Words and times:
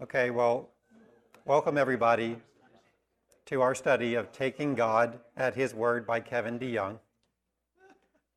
Okay, 0.00 0.30
well, 0.30 0.68
welcome 1.44 1.76
everybody 1.76 2.36
to 3.46 3.62
our 3.62 3.74
study 3.74 4.14
of 4.14 4.30
Taking 4.30 4.76
God 4.76 5.18
at 5.36 5.56
His 5.56 5.74
Word 5.74 6.06
by 6.06 6.20
Kevin 6.20 6.56
DeYoung. 6.56 7.00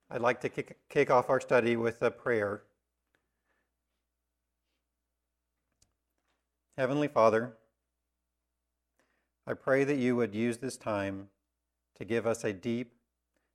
I'd 0.09 0.21
like 0.21 0.41
to 0.41 0.49
kick, 0.49 0.79
kick 0.89 1.11
off 1.11 1.29
our 1.29 1.39
study 1.39 1.75
with 1.75 2.01
a 2.01 2.09
prayer. 2.09 2.63
Heavenly 6.79 7.07
Father, 7.07 7.53
I 9.45 9.53
pray 9.53 9.83
that 9.83 9.97
you 9.97 10.15
would 10.15 10.33
use 10.33 10.57
this 10.57 10.77
time 10.77 11.27
to 11.99 12.03
give 12.03 12.25
us 12.25 12.43
a 12.43 12.53
deep 12.53 12.95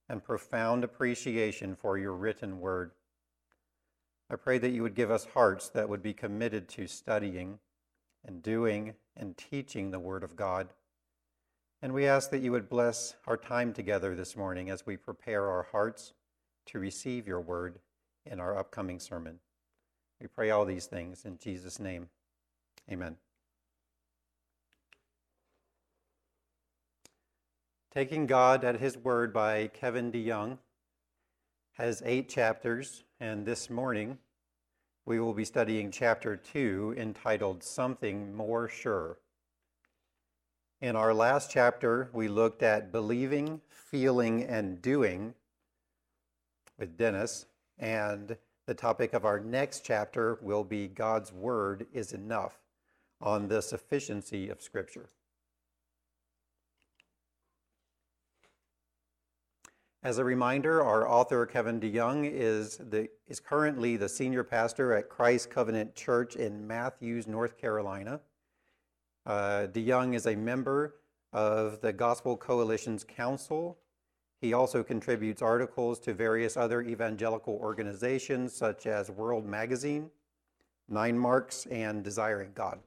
and 0.08 0.22
profound 0.22 0.84
appreciation 0.84 1.74
for 1.74 1.98
your 1.98 2.12
written 2.12 2.60
word. 2.60 2.92
I 4.30 4.36
pray 4.36 4.58
that 4.58 4.70
you 4.70 4.84
would 4.84 4.94
give 4.94 5.10
us 5.10 5.26
hearts 5.34 5.68
that 5.70 5.88
would 5.88 6.04
be 6.04 6.14
committed 6.14 6.68
to 6.68 6.86
studying 6.86 7.58
and 8.26 8.42
doing 8.42 8.94
and 9.16 9.36
teaching 9.36 9.90
the 9.90 10.00
Word 10.00 10.22
of 10.24 10.36
God. 10.36 10.68
And 11.80 11.92
we 11.94 12.06
ask 12.06 12.30
that 12.30 12.42
you 12.42 12.52
would 12.52 12.68
bless 12.68 13.14
our 13.26 13.36
time 13.36 13.72
together 13.72 14.14
this 14.14 14.36
morning 14.36 14.68
as 14.68 14.84
we 14.84 14.96
prepare 14.96 15.48
our 15.48 15.68
hearts 15.70 16.12
to 16.66 16.78
receive 16.78 17.26
your 17.26 17.40
Word 17.40 17.78
in 18.24 18.40
our 18.40 18.58
upcoming 18.58 18.98
sermon. 18.98 19.38
We 20.20 20.26
pray 20.26 20.50
all 20.50 20.64
these 20.64 20.86
things 20.86 21.24
in 21.24 21.38
Jesus' 21.38 21.78
name. 21.78 22.08
Amen. 22.90 23.16
Taking 27.92 28.26
God 28.26 28.64
at 28.64 28.80
His 28.80 28.98
Word 28.98 29.32
by 29.32 29.68
Kevin 29.68 30.10
DeYoung 30.12 30.58
has 31.74 32.02
eight 32.04 32.28
chapters, 32.28 33.04
and 33.20 33.44
this 33.46 33.68
morning 33.68 34.18
we 35.06 35.20
will 35.20 35.32
be 35.32 35.44
studying 35.44 35.92
chapter 35.92 36.36
2 36.36 36.96
entitled 36.98 37.62
Something 37.62 38.34
More 38.34 38.66
Sure. 38.66 39.18
In 40.80 40.96
our 40.96 41.14
last 41.14 41.48
chapter, 41.48 42.10
we 42.12 42.26
looked 42.26 42.64
at 42.64 42.90
believing, 42.90 43.60
feeling, 43.68 44.42
and 44.42 44.82
doing 44.82 45.34
with 46.76 46.98
Dennis, 46.98 47.46
and 47.78 48.36
the 48.66 48.74
topic 48.74 49.14
of 49.14 49.24
our 49.24 49.38
next 49.38 49.84
chapter 49.84 50.40
will 50.42 50.64
be 50.64 50.88
God's 50.88 51.32
Word 51.32 51.86
is 51.92 52.12
Enough 52.12 52.58
on 53.20 53.46
the 53.46 53.62
sufficiency 53.62 54.48
of 54.48 54.60
Scripture. 54.60 55.08
As 60.02 60.18
a 60.18 60.24
reminder, 60.24 60.82
our 60.82 61.08
author 61.08 61.44
Kevin 61.46 61.80
DeYoung 61.80 62.30
is, 62.30 62.76
the, 62.76 63.08
is 63.26 63.40
currently 63.40 63.96
the 63.96 64.08
senior 64.08 64.44
pastor 64.44 64.92
at 64.92 65.08
Christ 65.08 65.50
Covenant 65.50 65.94
Church 65.94 66.36
in 66.36 66.66
Matthews, 66.66 67.26
North 67.26 67.58
Carolina. 67.58 68.20
Uh, 69.24 69.66
DeYoung 69.72 70.14
is 70.14 70.26
a 70.26 70.36
member 70.36 70.96
of 71.32 71.80
the 71.80 71.92
Gospel 71.92 72.36
Coalition's 72.36 73.02
Council. 73.02 73.78
He 74.40 74.52
also 74.52 74.82
contributes 74.82 75.42
articles 75.42 75.98
to 76.00 76.14
various 76.14 76.56
other 76.56 76.82
evangelical 76.82 77.54
organizations 77.54 78.54
such 78.54 78.86
as 78.86 79.10
World 79.10 79.44
Magazine, 79.44 80.10
Nine 80.88 81.18
Marks, 81.18 81.66
and 81.66 82.04
Desiring 82.04 82.52
God. 82.54 82.78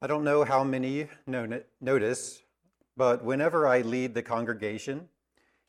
I 0.00 0.06
don't 0.06 0.22
know 0.22 0.44
how 0.44 0.62
many 0.62 1.08
notice, 1.26 2.42
but 2.96 3.24
whenever 3.24 3.66
I 3.66 3.80
lead 3.80 4.14
the 4.14 4.22
congregation 4.22 5.08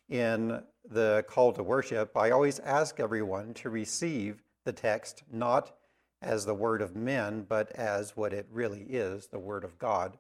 in 0.08 0.62
the 0.88 1.26
call 1.28 1.52
to 1.54 1.64
worship, 1.64 2.16
I 2.16 2.30
always 2.30 2.60
ask 2.60 3.00
everyone 3.00 3.56
to 3.56 3.72
receive 3.72 4.44
the 4.66 4.72
text 4.72 5.24
not 5.32 5.76
as 6.22 6.46
the 6.46 6.54
word 6.54 6.84
of 6.84 6.96
men, 6.96 7.48
but 7.50 7.72
as 7.72 8.16
what 8.16 8.32
it 8.32 8.46
really 8.52 8.84
is, 8.84 9.26
the 9.26 9.40
word 9.40 9.64
of 9.64 9.80
God. 9.80 10.20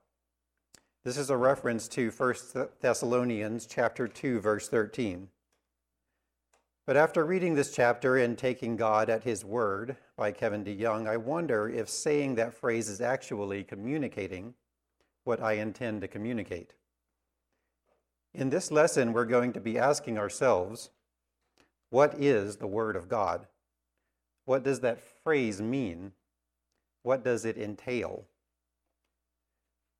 This 1.04 1.18
is 1.18 1.30
a 1.30 1.38
reference 1.38 1.88
to 1.90 2.10
1 2.10 2.36
Thessalonians 2.82 3.68
chapter 3.68 4.08
2 4.08 4.40
verse 4.40 4.68
13. 4.70 5.30
But 6.90 6.98
after 6.98 7.24
reading 7.24 7.54
this 7.54 7.72
chapter 7.72 8.18
and 8.18 8.36
taking 8.36 8.76
God 8.76 9.12
at 9.12 9.24
his 9.24 9.46
word 9.46 9.96
by 10.18 10.32
Kevin 10.32 10.66
DeYoung, 10.66 11.08
I 11.08 11.18
wonder 11.18 11.70
if 11.70 11.88
saying 11.88 12.34
that 12.34 12.56
phrase 12.56 12.90
is 12.90 13.00
actually 13.00 13.64
communicating 13.64 14.56
what 15.24 15.40
I 15.40 15.54
intend 15.54 16.02
to 16.02 16.08
communicate. 16.08 16.74
In 18.34 18.50
this 18.50 18.72
lesson, 18.72 19.14
we're 19.14 19.26
going 19.26 19.54
to 19.54 19.60
be 19.60 19.78
asking 19.78 20.18
ourselves, 20.18 20.90
what 21.92 22.16
is 22.16 22.56
the 22.58 22.66
Word 22.66 22.96
of 22.96 23.08
God? 23.08 23.46
What 24.46 24.64
does 24.64 24.80
that 24.80 25.00
phrase 25.24 25.62
mean? 25.62 26.14
What 27.04 27.24
does 27.24 27.46
it 27.46 27.56
entail? 27.56 28.26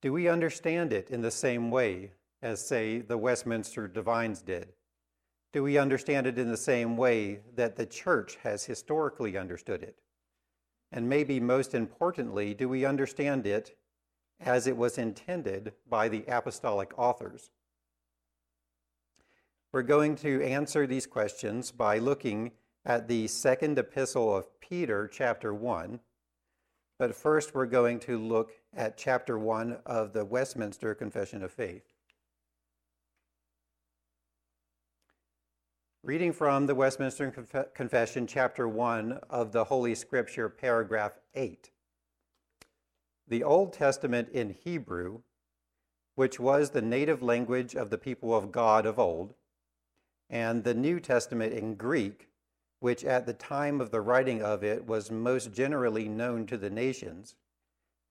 Do 0.02 0.12
we 0.12 0.28
understand 0.28 0.92
it 0.92 1.12
in 1.12 1.22
the 1.22 1.30
same 1.30 1.70
way 1.70 2.14
as, 2.42 2.68
say, 2.68 2.98
the 2.98 3.20
Westminster 3.20 3.88
Divines 3.88 4.42
did? 4.42 4.74
Do 5.52 5.64
we 5.64 5.78
understand 5.78 6.28
it 6.28 6.38
in 6.38 6.50
the 6.50 6.58
same 6.58 6.96
way 6.96 7.40
that 7.56 7.76
the 7.76 7.86
church 7.86 8.38
has 8.44 8.66
historically 8.66 9.36
understood 9.36 9.82
it? 9.82 9.98
And 10.92 11.10
maybe 11.10 11.40
most 11.40 11.74
importantly, 11.74 12.54
do 12.54 12.70
we 12.70 12.86
understand 12.86 13.48
it 13.48 13.76
as 14.40 14.68
it 14.68 14.78
was 14.78 14.98
intended 14.98 15.74
by 15.88 16.08
the 16.08 16.24
apostolic 16.28 16.98
authors? 16.98 17.50
We're 19.72 19.82
going 19.84 20.16
to 20.18 20.44
answer 20.44 20.88
these 20.88 21.06
questions 21.06 21.72
by 21.72 21.98
looking 21.98 22.52
at 22.86 23.08
the 23.08 23.28
second 23.28 23.78
epistle 23.78 24.36
of 24.36 24.60
Peter, 24.60 25.08
chapter 25.08 25.54
1. 25.54 26.00
But 26.98 27.16
first, 27.16 27.54
we're 27.56 27.66
going 27.66 28.00
to 28.02 28.18
look 28.18 28.52
at 28.76 28.98
chapter 28.98 29.38
1 29.38 29.80
of 29.86 30.14
the 30.14 30.26
Westminster 30.26 30.96
Confession 30.96 31.44
of 31.44 31.52
Faith. 31.52 31.89
Reading 36.02 36.32
from 36.32 36.66
the 36.66 36.76
Westminster 36.76 37.30
Confession, 37.76 38.26
chapter 38.26 38.70
1 38.70 39.20
of 39.30 39.52
the 39.52 39.66
Holy 39.66 39.94
Scripture, 39.94 40.48
paragraph 40.48 41.20
8. 41.36 41.72
The 43.28 43.44
Old 43.44 43.74
Testament 43.74 44.30
in 44.30 44.52
Hebrew, 44.64 45.24
which 46.16 46.40
was 46.40 46.70
the 46.70 46.82
native 46.82 47.22
language 47.22 47.76
of 47.76 47.90
the 47.90 47.98
people 47.98 48.34
of 48.34 48.54
God 48.54 48.86
of 48.86 48.98
old, 48.98 49.34
and 50.30 50.64
the 50.64 50.74
New 50.74 51.02
Testament 51.02 51.52
in 51.52 51.76
Greek, 51.76 52.30
which 52.80 53.04
at 53.04 53.26
the 53.26 53.34
time 53.34 53.82
of 53.82 53.92
the 53.92 54.02
writing 54.02 54.42
of 54.42 54.64
it 54.64 54.88
was 54.88 55.12
most 55.12 55.52
generally 55.52 56.08
known 56.08 56.46
to 56.46 56.58
the 56.58 56.70
nations, 56.70 57.36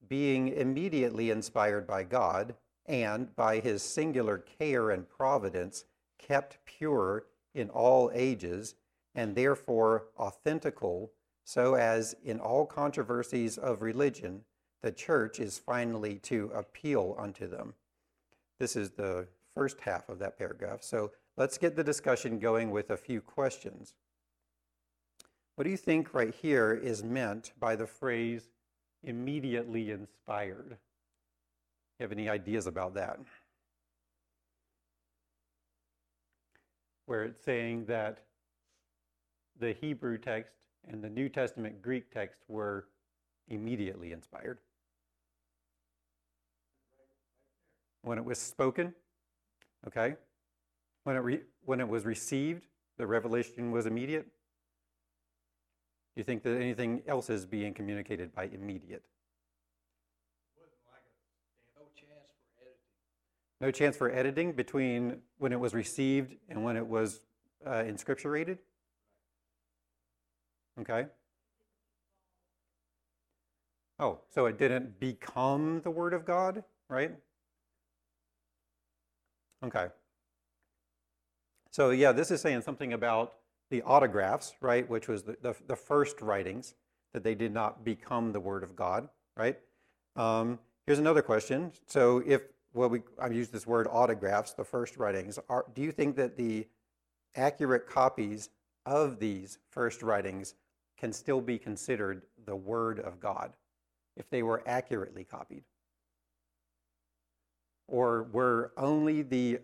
being 0.07 0.49
immediately 0.49 1.31
inspired 1.31 1.87
by 1.87 2.03
God 2.03 2.55
and 2.85 3.35
by 3.35 3.61
his 3.61 3.83
singular 3.83 4.37
care 4.37 4.91
and 4.91 5.09
providence 5.09 5.87
kept 6.19 6.59
pure 6.67 7.25
in 7.59 7.69
all 7.71 8.11
ages, 8.15 8.75
and 9.15 9.35
therefore 9.35 10.07
authentical, 10.19 11.11
so 11.45 11.75
as 11.75 12.15
in 12.25 12.39
all 12.41 12.65
controversies 12.65 13.59
of 13.59 13.83
religion, 13.83 14.45
the 14.83 14.93
church 14.93 15.41
is 15.41 15.59
finally 15.59 16.17
to 16.17 16.51
appeal 16.55 17.17
unto 17.19 17.49
them. 17.49 17.75
This 18.59 18.77
is 18.77 18.91
the 18.91 19.27
first 19.55 19.81
half 19.81 20.09
of 20.09 20.19
that 20.21 20.39
paragraph. 20.39 20.83
So 20.83 21.11
let's 21.37 21.59
get 21.59 21.75
the 21.75 21.85
discussion 21.85 22.39
going 22.39 22.71
with 22.71 22.91
a 22.91 22.97
few 22.97 23.21
questions. 23.21 23.95
What 25.57 25.65
do 25.65 25.71
you 25.71 25.77
think 25.77 26.15
right 26.15 26.33
here 26.35 26.73
is 26.73 27.03
meant 27.03 27.53
by 27.59 27.75
the 27.75 27.87
phrase 27.87 28.51
immediately 29.03 29.91
inspired? 29.91 30.79
You 31.99 32.05
have 32.05 32.13
any 32.13 32.29
ideas 32.29 32.69
about 32.69 32.95
that? 32.95 33.19
Where 37.09 37.25
it's 37.25 37.43
saying 37.43 37.87
that 37.87 38.19
the 39.59 39.73
Hebrew 39.73 40.19
text 40.19 40.53
and 40.87 41.03
the 41.03 41.09
New 41.09 41.31
Testament 41.31 41.81
Greek 41.81 42.13
text 42.13 42.41
were 42.49 42.87
immediately 43.49 44.13
inspired. 44.13 44.59
When 48.03 48.19
it 48.19 48.25
was 48.25 48.39
spoken, 48.39 48.95
okay? 49.87 50.17
When 51.05 51.17
it, 51.17 51.21
re- 51.21 51.43
when 51.65 51.81
it 51.81 51.89
was 51.89 52.05
received, 52.05 52.67
the 52.99 53.07
revelation 53.07 53.73
was 53.73 53.87
immediate. 53.87 54.27
Do 56.15 56.21
you 56.21 56.25
think 56.25 56.43
that 56.43 56.57
anything 56.57 57.03
else 57.09 57.31
is 57.31 57.47
being 57.47 57.73
communicated 57.73 58.35
by 58.35 58.45
immediate? 58.45 59.03
No 63.61 63.71
chance 63.71 63.97
for 63.97 64.11
editing 64.11 64.53
between 64.53 65.17
when 65.39 65.53
it 65.53 65.59
was 65.59 65.75
received 65.75 66.37
and 66.49 66.63
when 66.63 66.77
it 66.77 66.87
was 66.87 67.21
uh, 67.67 67.83
inscripturated? 67.83 68.59
Okay. 70.81 71.07
Oh, 73.99 74.21
so 74.33 74.47
it 74.47 74.59
didn't 74.59 75.01
become 75.01 75.81
the 75.83 75.91
Word 75.91 76.15
of 76.15 76.25
God, 76.25 76.63
right? 76.89 77.13
Okay. 79.65 79.89
So, 81.73 81.91
yeah, 81.91 82.13
this 82.13 82.31
is 82.31 82.41
saying 82.41 82.63
something 82.63 82.93
about 82.93 83.35
the 83.71 83.83
autographs, 83.83 84.55
right, 84.61 84.89
which 84.89 85.09
was 85.09 85.25
the, 85.25 85.37
the, 85.43 85.55
the, 85.67 85.77
first 85.77 86.21
writings, 86.21 86.75
that 87.13 87.25
they 87.25 87.35
did 87.35 87.53
not 87.53 87.85
become 87.85 88.33
the 88.33 88.41
Word 88.41 88.63
of 88.63 88.77
God, 88.77 89.09
right? 89.37 89.59
Um, 90.17 90.59
here's 90.87 90.99
another 90.99 91.23
question. 91.23 91.73
So 91.87 92.23
if, 92.25 92.43
well, 92.79 92.89
we, 92.89 93.03
I've 93.21 93.33
used 93.33 93.53
this 93.53 93.67
word 93.67 93.89
autographs, 93.91 94.53
the 94.53 94.65
first 94.65 94.99
writings, 94.99 95.37
are, 95.49 95.67
do 95.75 95.83
you 95.83 95.91
think 95.91 96.15
that 96.15 96.37
the 96.37 96.69
accurate 97.35 97.89
copies 97.89 98.51
of 98.87 99.19
these 99.19 99.59
first 99.69 100.01
writings 100.01 100.55
can 100.97 101.13
still 101.13 101.41
be 101.41 101.59
considered 101.59 102.23
the 102.47 102.55
Word 102.55 103.01
of 103.01 103.19
God 103.19 103.53
if 104.17 104.31
they 104.31 104.45
were 104.45 104.63
accurately 104.65 105.25
copied? 105.25 105.65
Or 107.89 108.29
were 108.33 108.73
only 108.77 109.23
the, 109.23 109.59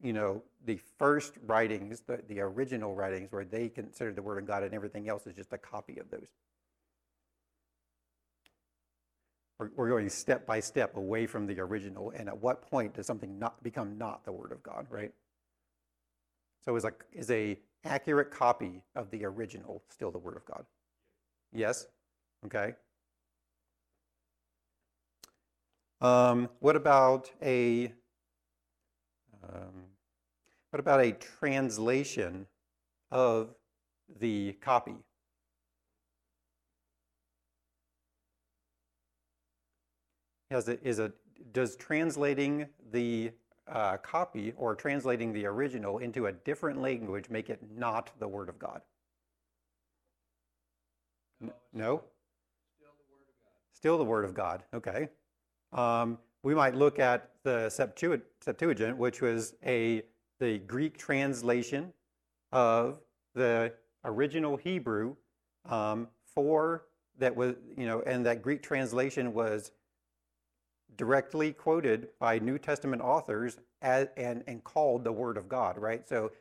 you 0.00 0.12
know, 0.12 0.42
the 0.64 0.78
first 0.98 1.34
writings, 1.44 2.02
the, 2.06 2.20
the 2.28 2.40
original 2.40 2.94
writings, 2.94 3.32
where 3.32 3.44
they 3.44 3.68
considered 3.68 4.14
the 4.14 4.22
Word 4.22 4.38
of 4.38 4.46
God 4.46 4.62
and 4.62 4.72
everything 4.72 5.08
else 5.08 5.26
is 5.26 5.34
just 5.34 5.52
a 5.52 5.58
copy 5.58 5.98
of 5.98 6.08
those? 6.10 6.28
We're, 9.76 9.88
going 9.88 10.08
step 10.08 10.46
by 10.46 10.60
step 10.60 10.96
away 10.96 11.26
from 11.26 11.46
the 11.46 11.60
original, 11.60 12.12
and 12.16 12.28
at 12.28 12.38
what 12.38 12.62
point 12.62 12.94
does 12.94 13.06
something 13.06 13.38
not 13.38 13.62
become 13.62 13.98
not 13.98 14.24
the 14.24 14.32
Word 14.32 14.52
of 14.52 14.62
God, 14.62 14.86
right? 14.90 15.12
So 16.64 16.76
is 16.76 16.84
a, 16.84 16.92
is 17.12 17.30
a 17.30 17.58
accurate 17.84 18.30
copy 18.30 18.82
of 18.94 19.10
the 19.10 19.24
original 19.24 19.82
still 19.90 20.10
the 20.10 20.18
Word 20.18 20.36
of 20.36 20.44
God? 20.46 20.64
Yes? 21.52 21.86
Okay. 22.46 22.74
Um, 26.00 26.48
what 26.58 26.74
about 26.74 27.30
a 27.42 27.92
um, 29.44 29.84
what 30.70 30.80
about 30.80 31.00
a 31.00 31.12
translation 31.12 32.46
of 33.10 33.54
the 34.18 34.54
copy? 34.54 34.96
Is 40.52 40.68
it, 40.68 40.80
is 40.82 40.98
it, 40.98 41.12
does 41.52 41.76
translating 41.76 42.66
the 42.90 43.32
uh, 43.68 43.96
copy 43.98 44.52
or 44.56 44.74
translating 44.74 45.32
the 45.32 45.46
original 45.46 45.98
into 45.98 46.26
a 46.26 46.32
different 46.32 46.80
language 46.80 47.30
make 47.30 47.48
it 47.48 47.60
not 47.74 48.10
the 48.18 48.28
Word 48.28 48.48
of 48.48 48.58
God? 48.58 48.82
No? 51.40 51.52
no? 51.72 52.02
Still 52.76 52.92
the 52.98 53.04
Word 53.10 53.24
of 53.28 53.34
God. 53.42 53.52
Still 53.72 53.98
the 53.98 54.04
Word 54.04 54.24
of 54.24 54.34
God, 54.34 54.62
okay. 54.74 55.08
Um, 55.72 56.18
we 56.42 56.54
might 56.54 56.74
look 56.74 56.98
at 56.98 57.30
the 57.44 57.70
Septuagint, 57.70 58.96
which 58.96 59.22
was 59.22 59.54
a 59.64 60.02
the 60.38 60.58
Greek 60.58 60.98
translation 60.98 61.92
of 62.50 62.98
the 63.34 63.72
original 64.04 64.56
Hebrew 64.56 65.14
um, 65.68 66.08
for 66.34 66.86
that 67.18 67.34
was 67.34 67.54
you 67.76 67.86
know, 67.86 68.02
and 68.02 68.26
that 68.26 68.42
Greek 68.42 68.62
translation 68.62 69.32
was 69.32 69.70
directly 70.96 71.52
quoted 71.52 72.08
by 72.18 72.38
New 72.38 72.58
Testament 72.58 73.02
authors 73.02 73.58
as, 73.80 74.08
and, 74.16 74.44
and 74.46 74.62
called 74.64 75.04
the 75.04 75.12
Word 75.12 75.36
of 75.36 75.48
God, 75.48 75.78
right? 75.78 76.06
So 76.08 76.32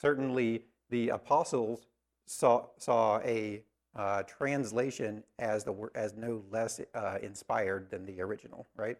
certainly 0.00 0.64
the 0.90 1.10
apostles 1.10 1.86
saw, 2.26 2.66
saw 2.78 3.18
a 3.20 3.62
uh, 3.96 4.22
translation 4.22 5.24
as, 5.38 5.64
the, 5.64 5.74
as 5.94 6.14
no 6.14 6.42
less 6.50 6.80
uh, 6.94 7.18
inspired 7.22 7.90
than 7.90 8.06
the 8.06 8.20
original, 8.20 8.66
right? 8.76 8.96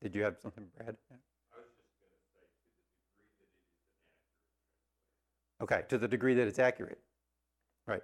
Did 0.00 0.14
you 0.14 0.22
have 0.22 0.36
something, 0.40 0.66
Brad? 0.76 0.96
Okay, 5.62 5.82
to 5.88 5.98
the 5.98 6.08
degree 6.08 6.34
that 6.34 6.46
it's 6.46 6.58
accurate. 6.58 6.98
Right. 7.86 8.02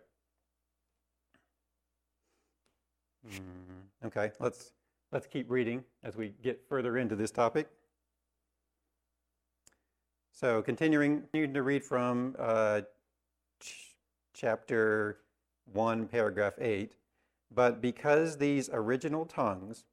Mm, 3.26 4.06
okay, 4.06 4.32
let's 4.40 4.72
Let's 5.12 5.26
keep 5.26 5.50
reading 5.50 5.84
as 6.02 6.16
we 6.16 6.32
get 6.42 6.66
further 6.66 6.96
into 6.96 7.14
this 7.14 7.30
topic. 7.30 7.68
So, 10.32 10.62
continuing 10.62 11.24
to 11.34 11.62
read 11.62 11.84
from 11.84 12.34
uh, 12.38 12.80
ch 13.60 13.94
chapter 14.32 15.18
1, 15.70 16.08
paragraph 16.08 16.54
8. 16.58 16.96
But 17.54 17.82
because 17.82 18.38
these 18.38 18.70
original 18.72 19.26
tongues 19.26 19.84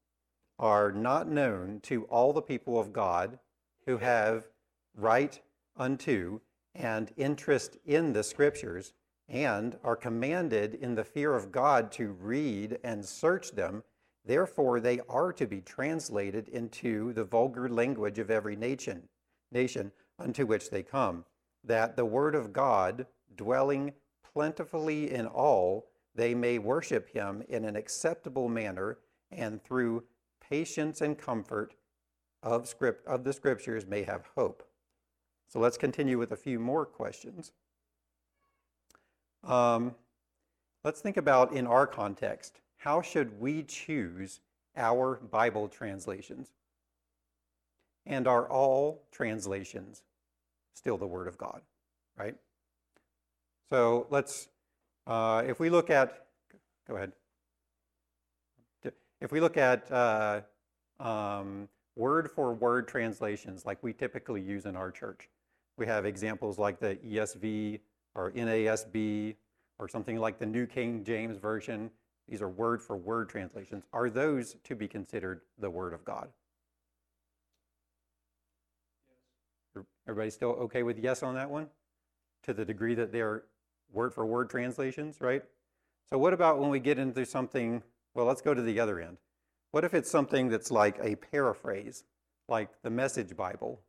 are 0.57 0.89
not 0.89 1.27
known 1.27 1.81
to 1.81 2.05
all 2.05 2.31
the 2.31 2.41
people 2.41 2.79
of 2.79 2.93
God 2.93 3.39
who 3.85 3.97
have 3.97 4.47
right 4.95 5.37
unto 5.75 6.39
and 6.73 7.11
interest 7.17 7.75
in 7.85 8.13
the 8.13 8.23
Scriptures, 8.23 8.93
and 9.27 9.77
are 9.83 9.97
commanded 9.97 10.75
in 10.75 10.95
the 10.95 11.03
fear 11.03 11.35
of 11.35 11.51
God 11.51 11.91
to 11.91 12.07
read 12.07 12.79
and 12.85 13.05
search 13.05 13.51
them, 13.51 13.83
Therefore, 14.29 14.79
they 14.79 14.99
are 15.09 15.33
to 15.33 15.47
be 15.47 15.59
translated 15.59 16.49
into 16.49 17.13
the 17.13 17.23
vulgar 17.23 17.67
language 17.67 18.19
of 18.19 18.29
every 18.29 18.55
nation, 18.55 19.09
nation 19.51 19.91
unto 20.19 20.45
which 20.45 20.69
they 20.69 20.83
come, 20.83 21.25
that 21.63 21.95
the 21.95 22.05
word 22.05 22.35
of 22.35 22.53
God, 22.53 23.07
dwelling 23.35 23.91
plentifully 24.31 25.11
in 25.11 25.25
all, 25.25 25.87
they 26.13 26.35
may 26.35 26.59
worship 26.59 27.09
him 27.09 27.41
in 27.49 27.65
an 27.65 27.75
acceptable 27.75 28.47
manner, 28.47 28.99
and 29.31 29.63
through 29.63 30.03
patience 30.47 31.01
and 31.01 31.17
comfort 31.17 31.73
of 32.43 32.67
script 32.67 33.07
of 33.07 33.23
the 33.23 33.33
scriptures 33.33 33.87
may 33.87 34.03
have 34.03 34.29
hope. 34.35 34.61
So 35.47 35.59
let's 35.59 35.75
continue 35.75 36.19
with 36.19 36.33
a 36.33 36.37
few 36.37 36.59
more 36.59 36.85
questions. 36.85 37.51
Um, 39.43 39.95
let's 40.83 41.01
think 41.01 41.17
about 41.17 41.51
in 41.51 41.65
our 41.65 41.87
context 41.87 42.61
how 42.79 43.01
should 43.01 43.39
we 43.39 43.63
choose 43.63 44.39
our 44.75 45.19
Bible 45.29 45.67
translations? 45.67 46.49
And 48.05 48.27
are 48.27 48.49
all 48.49 49.03
translations 49.11 50.01
still 50.73 50.97
the 50.97 51.05
Word 51.05 51.27
of 51.27 51.37
God, 51.37 51.61
right? 52.17 52.35
So 53.69 54.07
let's, 54.09 54.47
uh, 55.05 55.43
if 55.45 55.59
we 55.59 55.69
look 55.69 55.89
at, 55.89 56.25
go 56.87 56.95
ahead. 56.95 57.11
If 59.21 59.33
we 59.33 59.41
look 59.41 59.57
at 59.57 59.91
uh, 59.91 60.41
um, 61.01 61.67
word 61.97 62.31
for 62.31 62.53
word 62.53 62.87
translations 62.87 63.65
like 63.65 63.83
we 63.83 63.91
typically 63.91 64.41
use 64.41 64.65
in 64.65 64.77
our 64.77 64.89
church, 64.89 65.27
we 65.77 65.85
have 65.85 66.05
examples 66.05 66.57
like 66.57 66.79
the 66.79 66.95
ESV 66.95 67.81
or 68.15 68.31
NASB 68.31 69.35
or 69.77 69.89
something 69.89 70.17
like 70.17 70.39
the 70.39 70.45
New 70.45 70.65
King 70.65 71.03
James 71.03 71.37
Version 71.37 71.91
these 72.29 72.41
are 72.41 72.49
word 72.49 72.81
for 72.81 72.95
word 72.95 73.29
translations. 73.29 73.83
Are 73.91 74.09
those 74.09 74.55
to 74.63 74.75
be 74.75 74.87
considered 74.87 75.41
the 75.57 75.69
Word 75.69 75.93
of 75.93 76.05
God? 76.05 76.29
Yes. 79.75 79.85
Everybody 80.07 80.29
still 80.29 80.51
okay 80.51 80.83
with 80.83 80.99
yes 80.99 81.23
on 81.23 81.35
that 81.35 81.49
one? 81.49 81.67
To 82.43 82.53
the 82.53 82.65
degree 82.65 82.95
that 82.95 83.11
they're 83.11 83.43
word 83.91 84.13
for 84.13 84.25
word 84.25 84.49
translations, 84.49 85.17
right? 85.19 85.43
So, 86.09 86.17
what 86.17 86.33
about 86.33 86.59
when 86.59 86.69
we 86.69 86.79
get 86.79 86.99
into 86.99 87.25
something? 87.25 87.81
Well, 88.13 88.25
let's 88.25 88.41
go 88.41 88.53
to 88.53 88.61
the 88.61 88.79
other 88.79 88.99
end. 88.99 89.17
What 89.71 89.83
if 89.83 89.93
it's 89.93 90.09
something 90.09 90.49
that's 90.49 90.71
like 90.71 90.97
a 91.01 91.15
paraphrase, 91.15 92.03
like 92.47 92.69
the 92.83 92.89
Message 92.89 93.35
Bible 93.35 93.81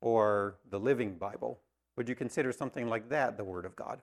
or 0.00 0.56
the 0.70 0.80
Living 0.80 1.14
Bible? 1.16 1.60
Would 1.96 2.08
you 2.08 2.14
consider 2.14 2.52
something 2.52 2.88
like 2.88 3.08
that 3.08 3.36
the 3.36 3.44
Word 3.44 3.64
of 3.64 3.76
God? 3.76 4.00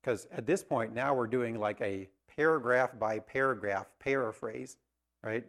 Because 0.00 0.26
at 0.32 0.46
this 0.46 0.62
point, 0.62 0.94
now 0.94 1.14
we're 1.14 1.26
doing 1.26 1.58
like 1.58 1.80
a 1.80 2.08
paragraph 2.34 2.98
by 2.98 3.18
paragraph 3.18 3.86
paraphrase, 3.98 4.76
right? 5.22 5.44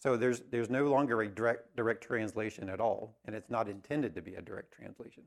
So 0.00 0.16
there's, 0.16 0.40
there's 0.50 0.70
no 0.70 0.88
longer 0.88 1.20
a 1.20 1.28
direct, 1.28 1.76
direct 1.76 2.02
translation 2.02 2.70
at 2.70 2.80
all, 2.80 3.18
and 3.26 3.36
it's 3.36 3.50
not 3.50 3.68
intended 3.68 4.14
to 4.14 4.22
be 4.22 4.34
a 4.34 4.40
direct 4.40 4.72
translation. 4.72 5.24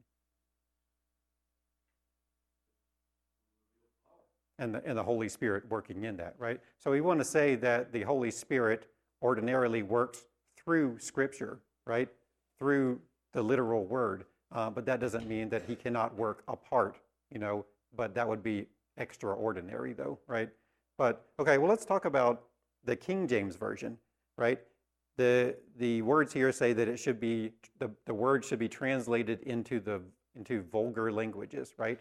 And 4.57 4.73
the, 4.73 4.83
and 4.85 4.97
the 4.97 5.03
Holy 5.03 5.29
Spirit 5.29 5.63
working 5.69 6.05
in 6.05 6.17
that, 6.17 6.35
right? 6.39 6.59
So 6.79 6.89
we 6.89 7.01
want 7.01 7.19
to 7.19 7.25
say 7.25 7.55
that 7.55 7.91
the 7.91 8.01
Holy 8.01 8.31
Spirit 8.31 8.87
ordinarily 9.21 9.83
works 9.83 10.25
through 10.57 10.97
Scripture, 10.99 11.59
right? 11.85 12.09
Through 12.57 12.99
the 13.33 13.43
literal 13.43 13.85
word. 13.85 14.25
Uh, 14.51 14.69
but 14.69 14.85
that 14.85 14.99
doesn't 14.99 15.27
mean 15.27 15.49
that 15.49 15.63
he 15.67 15.75
cannot 15.75 16.15
work 16.15 16.43
apart, 16.47 16.97
you 17.31 17.39
know, 17.39 17.65
but 17.95 18.13
that 18.15 18.27
would 18.27 18.43
be 18.43 18.67
extraordinary 18.97 19.93
though, 19.93 20.19
right? 20.27 20.50
But 20.97 21.25
okay, 21.39 21.57
well, 21.57 21.69
let's 21.69 21.85
talk 21.85 22.05
about 22.05 22.43
the 22.85 22.95
King 22.95 23.27
James 23.27 23.55
Version, 23.55 23.97
right? 24.38 24.59
The, 25.17 25.55
the 25.77 26.01
words 26.01 26.33
here 26.33 26.51
say 26.51 26.73
that 26.73 26.88
it 26.88 26.97
should 26.97 27.19
be, 27.19 27.51
the, 27.79 27.89
the 28.05 28.13
word 28.13 28.43
should 28.43 28.59
be 28.59 28.67
translated 28.67 29.41
into, 29.43 29.79
the, 29.79 30.01
into 30.35 30.63
vulgar 30.63 31.12
languages, 31.12 31.73
right? 31.77 32.00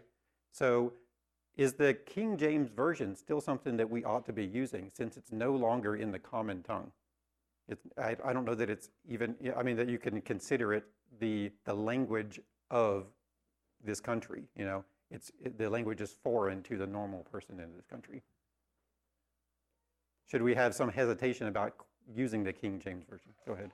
So 0.51 0.93
is 1.57 1.75
the 1.75 1.95
King 1.95 2.37
James 2.37 2.71
Version 2.71 3.15
still 3.15 3.41
something 3.41 3.77
that 3.77 3.89
we 3.89 4.05
ought 4.05 4.25
to 4.27 4.33
be 4.33 4.45
using 4.45 4.91
since 4.95 5.17
it's 5.17 5.33
no 5.33 5.53
longer 5.53 5.97
in 5.97 6.11
the 6.11 6.19
common 6.19 6.63
tongue? 6.63 6.91
It's, 7.69 7.83
I, 7.99 8.17
I 8.25 8.33
don't 8.33 8.45
know 8.45 8.55
that 8.55 8.71
it's 8.71 8.89
even, 9.09 9.37
I 9.57 9.63
mean, 9.63 9.77
that 9.77 9.89
you 9.89 9.99
can 9.99 10.21
consider 10.23 10.73
it 10.73 10.85
the, 11.21 11.51
the 11.65 11.75
language 11.75 12.41
of 12.71 13.07
this 13.85 14.01
country. 14.01 14.45
You 14.57 14.65
know, 14.65 14.85
it's 15.13 15.31
it, 15.45 15.59
the 15.59 15.69
language 15.71 16.01
is 16.01 16.11
foreign 16.11 16.63
to 16.65 16.77
the 16.77 16.87
normal 16.87 17.25
person 17.31 17.61
in 17.61 17.77
this 17.77 17.87
country. 17.87 18.23
Should 20.27 20.43
we 20.43 20.55
have 20.55 20.75
some 20.75 20.89
hesitation 20.89 21.47
about 21.47 21.75
using 22.15 22.43
the 22.43 22.53
King 22.53 22.81
James 22.81 23.05
version? 23.09 23.33
Go 23.47 23.53
ahead. 23.53 23.71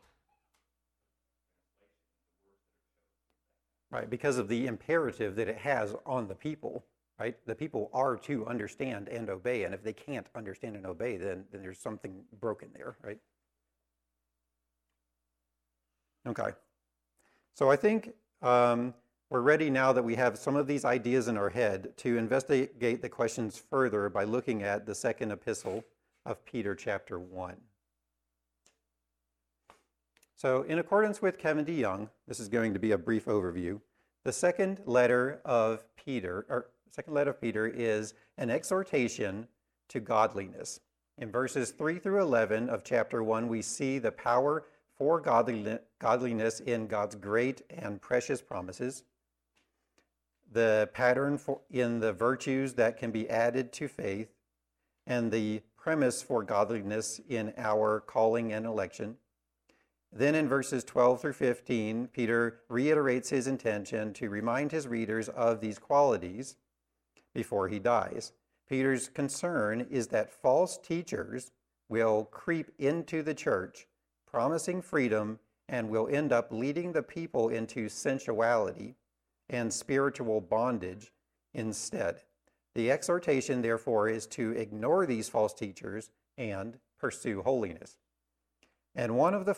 Right, 3.91 4.11
because 4.11 4.37
of 4.37 4.49
the 4.49 4.67
imperative 4.67 5.37
that 5.37 5.49
it 5.49 5.57
has 5.57 5.95
on 6.05 6.29
the 6.29 6.35
people, 6.35 6.85
right? 7.19 7.37
The 7.47 7.55
people 7.55 7.91
are 7.95 8.17
to 8.17 8.47
understand 8.47 9.09
and 9.09 9.31
obey, 9.31 9.65
and 9.65 9.73
if 9.73 9.83
they 9.83 9.95
can't 9.95 10.27
understand 10.35 10.77
and 10.77 10.85
obey, 10.85 11.17
then, 11.17 11.45
then 11.51 11.63
there's 11.63 11.79
something 11.79 12.23
broken 12.39 12.69
there, 12.75 12.97
right? 13.03 13.19
Okay. 16.27 16.51
So 17.55 17.71
I 17.71 17.77
think 17.77 18.13
um, 18.43 18.93
we're 19.31 19.41
ready 19.43 19.69
now 19.69 19.93
that 19.93 20.05
we 20.05 20.15
have 20.15 20.39
some 20.39 20.57
of 20.57 20.67
these 20.67 20.87
ideas 20.87 21.29
in 21.29 21.37
our 21.37 21.51
head 21.51 21.93
to 21.99 22.17
investigate 22.17 23.03
the 23.03 23.09
questions 23.11 23.59
further 23.59 24.09
by 24.09 24.25
looking 24.25 24.63
at 24.63 24.87
the 24.87 24.95
second 24.95 25.31
epistle 25.31 25.85
of 26.25 26.43
Peter, 26.47 26.75
chapter 26.75 27.19
1. 27.19 27.55
So, 30.35 30.63
in 30.63 30.79
accordance 30.79 31.21
with 31.21 31.39
Kevin 31.39 31.67
DeYoung, 31.67 32.09
this 32.27 32.41
is 32.41 32.49
going 32.49 32.73
to 32.73 32.79
be 32.79 32.93
a 32.93 32.99
brief 32.99 33.27
overview. 33.27 33.81
The 34.25 34.33
second 34.33 34.81
letter 34.87 35.43
of 35.45 35.85
Peter, 35.97 36.47
or 36.49 36.71
second 36.91 37.13
letter 37.13 37.31
of 37.31 37.41
Peter, 37.41 37.67
is 37.67 38.15
an 38.39 38.49
exhortation 38.49 39.47
to 39.89 40.01
godliness. 40.01 40.81
In 41.19 41.31
verses 41.31 41.73
3 41.73 41.99
through 41.99 42.23
11 42.23 42.71
of 42.71 42.83
chapter 42.83 43.23
1, 43.23 43.49
we 43.49 43.61
see 43.61 43.99
the 43.99 44.13
power 44.13 44.65
for 44.97 45.21
godliness 45.21 46.61
in 46.61 46.87
God's 46.87 47.15
great 47.15 47.63
and 47.71 48.01
precious 48.01 48.41
promises, 48.41 49.05
the 50.51 50.89
pattern 50.93 51.39
for, 51.39 51.61
in 51.71 52.01
the 52.01 52.13
virtues 52.13 52.75
that 52.75 52.97
can 52.97 53.11
be 53.11 53.29
added 53.29 53.73
to 53.75 53.89
faith, 53.89 54.29
and 55.07 55.31
the 55.31 55.63
premise 55.77 56.23
for 56.23 56.43
godliness 56.43 57.21
in 57.29 57.53
our 57.57 58.01
calling 58.01 58.53
and 58.53 58.67
election. 58.67 59.17
Then 60.13 60.35
in 60.35 60.49
verses 60.49 60.85
12 60.85 61.21
through 61.21 61.33
15, 61.35 62.09
Peter 62.09 62.61
reiterates 62.69 63.31
his 63.31 63.47
intention 63.47 64.13
to 64.15 64.31
remind 64.31 64.73
his 64.73 64.89
readers 64.89 65.29
of 65.29 65.61
these 65.61 65.79
qualities 65.79 66.57
before 67.35 67.69
he 67.69 67.79
dies. 67.79 68.33
Peter's 68.69 69.09
concern 69.09 69.87
is 69.91 70.09
that 70.09 70.33
false 70.33 70.79
teachers 70.79 71.53
will 71.89 72.25
creep 72.25 72.71
into 72.79 73.23
the 73.23 73.35
church, 73.35 73.87
promising 74.27 74.83
freedom, 74.83 75.39
and 75.69 75.89
will 75.89 76.09
end 76.09 76.33
up 76.33 76.51
leading 76.51 76.93
the 76.93 77.03
people 77.03 77.49
into 77.49 77.89
sensuality 77.89 78.95
and 79.49 79.73
spiritual 79.73 80.41
bondage 80.41 81.13
instead. 81.55 82.23
The 82.75 82.91
exhortation, 82.91 83.63
therefore, 83.63 84.09
is 84.09 84.27
to 84.29 84.53
ignore 84.53 85.07
these 85.07 85.29
false 85.29 85.55
teachers 85.55 86.11
and 86.37 86.79
pursue 86.99 87.43
holiness. 87.43 87.97
And 88.95 89.17
one 89.17 89.35
of 89.35 89.47
the, 89.47 89.55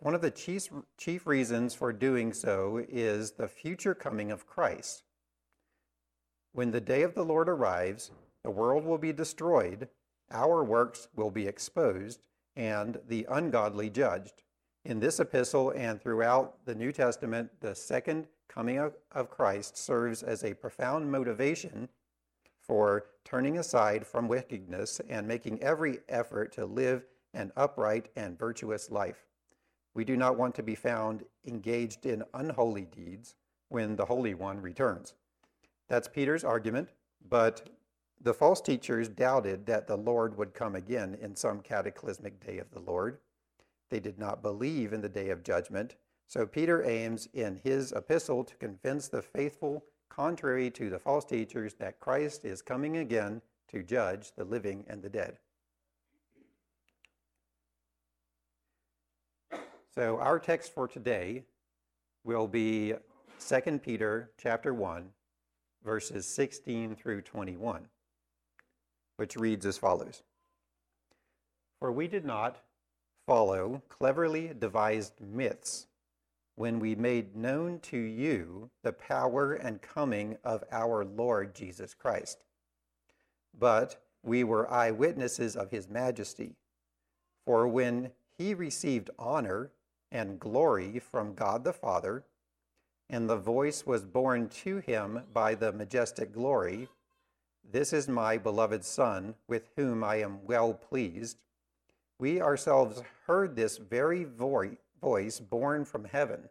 one 0.00 0.14
of 0.14 0.20
the 0.20 0.30
chief, 0.30 0.68
chief 0.96 1.26
reasons 1.26 1.74
for 1.74 1.92
doing 1.92 2.32
so 2.32 2.84
is 2.88 3.32
the 3.32 3.48
future 3.48 3.94
coming 3.94 4.30
of 4.30 4.46
Christ. 4.46 5.04
When 6.52 6.70
the 6.70 6.80
day 6.80 7.02
of 7.02 7.14
the 7.14 7.24
Lord 7.24 7.48
arrives, 7.48 8.12
the 8.44 8.50
world 8.50 8.84
will 8.84 8.98
be 8.98 9.12
destroyed, 9.12 9.88
our 10.30 10.62
works 10.62 11.08
will 11.14 11.30
be 11.30 11.46
exposed, 11.46 12.20
and 12.54 13.00
the 13.08 13.26
ungodly 13.28 13.90
judged. 13.90 14.42
In 14.84 15.00
this 15.00 15.18
epistle 15.18 15.70
and 15.70 16.00
throughout 16.00 16.64
the 16.64 16.74
New 16.74 16.92
Testament, 16.92 17.50
the 17.60 17.74
second 17.74 18.28
coming 18.54 18.78
of 18.78 19.30
Christ 19.30 19.76
serves 19.76 20.22
as 20.22 20.44
a 20.44 20.54
profound 20.54 21.10
motivation 21.10 21.88
for 22.60 23.06
turning 23.24 23.58
aside 23.58 24.06
from 24.06 24.28
wickedness 24.28 25.00
and 25.08 25.26
making 25.26 25.62
every 25.62 25.98
effort 26.08 26.52
to 26.52 26.64
live 26.64 27.04
an 27.32 27.50
upright 27.56 28.10
and 28.14 28.38
virtuous 28.38 28.90
life. 28.90 29.26
We 29.94 30.04
do 30.04 30.16
not 30.16 30.38
want 30.38 30.54
to 30.56 30.62
be 30.62 30.76
found 30.76 31.24
engaged 31.46 32.06
in 32.06 32.22
unholy 32.32 32.84
deeds 32.84 33.34
when 33.68 33.96
the 33.96 34.04
Holy 34.04 34.34
One 34.34 34.60
returns. 34.60 35.14
That's 35.88 36.08
Peter's 36.08 36.44
argument, 36.44 36.90
but 37.28 37.68
the 38.20 38.34
false 38.34 38.60
teachers 38.60 39.08
doubted 39.08 39.66
that 39.66 39.86
the 39.86 39.96
Lord 39.96 40.38
would 40.38 40.54
come 40.54 40.76
again 40.76 41.18
in 41.20 41.34
some 41.34 41.60
cataclysmic 41.60 42.44
day 42.44 42.58
of 42.58 42.70
the 42.70 42.80
Lord. 42.80 43.18
They 43.90 44.00
did 44.00 44.18
not 44.18 44.42
believe 44.42 44.92
in 44.92 45.00
the 45.00 45.08
day 45.08 45.30
of 45.30 45.42
judgment. 45.42 45.96
So 46.26 46.46
Peter 46.46 46.84
aims 46.84 47.28
in 47.32 47.60
his 47.62 47.92
epistle 47.92 48.44
to 48.44 48.56
convince 48.56 49.08
the 49.08 49.22
faithful, 49.22 49.84
contrary 50.08 50.70
to 50.72 50.90
the 50.90 50.98
false 50.98 51.24
teachers, 51.24 51.74
that 51.74 52.00
Christ 52.00 52.44
is 52.44 52.62
coming 52.62 52.96
again 52.96 53.40
to 53.68 53.82
judge 53.82 54.32
the 54.36 54.44
living 54.44 54.84
and 54.88 55.02
the 55.02 55.08
dead. 55.08 55.38
So 59.94 60.18
our 60.18 60.40
text 60.40 60.74
for 60.74 60.88
today 60.88 61.44
will 62.24 62.48
be 62.48 62.94
2 63.46 63.78
Peter 63.78 64.30
chapter 64.38 64.74
1 64.74 65.10
verses 65.84 66.26
16 66.26 66.96
through 66.96 67.20
21 67.20 67.86
which 69.16 69.36
reads 69.36 69.66
as 69.66 69.78
follows 69.78 70.22
For 71.78 71.92
we 71.92 72.08
did 72.08 72.24
not 72.24 72.56
follow 73.26 73.82
cleverly 73.88 74.52
devised 74.58 75.20
myths 75.20 75.86
when 76.56 76.78
we 76.78 76.94
made 76.94 77.36
known 77.36 77.78
to 77.80 77.98
you 77.98 78.70
the 78.82 78.92
power 78.92 79.54
and 79.54 79.82
coming 79.82 80.36
of 80.44 80.64
our 80.70 81.04
Lord 81.04 81.54
Jesus 81.54 81.94
Christ 81.94 82.44
but 83.58 84.02
we 84.22 84.42
were 84.42 84.70
eyewitnesses 84.70 85.56
of 85.56 85.70
his 85.70 85.88
majesty 85.88 86.56
for 87.44 87.68
when 87.68 88.10
he 88.38 88.54
received 88.54 89.10
honor 89.18 89.70
and 90.10 90.40
glory 90.40 90.98
from 90.98 91.34
God 91.34 91.64
the 91.64 91.72
Father, 91.72 92.24
and 93.10 93.28
the 93.28 93.36
voice 93.36 93.84
was 93.84 94.04
borne 94.04 94.48
to 94.48 94.78
him 94.78 95.22
by 95.32 95.54
the 95.54 95.72
majestic 95.72 96.32
glory 96.32 96.88
This 97.70 97.94
is 97.94 98.08
my 98.08 98.36
beloved 98.36 98.84
Son, 98.84 99.34
with 99.48 99.70
whom 99.76 100.04
I 100.04 100.16
am 100.16 100.44
well 100.44 100.74
pleased. 100.74 101.38
We 102.18 102.40
ourselves 102.40 103.02
heard 103.26 103.56
this 103.56 103.78
very 103.78 104.24
voice 104.24 104.76
borne 105.50 105.84
from 105.84 106.04
heaven, 106.04 106.48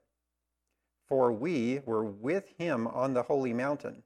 for 1.07 1.31
we 1.31 1.81
were 1.85 2.05
with 2.05 2.53
him 2.57 2.87
on 2.87 3.13
the 3.13 3.23
holy 3.23 3.53
mountain. 3.53 4.03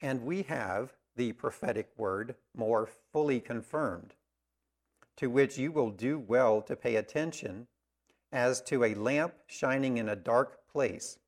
And 0.00 0.22
we 0.22 0.42
have 0.42 0.92
the 1.16 1.32
prophetic 1.32 1.90
word 1.96 2.34
more 2.54 2.88
fully 3.12 3.40
confirmed 3.40 4.14
to 5.16 5.28
which 5.28 5.56
you 5.58 5.72
will 5.72 5.90
do 5.90 6.18
well 6.18 6.60
to 6.60 6.76
pay 6.76 6.96
attention 6.96 7.66
as 8.32 8.60
to 8.60 8.84
a 8.84 8.94
lamp 8.94 9.34
shining 9.46 9.96
in 9.96 10.08
a 10.08 10.16
dark 10.16 10.66
place 10.70 11.18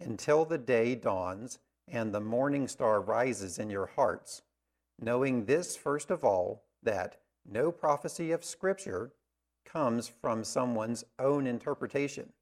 until 0.00 0.44
the 0.44 0.58
day 0.58 0.94
dawns 0.94 1.58
and 1.88 2.12
the 2.12 2.20
morning 2.20 2.68
star 2.68 3.00
rises 3.00 3.58
in 3.58 3.70
your 3.70 3.86
hearts, 3.86 4.42
knowing 5.00 5.44
this 5.44 5.76
first 5.76 6.10
of 6.10 6.24
all, 6.24 6.64
that 6.82 7.20
no 7.48 7.72
prophecy 7.72 8.32
of 8.32 8.44
Scripture 8.44 9.12
comes 9.66 10.08
from 10.08 10.44
someone's 10.44 11.04
own 11.18 11.46
interpretation. 11.46 12.32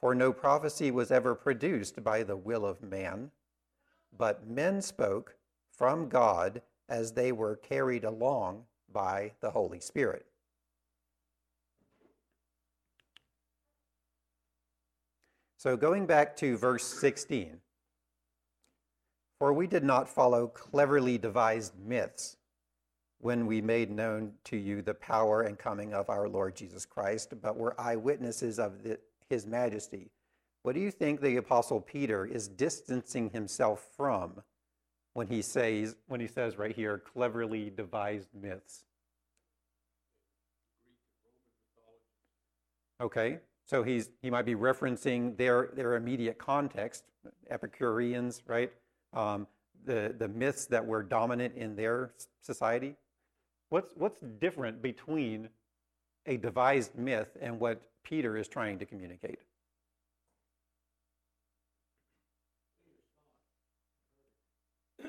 For 0.00 0.14
no 0.14 0.32
prophecy 0.32 0.90
was 0.90 1.10
ever 1.10 1.34
produced 1.34 2.04
by 2.04 2.22
the 2.22 2.36
will 2.36 2.66
of 2.66 2.82
man, 2.82 3.30
but 4.16 4.46
men 4.46 4.82
spoke 4.82 5.36
from 5.72 6.08
God 6.08 6.60
as 6.88 7.12
they 7.12 7.32
were 7.32 7.56
carried 7.56 8.04
along 8.04 8.64
by 8.92 9.32
the 9.40 9.50
Holy 9.50 9.80
Spirit. 9.80 10.26
So, 15.56 15.76
going 15.76 16.06
back 16.06 16.36
to 16.36 16.56
verse 16.56 16.84
16, 16.84 17.60
for 19.38 19.52
we 19.52 19.66
did 19.66 19.82
not 19.82 20.08
follow 20.08 20.46
cleverly 20.46 21.18
devised 21.18 21.72
myths 21.78 22.36
when 23.20 23.46
we 23.46 23.60
made 23.60 23.90
known 23.90 24.32
to 24.44 24.56
you 24.56 24.82
the 24.82 24.94
power 24.94 25.42
and 25.42 25.58
coming 25.58 25.94
of 25.94 26.10
our 26.10 26.28
Lord 26.28 26.54
Jesus 26.54 26.84
Christ, 26.84 27.34
but 27.40 27.56
were 27.56 27.78
eyewitnesses 27.80 28.58
of 28.58 28.82
the, 28.82 28.98
his 29.28 29.46
majesty. 29.46 30.10
What 30.62 30.74
do 30.74 30.80
you 30.80 30.90
think 30.90 31.20
the 31.20 31.36
Apostle 31.36 31.80
Peter 31.80 32.26
is 32.26 32.48
distancing 32.48 33.30
himself 33.30 33.86
from 33.96 34.42
when 35.14 35.28
he 35.28 35.40
says 35.40 35.96
when 36.08 36.20
he 36.20 36.26
says 36.26 36.58
right 36.58 36.74
here 36.74 36.98
cleverly 36.98 37.70
devised 37.70 38.28
myths? 38.34 38.84
Okay 43.00 43.38
so 43.66 43.82
he's 43.82 44.10
he 44.22 44.30
might 44.30 44.46
be 44.46 44.54
referencing 44.54 45.36
their 45.36 45.70
their 45.74 45.96
immediate 45.96 46.38
context 46.38 47.04
epicureans 47.50 48.42
right? 48.46 48.72
Um, 49.12 49.46
the 49.84 50.14
the 50.18 50.28
myths 50.28 50.66
that 50.66 50.84
were 50.84 51.02
dominant 51.02 51.54
in 51.56 51.76
their 51.76 52.12
society 52.40 52.96
What's, 53.68 53.90
what's 53.96 54.20
different 54.38 54.82
between 54.82 55.48
a 56.26 56.36
devised 56.36 56.96
myth 56.96 57.36
and 57.40 57.58
what 57.58 57.82
Peter 58.02 58.36
is 58.36 58.48
trying 58.48 58.78
to 58.78 58.86
communicate? 58.86 59.40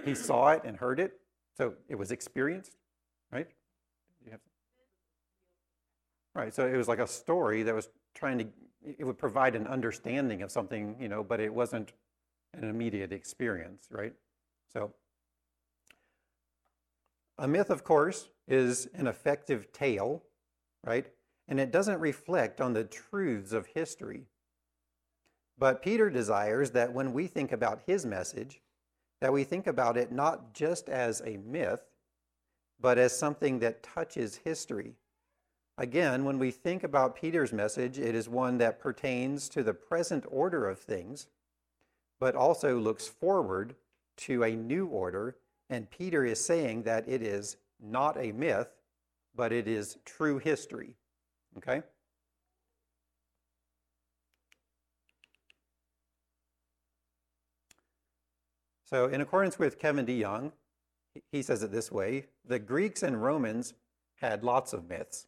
He 0.06 0.16
saw 0.16 0.52
it 0.52 0.62
and 0.64 0.78
heard 0.78 1.00
it, 1.00 1.20
so 1.58 1.74
it 1.90 1.96
was 1.96 2.12
experienced, 2.12 2.78
right? 3.32 3.48
Right, 6.38 6.54
so 6.54 6.68
it 6.68 6.78
was 6.78 6.88
like 6.88 7.00
a 7.00 7.08
story 7.08 7.64
that 7.64 7.74
was 7.74 7.90
trying 8.14 8.38
to, 8.38 8.46
it 8.86 9.04
would 9.04 9.18
provide 9.18 9.56
an 9.56 9.66
understanding 9.66 10.44
of 10.44 10.52
something, 10.52 10.96
you 11.00 11.08
know, 11.08 11.24
but 11.24 11.40
it 11.40 11.52
wasn't 11.52 11.94
an 12.54 12.64
immediate 12.64 13.12
experience, 13.12 13.88
right? 13.90 14.14
So, 14.72 14.94
a 17.40 17.48
myth, 17.48 17.72
of 17.72 17.84
course, 17.84 18.30
is 18.48 18.88
an 18.94 19.08
effective 19.08 19.72
tale, 19.72 20.24
right? 20.84 21.08
And 21.48 21.60
it 21.60 21.72
doesn't 21.72 22.00
reflect 22.00 22.62
on 22.62 22.74
the 22.74 22.84
truths 22.84 23.52
of 23.52 23.68
history. 23.68 24.24
But 25.58 25.82
Peter 25.82 26.10
desires 26.10 26.72
that 26.72 26.94
when 26.94 27.14
we 27.14 27.28
think 27.28 27.52
about 27.52 27.82
his 27.86 28.06
message, 28.06 28.62
that 29.22 29.34
we 29.34 29.44
think 29.44 29.66
about 29.68 29.98
it 29.98 30.12
not 30.12 30.54
just 30.54 30.90
as 30.90 31.22
a 31.26 31.38
myth, 31.38 31.82
but 32.80 32.98
as 32.98 33.18
something 33.18 33.60
that 33.60 33.82
touches 33.82 34.36
history. 34.44 34.94
Again, 35.80 36.26
when 36.26 36.40
we 36.40 36.52
think 36.52 36.84
about 36.84 37.16
Peter's 37.16 37.54
message, 37.54 38.00
it 38.00 38.16
is 38.16 38.30
one 38.30 38.58
that 38.60 38.80
pertains 38.80 39.50
to 39.50 39.64
the 39.64 39.74
present 39.74 40.26
order 40.30 40.68
of 40.68 40.80
things, 40.80 41.28
but 42.20 42.36
also 42.36 42.78
looks 42.80 43.08
forward 43.08 43.76
to 44.18 44.44
a 44.44 44.56
new 44.56 44.88
order. 44.88 45.38
And 45.70 45.90
Peter 45.90 46.24
is 46.24 46.44
saying 46.44 46.84
that 46.84 47.08
it 47.08 47.22
is 47.22 47.58
not 47.82 48.18
a 48.18 48.32
myth, 48.32 48.70
but 49.36 49.52
it 49.52 49.68
is 49.68 49.98
true 50.06 50.38
history. 50.40 50.96
Okay? 51.58 51.82
So, 58.86 59.08
in 59.08 59.20
accordance 59.20 59.60
with 59.60 59.80
Kevin 59.80 60.06
DeYoung, 60.06 60.54
he 61.32 61.42
says 61.42 61.62
it 61.62 61.72
this 61.72 61.92
way 61.92 62.28
the 62.46 62.60
Greeks 62.60 63.04
and 63.04 63.22
Romans 63.22 63.74
had 64.22 64.44
lots 64.44 64.72
of 64.72 64.88
myths. 64.88 65.28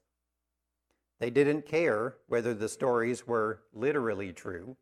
They 1.20 1.30
didn't 1.30 1.66
care 1.66 2.16
whether 2.28 2.54
the 2.54 2.70
stories 2.70 3.28
were 3.28 3.62
literally 3.74 4.32
true. 4.32 4.78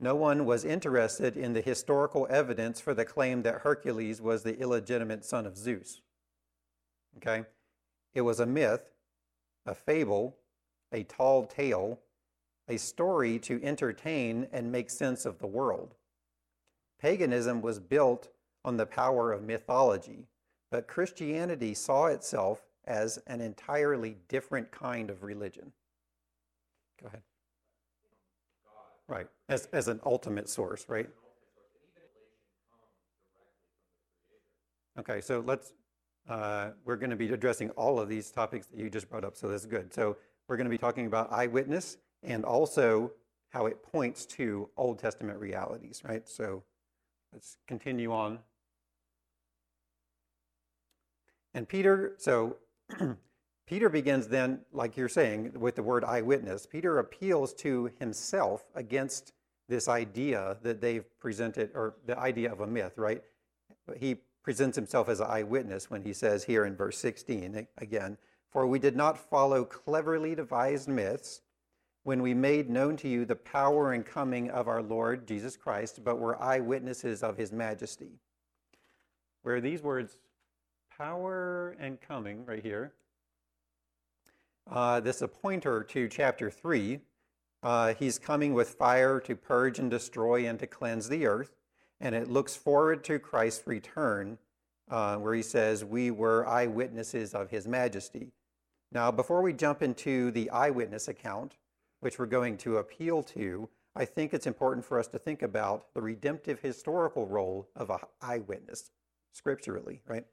No 0.00 0.14
one 0.14 0.44
was 0.44 0.64
interested 0.64 1.36
in 1.36 1.52
the 1.52 1.60
historical 1.60 2.26
evidence 2.28 2.80
for 2.80 2.94
the 2.94 3.04
claim 3.04 3.42
that 3.42 3.60
Hercules 3.60 4.20
was 4.20 4.42
the 4.42 4.58
illegitimate 4.58 5.24
son 5.24 5.46
of 5.46 5.56
Zeus. 5.56 6.00
Okay? 7.16 7.44
It 8.12 8.22
was 8.22 8.40
a 8.40 8.46
myth, 8.46 8.90
a 9.66 9.74
fable, 9.74 10.36
a 10.92 11.04
tall 11.04 11.46
tale, 11.46 12.00
a 12.68 12.76
story 12.76 13.38
to 13.40 13.62
entertain 13.62 14.48
and 14.52 14.72
make 14.72 14.90
sense 14.90 15.24
of 15.26 15.38
the 15.38 15.46
world. 15.46 15.94
Paganism 17.00 17.60
was 17.60 17.78
built 17.78 18.28
on 18.64 18.76
the 18.76 18.86
power 18.86 19.32
of 19.32 19.42
mythology, 19.42 20.26
but 20.70 20.88
Christianity 20.88 21.74
saw 21.74 22.06
itself 22.06 22.66
as 22.86 23.18
an 23.26 23.40
entirely 23.40 24.16
different 24.28 24.70
kind 24.70 25.10
of 25.10 25.22
religion. 25.22 25.72
Go 27.00 27.08
ahead. 27.08 27.22
Right, 29.06 29.26
as, 29.48 29.66
as 29.72 29.88
an 29.88 30.00
ultimate 30.06 30.48
source, 30.48 30.86
right? 30.88 31.08
Okay, 34.98 35.20
so 35.20 35.42
let's, 35.46 35.72
uh, 36.28 36.70
we're 36.84 36.96
going 36.96 37.10
to 37.10 37.16
be 37.16 37.30
addressing 37.32 37.70
all 37.70 38.00
of 38.00 38.08
these 38.08 38.30
topics 38.30 38.66
that 38.68 38.78
you 38.78 38.88
just 38.88 39.10
brought 39.10 39.24
up, 39.24 39.36
so 39.36 39.48
that's 39.48 39.66
good. 39.66 39.92
So 39.92 40.16
we're 40.48 40.56
going 40.56 40.66
to 40.66 40.70
be 40.70 40.78
talking 40.78 41.06
about 41.06 41.32
eyewitness 41.32 41.98
and 42.22 42.44
also 42.44 43.12
how 43.50 43.66
it 43.66 43.82
points 43.82 44.24
to 44.26 44.70
Old 44.76 44.98
Testament 44.98 45.38
realities, 45.38 46.02
right? 46.04 46.26
So 46.26 46.62
Let's 47.34 47.56
continue 47.66 48.12
on. 48.12 48.38
And 51.52 51.68
Peter, 51.68 52.14
so 52.16 52.58
Peter 53.66 53.88
begins 53.88 54.28
then, 54.28 54.60
like 54.72 54.96
you're 54.96 55.08
saying, 55.08 55.52
with 55.58 55.74
the 55.74 55.82
word 55.82 56.04
eyewitness. 56.04 56.66
Peter 56.66 56.98
appeals 56.98 57.54
to 57.54 57.90
himself 57.98 58.64
against 58.74 59.32
this 59.68 59.88
idea 59.88 60.58
that 60.62 60.80
they've 60.80 61.06
presented, 61.18 61.70
or 61.74 61.94
the 62.06 62.18
idea 62.18 62.52
of 62.52 62.60
a 62.60 62.66
myth, 62.66 62.92
right? 62.96 63.22
He 63.96 64.16
presents 64.42 64.76
himself 64.76 65.08
as 65.08 65.20
an 65.20 65.26
eyewitness 65.30 65.90
when 65.90 66.02
he 66.02 66.12
says 66.12 66.44
here 66.44 66.66
in 66.66 66.76
verse 66.76 66.98
16 66.98 67.66
again, 67.78 68.18
For 68.50 68.66
we 68.66 68.78
did 68.78 68.94
not 68.94 69.18
follow 69.18 69.64
cleverly 69.64 70.34
devised 70.34 70.88
myths 70.88 71.40
when 72.02 72.20
we 72.20 72.34
made 72.34 72.68
known 72.68 72.98
to 72.98 73.08
you 73.08 73.24
the 73.24 73.34
power 73.34 73.94
and 73.94 74.04
coming 74.04 74.50
of 74.50 74.68
our 74.68 74.82
Lord 74.82 75.26
Jesus 75.26 75.56
Christ, 75.56 76.04
but 76.04 76.18
were 76.18 76.40
eyewitnesses 76.40 77.22
of 77.22 77.38
his 77.38 77.50
majesty. 77.50 78.20
Where 79.42 79.62
these 79.62 79.82
words, 79.82 80.18
power 80.96 81.74
and 81.80 81.98
coming, 81.98 82.44
right 82.44 82.62
here, 82.62 82.92
uh, 84.70 85.00
this 85.00 85.22
a 85.22 85.28
pointer 85.28 85.82
to 85.82 86.08
chapter 86.08 86.50
3. 86.50 87.00
Uh, 87.62 87.94
he's 87.94 88.18
coming 88.18 88.54
with 88.54 88.70
fire 88.70 89.20
to 89.20 89.34
purge 89.34 89.78
and 89.78 89.90
destroy 89.90 90.46
and 90.46 90.58
to 90.58 90.66
cleanse 90.66 91.08
the 91.08 91.26
earth. 91.26 91.56
And 92.00 92.14
it 92.14 92.30
looks 92.30 92.56
forward 92.56 93.04
to 93.04 93.18
Christ's 93.18 93.66
return, 93.66 94.38
uh, 94.90 95.16
where 95.16 95.34
he 95.34 95.42
says, 95.42 95.84
We 95.84 96.10
were 96.10 96.46
eyewitnesses 96.46 97.34
of 97.34 97.50
his 97.50 97.66
majesty. 97.66 98.32
Now, 98.92 99.10
before 99.10 99.42
we 99.42 99.52
jump 99.52 99.82
into 99.82 100.30
the 100.30 100.50
eyewitness 100.50 101.08
account, 101.08 101.56
which 102.00 102.18
we're 102.18 102.26
going 102.26 102.56
to 102.58 102.78
appeal 102.78 103.22
to, 103.22 103.68
I 103.96 104.04
think 104.04 104.34
it's 104.34 104.46
important 104.46 104.84
for 104.84 104.98
us 104.98 105.06
to 105.08 105.18
think 105.18 105.42
about 105.42 105.94
the 105.94 106.02
redemptive 106.02 106.60
historical 106.60 107.26
role 107.26 107.68
of 107.76 107.90
an 107.90 107.98
eyewitness 108.20 108.90
scripturally, 109.32 110.02
right? 110.06 110.24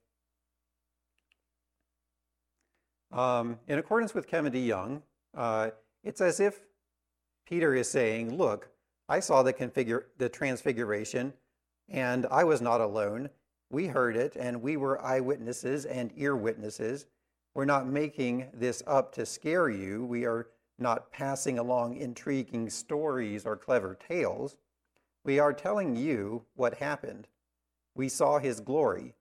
Um, 3.11 3.59
in 3.67 3.77
accordance 3.77 4.13
with 4.13 4.27
Kevin 4.27 4.53
DeYoung, 4.53 5.01
uh, 5.35 5.71
it's 6.03 6.21
as 6.21 6.39
if 6.39 6.61
Peter 7.45 7.75
is 7.75 7.89
saying, 7.89 8.37
Look, 8.37 8.69
I 9.09 9.19
saw 9.19 9.43
the, 9.43 9.53
configure, 9.53 10.05
the 10.17 10.29
transfiguration, 10.29 11.33
and 11.89 12.25
I 12.31 12.43
was 12.43 12.61
not 12.61 12.79
alone. 12.79 13.29
We 13.69 13.87
heard 13.87 14.15
it, 14.15 14.35
and 14.35 14.61
we 14.61 14.77
were 14.77 15.03
eyewitnesses 15.03 15.85
and 15.85 16.11
ear 16.15 16.35
witnesses. 16.35 17.05
We're 17.53 17.65
not 17.65 17.87
making 17.87 18.47
this 18.53 18.81
up 18.87 19.13
to 19.15 19.25
scare 19.25 19.69
you. 19.69 20.05
We 20.05 20.25
are 20.25 20.47
not 20.79 21.11
passing 21.11 21.59
along 21.59 21.97
intriguing 21.97 22.69
stories 22.69 23.45
or 23.45 23.57
clever 23.57 23.95
tales. 23.95 24.55
We 25.25 25.39
are 25.39 25.53
telling 25.53 25.95
you 25.95 26.43
what 26.55 26.75
happened. 26.75 27.27
We 27.95 28.07
saw 28.07 28.39
his 28.39 28.61
glory. 28.61 29.13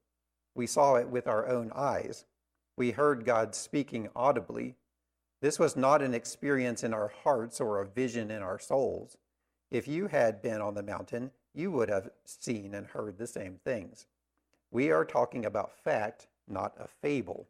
We 0.54 0.66
saw 0.66 0.94
it 0.94 1.08
with 1.08 1.26
our 1.26 1.48
own 1.48 1.72
eyes. 1.74 2.24
We 2.80 2.92
heard 2.92 3.26
God 3.26 3.54
speaking 3.54 4.08
audibly. 4.16 4.74
This 5.42 5.58
was 5.58 5.76
not 5.76 6.00
an 6.00 6.14
experience 6.14 6.82
in 6.82 6.94
our 6.94 7.12
hearts 7.24 7.60
or 7.60 7.78
a 7.78 7.86
vision 7.86 8.30
in 8.30 8.40
our 8.40 8.58
souls. 8.58 9.18
If 9.70 9.86
you 9.86 10.06
had 10.06 10.40
been 10.40 10.62
on 10.62 10.72
the 10.72 10.82
mountain, 10.82 11.30
you 11.52 11.70
would 11.72 11.90
have 11.90 12.08
seen 12.24 12.72
and 12.74 12.86
heard 12.86 13.18
the 13.18 13.26
same 13.26 13.58
things. 13.62 14.06
We 14.70 14.90
are 14.90 15.04
talking 15.04 15.44
about 15.44 15.76
fact, 15.84 16.28
not 16.48 16.72
a 16.80 16.88
fable. 16.88 17.48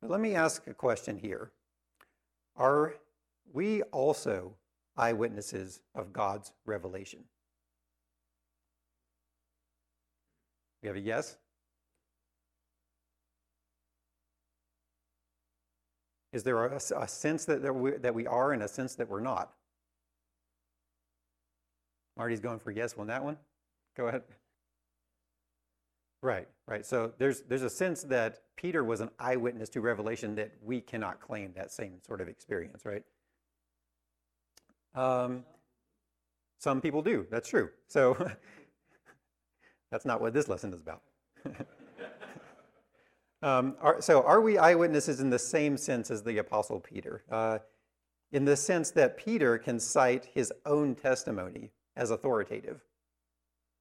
But 0.00 0.10
let 0.10 0.20
me 0.20 0.34
ask 0.34 0.66
a 0.66 0.74
question 0.74 1.16
here. 1.16 1.52
Are 2.56 2.96
we 3.52 3.82
also 3.82 4.56
eyewitnesses 4.96 5.78
of 5.94 6.12
God's 6.12 6.50
revelation? 6.64 7.22
We 10.86 10.88
have 10.88 10.96
a 10.98 11.00
yes? 11.00 11.36
Is 16.32 16.44
there 16.44 16.64
a, 16.64 16.76
a 16.76 17.08
sense 17.08 17.44
that, 17.46 17.62
that 17.62 17.72
we, 17.72 17.90
that 17.90 18.14
we 18.14 18.24
are 18.28 18.52
and 18.52 18.62
a 18.62 18.68
sense 18.68 18.94
that 18.94 19.08
we're 19.08 19.18
not? 19.18 19.50
Marty's 22.16 22.38
going 22.38 22.60
for 22.60 22.70
yes 22.70 22.94
on 22.96 23.08
that 23.08 23.24
one. 23.24 23.36
Go 23.96 24.06
ahead. 24.06 24.22
Right, 26.22 26.46
right. 26.68 26.86
So 26.86 27.12
there's 27.18 27.42
there's 27.48 27.62
a 27.62 27.70
sense 27.70 28.04
that 28.04 28.42
Peter 28.54 28.84
was 28.84 29.00
an 29.00 29.10
eyewitness 29.18 29.68
to 29.70 29.80
revelation 29.80 30.36
that 30.36 30.52
we 30.62 30.80
cannot 30.80 31.20
claim 31.20 31.52
that 31.56 31.72
same 31.72 31.94
sort 32.06 32.20
of 32.20 32.28
experience, 32.28 32.84
right? 32.84 33.02
Um, 34.94 35.42
some 36.60 36.80
people 36.80 37.02
do. 37.02 37.26
That's 37.28 37.48
true. 37.48 37.70
So 37.88 38.30
that's 39.90 40.04
not 40.04 40.20
what 40.20 40.32
this 40.32 40.48
lesson 40.48 40.72
is 40.72 40.80
about. 40.80 41.02
um, 43.42 43.76
are, 43.80 44.00
so 44.00 44.22
are 44.22 44.40
we 44.40 44.58
eyewitnesses 44.58 45.20
in 45.20 45.30
the 45.30 45.38
same 45.38 45.76
sense 45.76 46.10
as 46.10 46.22
the 46.22 46.38
Apostle 46.38 46.80
Peter? 46.80 47.22
Uh, 47.30 47.58
in 48.32 48.44
the 48.44 48.56
sense 48.56 48.90
that 48.90 49.16
Peter 49.16 49.56
can 49.58 49.78
cite 49.78 50.26
his 50.34 50.52
own 50.64 50.94
testimony 50.94 51.70
as 51.96 52.10
authoritative, 52.10 52.84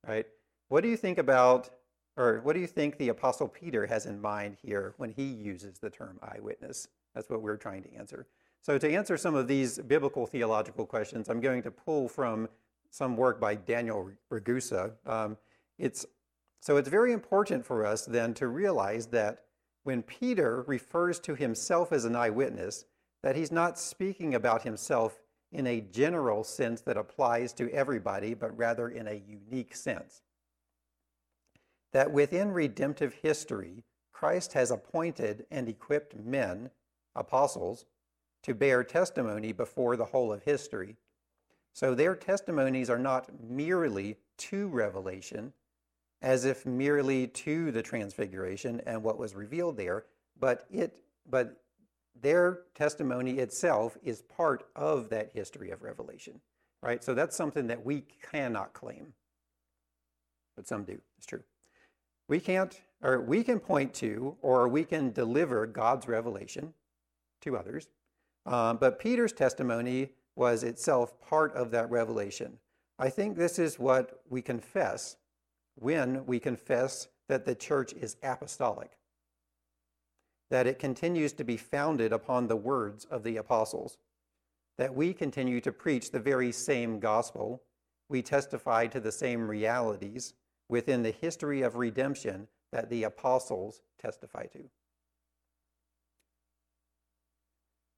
right? 0.08 0.26
What 0.70 0.82
do 0.82 0.90
you 0.90 0.98
think 0.98 1.18
about 1.18 1.70
or 2.18 2.40
what 2.44 2.54
do 2.54 2.60
you 2.60 2.68
think 2.68 2.98
the 2.98 3.10
Apostle 3.10 3.48
Peter 3.48 3.86
has 3.86 4.06
in 4.06 4.22
mind 4.22 4.58
here 4.62 4.94
when 4.98 5.12
he 5.12 5.24
uses 5.24 5.80
the 5.80 5.90
term 5.90 6.20
eyewitness? 6.24 6.88
That's 7.14 7.30
what 7.30 7.42
we're 7.42 7.58
trying 7.58 7.84
to 7.84 7.94
answer. 7.94 8.28
So, 8.62 8.78
to 8.78 8.92
answer 8.92 9.18
some 9.18 9.36
of 9.36 9.48
these 9.48 9.80
biblical 9.80 10.26
theological 10.26 10.86
questions, 10.86 11.30
I'm 11.30 11.42
going 11.42 11.62
to 11.64 11.72
pull 11.72 12.08
from 12.08 12.48
some 12.90 13.18
work 13.18 13.40
by 13.40 13.56
Daniel 13.56 14.10
Ragusa. 14.32 14.94
Um, 15.06 15.38
it's, 15.78 16.06
so 16.62 16.78
it's 16.78 16.90
very 16.90 17.14
important 17.14 17.66
for 17.66 17.86
us 17.86 18.06
then 18.06 18.34
to 18.36 18.48
realize 18.48 19.08
that 19.08 19.44
when 19.84 20.02
Peter 20.02 20.64
refers 20.68 21.20
to 21.20 21.36
himself 21.36 21.92
as 21.92 22.06
an 22.06 22.16
eyewitness, 22.16 22.86
that 23.22 23.36
he's 23.36 23.52
not 23.52 23.80
speaking 23.80 24.34
about 24.36 24.64
himself 24.64 25.22
in 25.52 25.68
a 25.68 25.82
general 25.82 26.44
sense 26.44 26.82
that 26.82 26.98
applies 26.98 27.54
to 27.54 27.72
everybody, 27.72 28.34
but 28.34 28.58
rather 28.58 28.90
in 28.90 29.08
a 29.08 29.22
unique 29.28 29.76
sense. 29.76 30.22
That 31.94 32.12
within 32.12 32.52
redemptive 32.52 33.14
history, 33.22 33.84
Christ 34.12 34.54
has 34.54 34.72
appointed 34.72 35.46
and 35.52 35.70
equipped 35.70 36.16
men, 36.16 36.72
apostles, 37.16 37.86
to 38.44 38.54
bear 38.54 38.84
testimony 38.84 39.52
before 39.52 39.96
the 39.96 40.06
whole 40.06 40.32
of 40.32 40.44
history. 40.44 40.98
So 41.74 41.94
their 41.94 42.16
testimonies 42.16 42.90
are 42.90 43.00
not 43.00 43.30
merely 43.44 44.18
to 44.38 44.68
revelation, 44.68 45.54
as 46.22 46.46
if 46.46 46.66
merely 46.66 47.28
to 47.28 47.72
the 47.72 47.82
transfiguration 47.82 48.82
and 48.86 49.04
what 49.04 49.18
was 49.18 49.36
revealed 49.36 49.78
there, 49.78 50.06
but 50.40 50.66
it 50.72 51.02
but 51.30 51.62
their 52.22 52.62
testimony 52.76 53.40
itself 53.40 53.98
is 54.04 54.22
part 54.22 54.68
of 54.76 55.10
that 55.10 55.32
history 55.34 55.72
of 55.72 55.84
revelation. 55.84 56.40
Right? 56.82 57.04
So 57.04 57.14
that's 57.14 57.36
something 57.36 57.68
that 57.68 57.84
we 57.84 58.04
cannot 58.32 58.74
claim. 58.74 59.14
But 60.56 60.68
some 60.68 60.84
do. 60.84 61.00
It's 61.18 61.26
true. 61.26 61.44
We 62.28 62.40
can't 62.40 62.80
or 63.02 63.22
we 63.22 63.44
can 63.44 63.60
point 63.60 63.94
to 63.96 64.38
or 64.42 64.68
we 64.68 64.84
can 64.84 65.12
deliver 65.12 65.66
God's 65.66 66.08
revelation 66.08 66.74
to 67.42 67.58
others 67.58 67.88
um, 68.46 68.78
but 68.78 69.00
Peter's 69.00 69.34
testimony 69.34 70.10
was 70.36 70.64
itself 70.64 71.20
part 71.20 71.54
of 71.56 71.72
that 71.72 71.90
revelation. 71.90 72.58
I 73.00 73.10
think 73.10 73.36
this 73.36 73.58
is 73.60 73.80
what 73.80 74.22
we 74.30 74.42
confess 74.42 75.18
when 75.76 76.26
we 76.26 76.40
confess 76.40 77.08
that 77.28 77.46
the 77.46 77.56
church 77.56 77.94
is 77.94 78.18
apostolic, 78.24 78.92
that 80.50 80.68
it 80.68 80.80
continues 80.80 81.34
to 81.34 81.44
be 81.44 81.58
founded 81.58 82.14
upon 82.14 82.48
the 82.48 82.56
words 82.56 83.06
of 83.06 83.24
the 83.24 83.38
apostles, 83.38 83.98
that 84.78 84.94
we 84.94 85.14
continue 85.14 85.62
to 85.62 85.72
preach 85.72 86.12
the 86.12 86.20
very 86.20 86.52
same 86.52 87.00
gospel, 87.00 87.64
we 88.10 88.22
testify 88.22 88.88
to 88.88 89.00
the 89.00 89.12
same 89.12 89.48
realities 89.48 90.34
within 90.70 91.04
the 91.04 91.12
history 91.12 91.62
of 91.62 91.76
redemption 91.76 92.48
that 92.72 92.90
the 92.90 93.04
apostles 93.04 93.82
testify 94.00 94.46
to. 94.48 94.70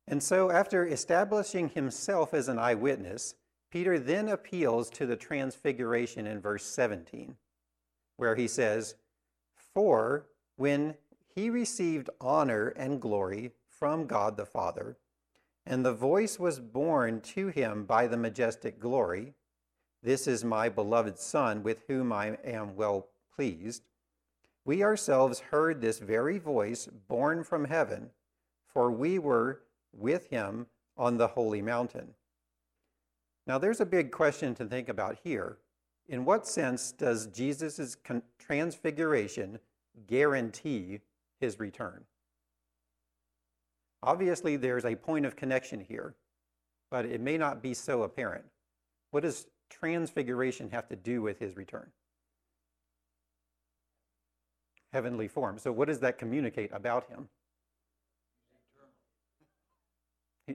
And 0.08 0.24
so, 0.24 0.52
after 0.52 0.88
establishing 0.88 1.70
himself 1.70 2.34
as 2.34 2.48
an 2.48 2.58
eyewitness, 2.58 3.36
Peter 3.72 4.00
then 4.00 4.30
appeals 4.30 4.90
to 4.92 5.06
the 5.06 5.18
transfiguration 5.18 6.26
in 6.26 6.40
verse 6.40 6.64
17, 6.64 7.36
where 8.18 8.36
he 8.36 8.48
says, 8.48 8.96
For 9.74 10.28
when 10.58 10.96
he 11.34 11.50
received 11.50 12.10
honor 12.20 12.70
and 12.70 13.00
glory 13.00 13.52
from 13.68 14.08
God 14.08 14.38
the 14.38 14.46
Father, 14.46 14.98
and 15.66 15.86
the 15.86 15.94
voice 15.94 16.40
was 16.40 16.60
borne 16.60 17.22
to 17.22 17.48
him 17.48 17.86
by 17.86 18.08
the 18.08 18.18
majestic 18.18 18.80
glory, 18.80 19.36
This 20.04 20.28
is 20.28 20.44
my 20.44 20.70
beloved 20.70 21.18
Son, 21.18 21.64
with 21.64 21.84
whom 21.88 22.12
I 22.12 22.38
am 22.44 22.76
well 22.76 23.08
pleased. 23.36 23.84
We 24.66 24.84
ourselves 24.84 25.40
heard 25.40 25.80
this 25.80 26.00
very 26.00 26.40
voice 26.40 26.88
borne 27.08 27.44
from 27.44 27.66
heaven, 27.66 28.10
for 28.66 28.92
we 28.92 29.20
were 29.20 29.62
with 29.94 30.30
him 30.30 30.68
on 30.98 31.18
the 31.18 31.28
holy 31.28 31.62
mountain. 31.62 32.16
Now, 33.46 33.58
there's 33.58 33.80
a 33.80 33.86
big 33.86 34.12
question 34.12 34.56
to 34.56 34.66
think 34.66 34.90
about 34.90 35.20
here. 35.24 35.58
In 36.10 36.24
what 36.24 36.48
sense 36.48 36.92
does 36.92 37.28
Jesus' 37.28 37.98
transfiguration 38.40 39.60
guarantee 40.08 41.02
his 41.40 41.60
return? 41.60 42.04
Obviously, 44.04 44.56
there's 44.56 44.86
a 44.86 44.96
point 44.96 45.26
of 45.26 45.36
connection 45.36 45.80
here, 45.80 46.16
but 46.90 47.06
it 47.06 47.20
may 47.20 47.38
not 47.38 47.62
be 47.62 47.74
so 47.74 48.04
apparent. 48.04 48.46
What 49.12 49.24
does 49.24 49.48
transfiguration 49.70 50.70
have 50.70 50.88
to 50.90 50.96
do 50.96 51.22
with 51.22 51.40
his 51.40 51.58
return? 51.58 51.92
Heavenly 54.94 55.28
form. 55.28 55.58
So, 55.58 55.72
what 55.72 55.88
does 55.88 56.00
that 56.00 56.18
communicate 56.18 56.72
about 56.72 57.10
him? 57.10 57.28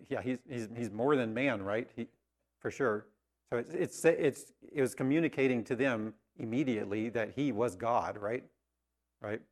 yeah, 0.09 0.23
he's, 0.23 0.39
he's, 0.49 0.69
he's 0.77 0.91
more 0.91 1.17
than 1.17 1.35
man, 1.35 1.63
right? 1.63 1.89
He, 1.95 2.07
for 2.61 2.71
sure. 2.71 3.07
So 3.53 3.59
it's, 3.59 3.75
it's, 3.75 4.05
it's, 4.07 4.53
it 4.73 4.81
was 4.81 4.95
communicating 4.95 5.63
to 5.65 5.77
them 5.77 6.15
immediately 6.39 7.11
that 7.11 7.33
he 7.37 7.53
was 7.53 7.77
God, 7.77 8.17
right? 8.17 8.45
Right? 9.21 9.43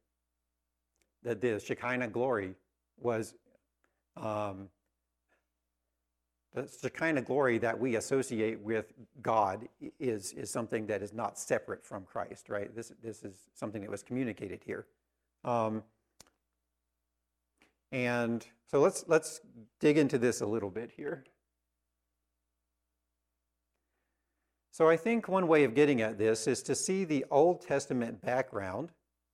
That 1.23 1.43
the 1.43 1.61
Shekinah 1.61 2.09
glory 2.09 2.55
was 2.99 3.35
um, 4.17 4.71
the 6.55 6.67
Shekinah 6.81 7.21
glory 7.21 7.59
that 7.59 7.79
we 7.79 7.97
associate 7.97 8.59
with 8.63 8.87
God 9.21 9.69
is, 9.99 10.33
is 10.33 10.51
something 10.51 10.87
that 10.87 11.03
is 11.03 11.13
not 11.13 11.39
separate 11.39 11.85
from 11.85 12.05
Christ, 12.05 12.49
right? 12.49 12.75
This, 12.75 12.93
this 13.03 13.23
is 13.23 13.51
something 13.55 13.83
that 13.83 13.91
was 13.91 14.03
communicated 14.03 14.63
here. 14.65 14.87
Um, 15.45 15.83
and 17.93 18.47
so 18.71 18.81
let's, 18.81 19.05
let's 19.09 19.43
dig 19.79 19.99
into 19.99 20.17
this 20.17 20.41
a 20.41 20.47
little 20.47 20.71
bit 20.71 20.91
here. 20.97 21.23
So 24.81 24.89
I 24.89 24.97
think 24.97 25.29
one 25.29 25.47
way 25.47 25.65
of 25.65 25.75
getting 25.75 26.01
at 26.01 26.17
this 26.17 26.47
is 26.47 26.63
to 26.63 26.75
see 26.75 27.05
the 27.05 27.27
Old 27.31 27.61
Testament 27.61 28.23
background, 28.23 28.93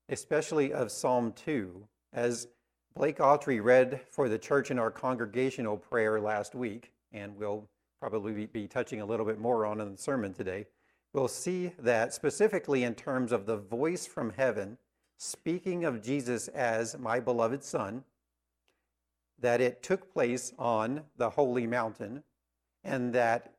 especially 0.08 0.72
of 0.72 0.90
Psalm 0.90 1.32
2, 1.34 1.86
as 2.12 2.48
Blake 2.96 3.18
Autry 3.18 3.62
read 3.62 4.00
for 4.10 4.28
the 4.28 4.40
church 4.40 4.72
in 4.72 4.78
our 4.80 4.90
congregational 4.90 5.76
prayer 5.76 6.20
last 6.20 6.56
week, 6.56 6.90
and 7.12 7.36
we'll 7.36 7.68
probably 8.00 8.46
be 8.46 8.66
touching 8.66 9.00
a 9.00 9.06
little 9.06 9.24
bit 9.24 9.38
more 9.38 9.64
on 9.64 9.80
in 9.80 9.92
the 9.92 9.96
sermon 9.96 10.34
today. 10.34 10.66
We'll 11.12 11.28
see 11.28 11.70
that 11.78 12.12
specifically 12.12 12.82
in 12.82 12.96
terms 12.96 13.30
of 13.30 13.46
the 13.46 13.56
voice 13.56 14.04
from 14.04 14.30
heaven 14.30 14.78
speaking 15.16 15.84
of 15.84 16.02
Jesus 16.02 16.48
as 16.48 16.98
my 16.98 17.20
beloved 17.20 17.62
Son, 17.62 18.02
that 19.38 19.60
it 19.60 19.80
took 19.80 20.12
place 20.12 20.52
on 20.58 21.02
the 21.16 21.30
holy 21.30 21.68
mountain, 21.68 22.24
and 22.82 23.12
that, 23.12 23.52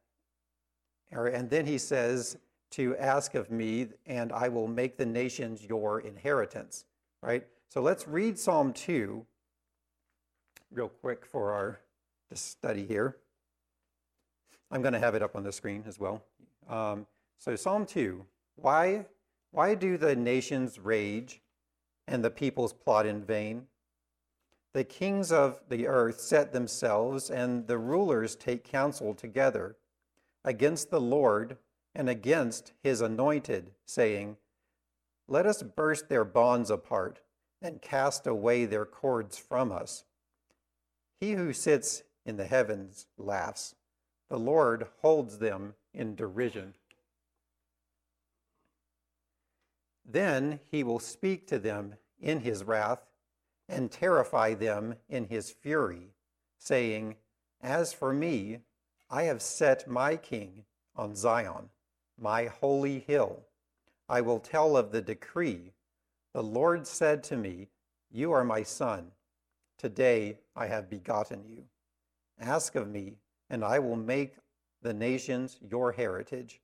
and 1.12 1.50
then 1.50 1.66
he 1.66 1.78
says, 1.78 2.38
to 2.72 2.96
ask 2.98 3.36
of 3.36 3.50
me, 3.50 3.88
and 4.06 4.32
I 4.32 4.50
will 4.50 4.68
make 4.68 4.98
the 4.98 5.06
nations 5.06 5.64
your 5.64 6.02
inheritance. 6.02 6.86
Right? 7.22 7.48
So 7.70 7.82
let's 7.82 8.08
read 8.08 8.38
Psalm 8.38 8.74
2 8.74 9.26
real 10.72 10.90
quick 10.90 11.26
for 11.26 11.52
our 11.54 11.80
study 12.34 12.86
here. 12.86 13.18
I'm 14.70 14.82
going 14.82 14.94
to 14.94 15.00
have 15.00 15.16
it 15.16 15.24
up 15.24 15.36
on 15.36 15.44
the 15.44 15.52
screen 15.52 15.84
as 15.88 15.98
well. 16.00 16.24
Um, 16.70 17.08
so, 17.40 17.56
Psalm 17.56 17.86
2 17.86 18.26
why, 18.58 19.06
why 19.52 19.76
do 19.76 19.98
the 19.98 20.16
nations 20.16 20.80
rage 20.80 21.42
and 22.08 22.24
the 22.24 22.32
peoples 22.32 22.74
plot 22.74 23.06
in 23.06 23.24
vain? 23.24 23.68
The 24.74 24.84
kings 24.84 25.32
of 25.32 25.62
the 25.70 25.88
earth 25.88 26.20
set 26.20 26.52
themselves, 26.52 27.30
and 27.30 27.68
the 27.68 27.78
rulers 27.78 28.36
take 28.36 28.64
counsel 28.64 29.14
together 29.14 29.78
against 30.48 30.90
the 30.90 31.02
Lord 31.02 31.58
and 31.94 32.08
against 32.08 32.72
his 32.82 33.02
anointed, 33.02 33.72
saying, 33.86 34.38
Let 35.28 35.46
us 35.46 35.62
burst 35.62 36.08
their 36.08 36.24
bonds 36.24 36.72
apart 36.72 37.20
and 37.62 37.82
cast 37.82 38.26
away 38.26 38.64
their 38.64 38.86
cords 38.86 39.38
from 39.38 39.74
us. 39.74 40.06
He 41.20 41.34
who 41.34 41.52
sits 41.52 42.04
in 42.26 42.38
the 42.38 42.46
heavens 42.46 43.08
laughs, 43.18 43.76
the 44.30 44.40
Lord 44.40 44.88
holds 45.02 45.40
them 45.40 45.74
in 45.94 46.16
derision. 46.16 46.76
Then 50.06 50.62
he 50.72 50.82
will 50.82 51.00
speak 51.00 51.46
to 51.48 51.60
them 51.60 51.96
in 52.22 52.40
his 52.40 52.64
wrath 52.64 53.02
and 53.68 53.92
terrify 53.92 54.54
them 54.54 54.96
in 55.10 55.26
his 55.26 55.52
fury, 55.52 56.14
saying, 56.58 57.18
As 57.62 57.92
for 57.92 58.14
me, 58.14 58.60
I 59.10 59.24
have 59.24 59.42
set 59.42 59.88
my 59.88 60.18
king 60.18 60.66
on 60.96 61.16
Zion, 61.16 61.70
my 62.20 62.46
holy 62.46 63.00
hill. 63.00 63.46
I 64.10 64.22
will 64.22 64.40
tell 64.40 64.76
of 64.76 64.92
the 64.92 65.02
decree. 65.02 65.74
The 66.34 66.44
Lord 66.44 66.86
said 66.86 67.24
to 67.26 67.38
me, 67.38 67.70
You 68.12 68.34
are 68.34 68.44
my 68.44 68.64
son. 68.64 69.12
Today 69.78 70.40
I 70.56 70.68
have 70.68 70.90
begotten 70.90 71.46
you. 71.48 71.64
Ask 72.40 72.76
of 72.76 72.90
me, 72.90 73.16
and 73.50 73.64
I 73.64 73.80
will 73.80 73.96
make 73.96 74.36
the 74.82 74.94
nations 74.94 75.58
your 75.62 75.94
heritage, 75.94 76.60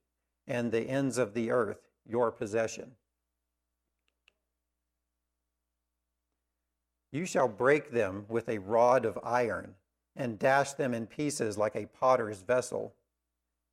and 0.45 0.71
the 0.71 0.81
ends 0.81 1.17
of 1.17 1.33
the 1.33 1.49
earth 1.49 1.87
your 2.05 2.31
possession. 2.31 2.91
You 7.11 7.25
shall 7.25 7.47
break 7.47 7.91
them 7.91 8.25
with 8.27 8.49
a 8.49 8.57
rod 8.57 9.05
of 9.05 9.19
iron 9.23 9.75
and 10.15 10.39
dash 10.39 10.73
them 10.73 10.93
in 10.93 11.07
pieces 11.07 11.57
like 11.57 11.75
a 11.75 11.87
potter's 11.87 12.41
vessel. 12.41 12.93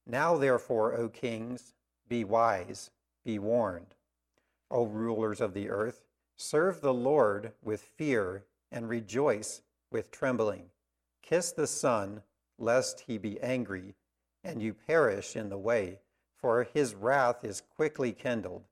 Now, 0.07 0.37
therefore, 0.37 0.95
O 0.95 1.09
kings, 1.09 1.75
be 2.09 2.25
wise, 2.25 2.91
be 3.25 3.39
warned. 3.39 3.95
O 4.71 4.87
rulers 4.87 5.41
of 5.41 5.55
the 5.55 5.69
earth, 5.69 6.05
serve 6.37 6.81
the 6.81 6.95
Lord 6.95 7.53
with 7.63 7.83
fear 7.83 8.45
and 8.73 8.89
rejoice 8.89 9.63
with 9.91 10.11
trembling. 10.11 10.71
Kiss 11.23 11.53
the 11.53 11.67
Son, 11.67 12.23
lest 12.59 13.01
he 13.01 13.19
be 13.19 13.41
angry 13.41 13.95
and 14.43 14.63
you 14.63 14.75
perish 14.75 15.37
in 15.37 15.49
the 15.49 15.59
way, 15.59 15.99
for 16.37 16.65
his 16.65 16.95
wrath 16.95 17.45
is 17.45 17.63
quickly 17.77 18.13
kindled. 18.13 18.65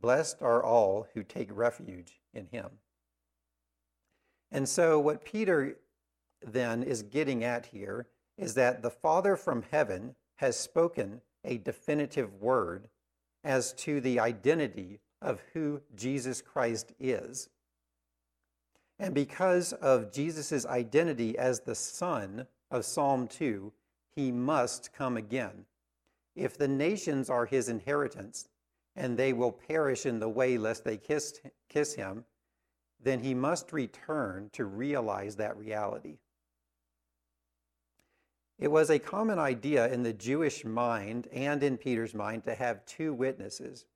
Blessed 0.00 0.42
are 0.42 0.62
all 0.62 1.06
who 1.14 1.22
take 1.22 1.48
refuge 1.50 2.20
in 2.34 2.46
him. 2.46 2.68
And 4.50 4.68
so, 4.68 4.98
what 4.98 5.24
Peter 5.24 5.76
then 6.46 6.82
is 6.82 7.02
getting 7.02 7.44
at 7.44 7.66
here 7.66 8.06
is 8.36 8.54
that 8.54 8.82
the 8.82 8.90
Father 8.90 9.36
from 9.36 9.64
heaven 9.70 10.14
has 10.36 10.58
spoken 10.58 11.20
a 11.44 11.58
definitive 11.58 12.34
word 12.40 12.88
as 13.44 13.72
to 13.74 14.00
the 14.00 14.18
identity 14.18 15.00
of 15.20 15.42
who 15.52 15.80
Jesus 15.94 16.42
Christ 16.42 16.92
is. 16.98 17.48
And 18.98 19.14
because 19.14 19.72
of 19.72 20.12
Jesus' 20.12 20.66
identity 20.66 21.36
as 21.36 21.60
the 21.60 21.74
Son 21.74 22.46
of 22.70 22.84
Psalm 22.84 23.26
2, 23.28 23.72
he 24.14 24.30
must 24.30 24.92
come 24.92 25.16
again. 25.16 25.66
If 26.34 26.56
the 26.56 26.68
nations 26.68 27.28
are 27.28 27.46
his 27.46 27.68
inheritance, 27.68 28.48
and 28.94 29.16
they 29.16 29.32
will 29.32 29.52
perish 29.52 30.06
in 30.06 30.18
the 30.18 30.28
way 30.28 30.58
lest 30.58 30.84
they 30.84 30.96
kiss, 30.96 31.40
kiss 31.68 31.94
him, 31.94 32.24
then 33.02 33.20
he 33.20 33.34
must 33.34 33.72
return 33.72 34.50
to 34.52 34.64
realize 34.64 35.36
that 35.36 35.56
reality. 35.56 36.18
It 38.62 38.70
was 38.70 38.90
a 38.90 38.98
common 39.00 39.40
idea 39.40 39.92
in 39.92 40.04
the 40.04 40.12
Jewish 40.12 40.64
mind 40.64 41.26
and 41.32 41.64
in 41.64 41.76
Peter's 41.76 42.14
mind 42.14 42.44
to 42.44 42.54
have 42.54 42.86
two 42.86 43.12
witnesses. 43.12 43.86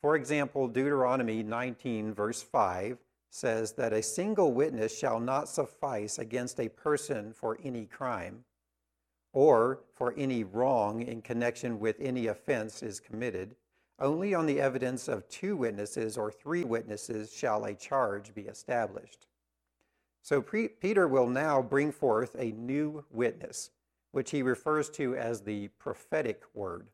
For 0.00 0.16
example, 0.16 0.68
Deuteronomy 0.68 1.42
19, 1.42 2.14
verse 2.14 2.40
5 2.40 2.96
says 3.28 3.72
that 3.72 3.92
a 3.92 4.02
single 4.02 4.54
witness 4.54 4.98
shall 4.98 5.20
not 5.20 5.50
suffice 5.50 6.18
against 6.18 6.58
a 6.58 6.70
person 6.70 7.34
for 7.34 7.58
any 7.62 7.84
crime 7.84 8.42
or 9.34 9.80
for 9.92 10.14
any 10.16 10.44
wrong 10.44 11.02
in 11.02 11.20
connection 11.20 11.78
with 11.78 12.00
any 12.00 12.28
offense 12.28 12.82
is 12.82 13.00
committed. 13.00 13.54
Only 13.98 14.32
on 14.32 14.46
the 14.46 14.62
evidence 14.62 15.08
of 15.08 15.28
two 15.28 15.58
witnesses 15.58 16.16
or 16.16 16.32
three 16.32 16.64
witnesses 16.64 17.34
shall 17.34 17.66
a 17.66 17.74
charge 17.74 18.34
be 18.34 18.46
established. 18.46 19.26
So 20.22 20.40
Peter 20.40 21.06
will 21.06 21.28
now 21.28 21.60
bring 21.60 21.92
forth 21.92 22.34
a 22.38 22.52
new 22.52 23.04
witness, 23.10 23.70
which 24.12 24.30
he 24.30 24.42
refers 24.42 24.90
to 24.90 25.14
as 25.14 25.42
the 25.42 25.68
prophetic 25.78 26.42
word. 26.54 26.88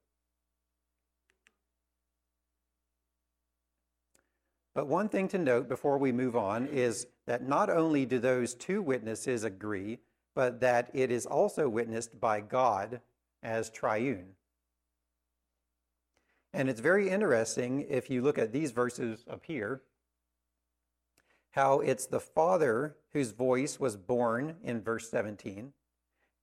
But 4.74 4.88
one 4.88 5.08
thing 5.08 5.26
to 5.28 5.38
note 5.38 5.68
before 5.68 5.96
we 5.96 6.12
move 6.12 6.36
on 6.36 6.66
is 6.66 7.06
that 7.26 7.48
not 7.48 7.70
only 7.70 8.04
do 8.04 8.18
those 8.18 8.54
two 8.54 8.82
witnesses 8.82 9.42
agree, 9.42 10.00
but 10.34 10.60
that 10.60 10.90
it 10.92 11.10
is 11.10 11.24
also 11.24 11.66
witnessed 11.66 12.20
by 12.20 12.42
God 12.42 13.00
as 13.42 13.70
triune. 13.70 14.34
And 16.52 16.68
it's 16.68 16.80
very 16.80 17.08
interesting 17.08 17.86
if 17.88 18.10
you 18.10 18.20
look 18.20 18.36
at 18.36 18.52
these 18.52 18.70
verses 18.70 19.24
up 19.30 19.44
here, 19.46 19.80
how 21.52 21.80
it's 21.80 22.06
the 22.06 22.20
Father 22.20 22.96
whose 23.14 23.30
voice 23.30 23.80
was 23.80 23.96
born 23.96 24.56
in 24.62 24.82
verse 24.82 25.10
17. 25.10 25.72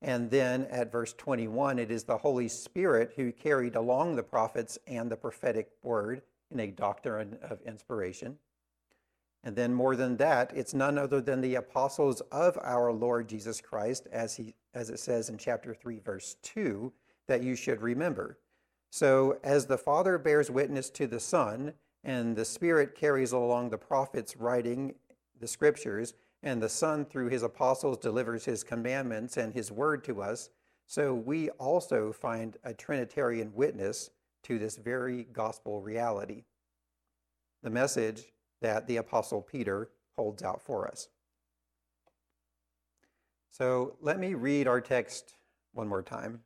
And 0.03 0.29
then 0.29 0.67
at 0.69 0.91
verse 0.91 1.13
21, 1.13 1.79
it 1.79 1.89
is 1.89 2.03
the 2.03 2.17
Holy 2.17 2.49
Spirit 2.49 3.13
who 3.15 3.31
carried 3.31 3.75
along 3.75 4.15
the 4.15 4.23
prophets 4.23 4.77
and 4.85 5.09
the 5.09 5.15
prophetic 5.15 5.69
word 5.81 6.21
in 6.51 6.59
a 6.59 6.67
doctrine 6.67 7.37
of 7.41 7.61
inspiration. 7.61 8.37
And 9.45 9.55
then 9.55 9.73
more 9.73 9.95
than 9.95 10.17
that, 10.17 10.51
it's 10.55 10.73
none 10.73 10.97
other 10.97 11.21
than 11.21 11.39
the 11.39 11.55
apostles 11.55 12.21
of 12.31 12.57
our 12.61 12.91
Lord 12.91 13.29
Jesus 13.29 13.61
Christ, 13.61 14.07
as 14.11 14.35
he 14.35 14.55
as 14.73 14.89
it 14.89 14.99
says 14.99 15.29
in 15.29 15.37
chapter 15.37 15.73
3, 15.73 15.99
verse 15.99 16.35
2, 16.41 16.91
that 17.27 17.43
you 17.43 17.55
should 17.55 17.81
remember. 17.81 18.39
So 18.89 19.37
as 19.43 19.65
the 19.65 19.77
Father 19.77 20.17
bears 20.17 20.49
witness 20.49 20.89
to 20.91 21.07
the 21.07 21.19
Son, 21.19 21.73
and 22.03 22.35
the 22.35 22.45
Spirit 22.45 22.95
carries 22.95 23.31
along 23.31 23.69
the 23.69 23.77
prophets 23.77 24.35
writing 24.35 24.95
the 25.39 25.47
scriptures, 25.47 26.13
and 26.43 26.61
the 26.61 26.69
Son 26.69 27.05
through 27.05 27.29
his 27.29 27.41
apostles 27.41 27.97
delivers 27.97 28.43
his 28.43 28.63
commandments 28.63 29.37
and 29.37 29.53
his 29.53 29.71
word 29.71 30.03
to 30.03 30.21
us, 30.21 30.49
so 30.85 31.13
we 31.13 31.49
also 31.51 32.11
find 32.11 32.57
a 32.65 32.73
Trinitarian 32.73 33.51
witness 33.53 34.11
to 34.43 34.59
this 34.59 34.75
very 34.75 35.23
gospel 35.31 35.81
reality. 35.81 36.43
The 37.63 37.69
message 37.69 38.33
that 38.61 38.85
the 38.87 38.97
Apostle 38.97 39.41
Peter 39.41 39.89
holds 40.17 40.43
out 40.43 40.61
for 40.61 40.87
us. 40.87 41.07
So 43.49 43.95
let 44.01 44.19
me 44.19 44.33
read 44.33 44.67
our 44.67 44.81
text 44.81 45.35
one 45.73 45.87
more 45.87 46.03
time. 46.03 46.41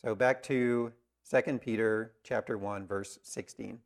So 0.00 0.14
back 0.14 0.42
to 0.44 0.92
2 1.28 1.58
Peter 1.58 2.12
chapter 2.22 2.56
1 2.56 2.86
verse 2.86 3.18
16. 3.22 3.80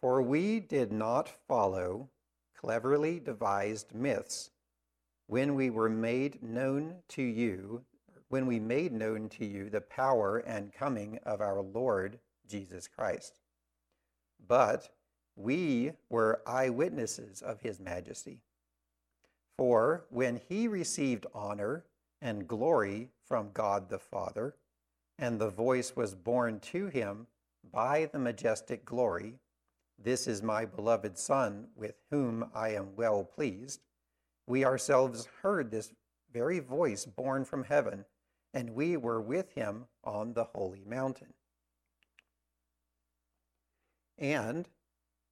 For 0.00 0.22
we 0.22 0.60
did 0.60 0.92
not 0.92 1.28
follow 1.48 2.10
cleverly 2.58 3.20
devised 3.20 3.94
myths 3.94 4.50
when 5.26 5.54
we 5.54 5.70
were 5.70 5.88
made 5.88 6.42
known 6.42 6.94
to 7.08 7.22
you 7.22 7.82
when 8.28 8.46
we 8.46 8.58
made 8.58 8.92
known 8.92 9.28
to 9.28 9.44
you 9.44 9.70
the 9.70 9.80
power 9.80 10.38
and 10.38 10.72
coming 10.72 11.18
of 11.24 11.40
our 11.40 11.60
Lord 11.60 12.18
Jesus 12.48 12.88
Christ 12.88 13.38
but 14.48 14.90
we 15.34 15.92
were 16.08 16.42
eyewitnesses 16.46 17.42
of 17.42 17.60
his 17.60 17.78
majesty. 17.78 18.40
For 19.56 20.06
when 20.10 20.40
he 20.48 20.68
received 20.68 21.26
honor 21.34 21.84
and 22.20 22.48
glory 22.48 23.10
from 23.24 23.52
God 23.52 23.88
the 23.88 23.98
Father, 23.98 24.54
and 25.18 25.38
the 25.38 25.50
voice 25.50 25.96
was 25.96 26.14
borne 26.14 26.60
to 26.60 26.86
him 26.86 27.26
by 27.72 28.06
the 28.06 28.18
majestic 28.18 28.84
glory, 28.84 29.38
This 29.98 30.26
is 30.26 30.42
my 30.42 30.64
beloved 30.64 31.18
Son, 31.18 31.68
with 31.74 31.96
whom 32.10 32.50
I 32.54 32.70
am 32.70 32.94
well 32.96 33.24
pleased, 33.24 33.80
we 34.46 34.64
ourselves 34.64 35.26
heard 35.42 35.70
this 35.70 35.92
very 36.32 36.60
voice 36.60 37.04
borne 37.04 37.44
from 37.44 37.64
heaven, 37.64 38.04
and 38.54 38.74
we 38.74 38.96
were 38.96 39.20
with 39.20 39.52
him 39.52 39.86
on 40.04 40.34
the 40.34 40.44
holy 40.44 40.84
mountain. 40.84 41.34
And 44.18 44.68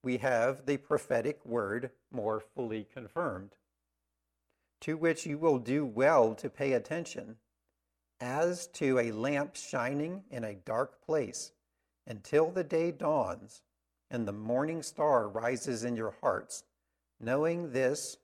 we 0.02 0.18
have 0.18 0.66
the 0.66 0.76
prophetic 0.76 1.44
word 1.46 1.90
more 2.10 2.40
fully 2.40 2.84
confirmed, 2.84 3.54
to 4.80 4.96
which 4.96 5.24
you 5.24 5.38
will 5.38 5.58
do 5.58 5.86
well 5.86 6.34
to 6.34 6.50
pay 6.50 6.72
attention, 6.72 7.36
as 8.20 8.66
to 8.68 8.98
a 8.98 9.12
lamp 9.12 9.56
shining 9.56 10.24
in 10.30 10.44
a 10.44 10.54
dark 10.54 11.00
place, 11.04 11.52
until 12.06 12.50
the 12.50 12.64
day 12.64 12.90
dawns 12.90 13.62
and 14.14 14.28
the 14.28 14.32
morning 14.32 14.80
star 14.80 15.28
rises 15.28 15.82
in 15.82 15.96
your 15.96 16.14
hearts, 16.20 16.62
knowing 17.18 17.72
this, 17.72 18.16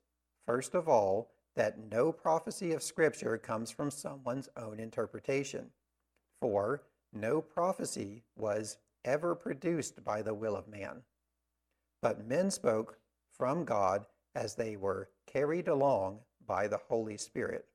first 0.47 0.73
of 0.73 0.89
all, 0.89 1.33
that 1.57 1.91
no 1.91 2.13
prophecy 2.13 2.73
of 2.73 2.81
Scripture 2.81 3.37
comes 3.37 3.73
from 3.73 3.91
someone's 3.91 4.49
own 4.57 4.79
interpretation. 4.79 5.67
For 6.41 6.85
no 7.13 7.41
prophecy 7.41 8.23
was 8.37 8.79
ever 9.05 9.35
produced 9.35 10.05
by 10.05 10.23
the 10.23 10.33
will 10.33 10.55
of 10.55 10.69
man. 10.69 11.03
But 12.01 12.25
men 12.25 12.53
spoke 12.53 12.97
from 13.37 13.65
God 13.65 14.07
as 14.37 14.55
they 14.55 14.77
were 14.77 15.09
carried 15.27 15.67
along 15.67 16.21
by 16.47 16.69
the 16.69 16.81
Holy 16.89 17.17
Spirit. 17.17 17.67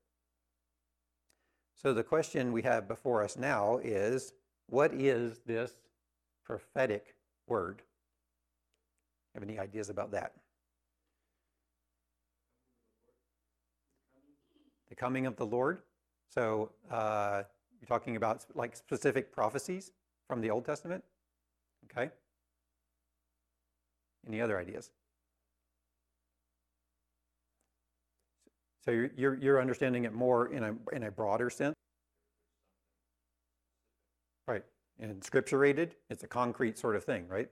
So 1.74 1.92
the 1.92 2.02
question 2.02 2.50
we 2.50 2.62
have 2.62 2.88
before 2.88 3.22
us 3.22 3.36
now 3.36 3.78
is 3.84 4.32
what 4.68 4.94
is 4.94 5.40
this 5.44 5.72
prophetic 6.46 7.14
word? 7.46 7.82
Have 9.36 9.42
any 9.42 9.58
ideas 9.58 9.90
about 9.90 10.12
that? 10.12 10.32
The 14.88 14.94
coming 14.94 15.26
of 15.26 15.36
the 15.36 15.44
Lord. 15.44 15.82
So 16.30 16.72
uh, 16.90 17.42
you're 17.78 17.86
talking 17.86 18.16
about 18.16 18.46
like 18.54 18.74
specific 18.74 19.30
prophecies 19.30 19.92
from 20.26 20.40
the 20.40 20.48
Old 20.48 20.64
Testament? 20.64 21.04
Okay? 21.84 22.10
Any 24.26 24.40
other 24.40 24.58
ideas? 24.58 24.90
So 28.86 28.90
you're, 29.18 29.34
you're, 29.34 29.60
understanding 29.60 30.04
it 30.04 30.14
more 30.14 30.46
in 30.50 30.62
a, 30.62 30.74
in 30.94 31.02
a 31.02 31.10
broader 31.10 31.50
sense? 31.50 31.74
Right. 34.48 34.64
Inscripturated, 35.02 35.90
it's 36.08 36.24
a 36.24 36.26
concrete 36.26 36.78
sort 36.78 36.96
of 36.96 37.04
thing, 37.04 37.28
right? 37.28 37.50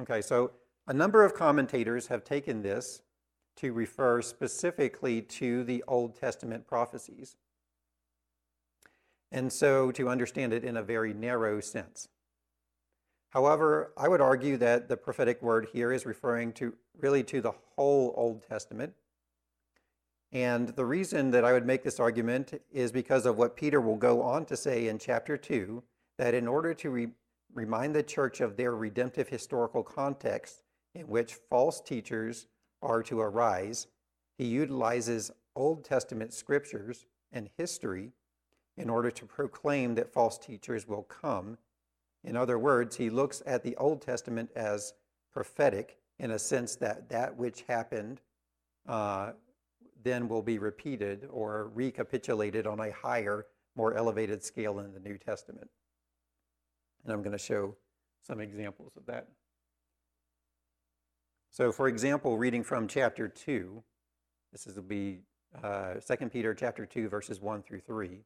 Okay, 0.00 0.20
so 0.20 0.52
a 0.86 0.92
number 0.92 1.24
of 1.24 1.34
commentators 1.34 2.08
have 2.08 2.22
taken 2.22 2.62
this 2.62 3.02
to 3.56 3.72
refer 3.72 4.20
specifically 4.20 5.22
to 5.22 5.64
the 5.64 5.82
Old 5.88 6.14
Testament 6.14 6.66
prophecies. 6.66 7.36
And 9.32 9.50
so 9.52 9.90
to 9.92 10.08
understand 10.08 10.52
it 10.52 10.64
in 10.64 10.76
a 10.76 10.82
very 10.82 11.14
narrow 11.14 11.60
sense. 11.60 12.08
However, 13.30 13.92
I 13.96 14.08
would 14.08 14.20
argue 14.20 14.56
that 14.58 14.88
the 14.88 14.96
prophetic 14.96 15.42
word 15.42 15.68
here 15.72 15.92
is 15.92 16.06
referring 16.06 16.52
to 16.54 16.74
really 17.00 17.22
to 17.24 17.40
the 17.40 17.52
whole 17.74 18.14
Old 18.16 18.42
Testament. 18.46 18.92
And 20.32 20.68
the 20.68 20.84
reason 20.84 21.30
that 21.30 21.44
I 21.44 21.52
would 21.52 21.66
make 21.66 21.82
this 21.82 22.00
argument 22.00 22.60
is 22.70 22.92
because 22.92 23.26
of 23.26 23.38
what 23.38 23.56
Peter 23.56 23.80
will 23.80 23.96
go 23.96 24.22
on 24.22 24.44
to 24.46 24.56
say 24.56 24.88
in 24.88 24.98
chapter 24.98 25.36
2 25.36 25.82
that 26.18 26.34
in 26.34 26.46
order 26.46 26.74
to 26.74 26.90
re- 26.90 27.08
remind 27.56 27.94
the 27.94 28.02
church 28.02 28.40
of 28.40 28.56
their 28.56 28.76
redemptive 28.76 29.28
historical 29.28 29.82
context 29.82 30.62
in 30.94 31.08
which 31.08 31.38
false 31.48 31.80
teachers 31.80 32.46
are 32.82 33.02
to 33.02 33.18
arise, 33.18 33.86
he 34.36 34.44
utilizes 34.44 35.30
Old 35.56 35.82
Testament 35.82 36.34
scriptures 36.34 37.06
and 37.32 37.48
history 37.56 38.12
in 38.76 38.90
order 38.90 39.10
to 39.10 39.24
proclaim 39.24 39.94
that 39.94 40.12
false 40.12 40.36
teachers 40.36 40.86
will 40.86 41.04
come. 41.04 41.56
In 42.22 42.36
other 42.36 42.58
words, 42.58 42.96
he 42.96 43.08
looks 43.08 43.42
at 43.46 43.62
the 43.62 43.74
Old 43.76 44.02
Testament 44.02 44.50
as 44.54 44.92
prophetic 45.32 45.96
in 46.18 46.32
a 46.32 46.38
sense 46.38 46.76
that 46.76 47.08
that 47.08 47.36
which 47.36 47.62
happened 47.62 48.20
uh, 48.86 49.32
then 50.02 50.28
will 50.28 50.42
be 50.42 50.58
repeated 50.58 51.26
or 51.30 51.70
recapitulated 51.74 52.66
on 52.66 52.80
a 52.80 52.92
higher, 52.92 53.46
more 53.76 53.94
elevated 53.94 54.44
scale 54.44 54.78
in 54.80 54.92
the 54.92 55.00
New 55.00 55.16
Testament. 55.16 55.70
And 57.06 57.14
I'm 57.14 57.22
going 57.22 57.38
to 57.38 57.38
show 57.38 57.76
some 58.26 58.40
examples 58.40 58.96
of 58.96 59.06
that. 59.06 59.28
So, 61.52 61.70
for 61.70 61.86
example, 61.86 62.36
reading 62.36 62.64
from 62.64 62.88
chapter 62.88 63.28
2, 63.28 63.80
this 64.50 64.66
will 64.66 64.82
be 64.82 65.20
uh, 65.62 65.94
2 65.94 66.28
Peter 66.30 66.52
chapter 66.52 66.84
2, 66.84 67.08
verses 67.08 67.40
1 67.40 67.62
through 67.62 67.80
3. 67.82 68.24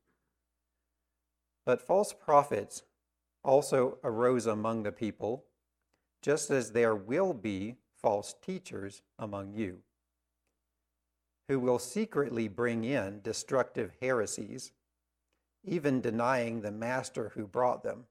But 1.67 1.87
false 1.87 2.15
prophets 2.15 2.85
also 3.45 3.99
arose 4.03 4.47
among 4.47 4.83
the 4.83 4.93
people, 4.93 5.45
just 6.23 6.51
as 6.51 6.73
there 6.73 6.97
will 6.97 7.35
be 7.35 7.77
false 8.01 8.35
teachers 8.43 9.03
among 9.19 9.53
you, 9.53 9.81
who 11.49 11.61
will 11.61 11.79
secretly 11.79 12.49
bring 12.49 12.85
in 12.85 13.21
destructive 13.21 13.93
heresies, 14.01 14.73
even 15.65 16.01
denying 16.01 16.63
the 16.63 16.73
master 16.73 17.33
who 17.35 17.47
brought 17.47 17.85
them 17.85 18.07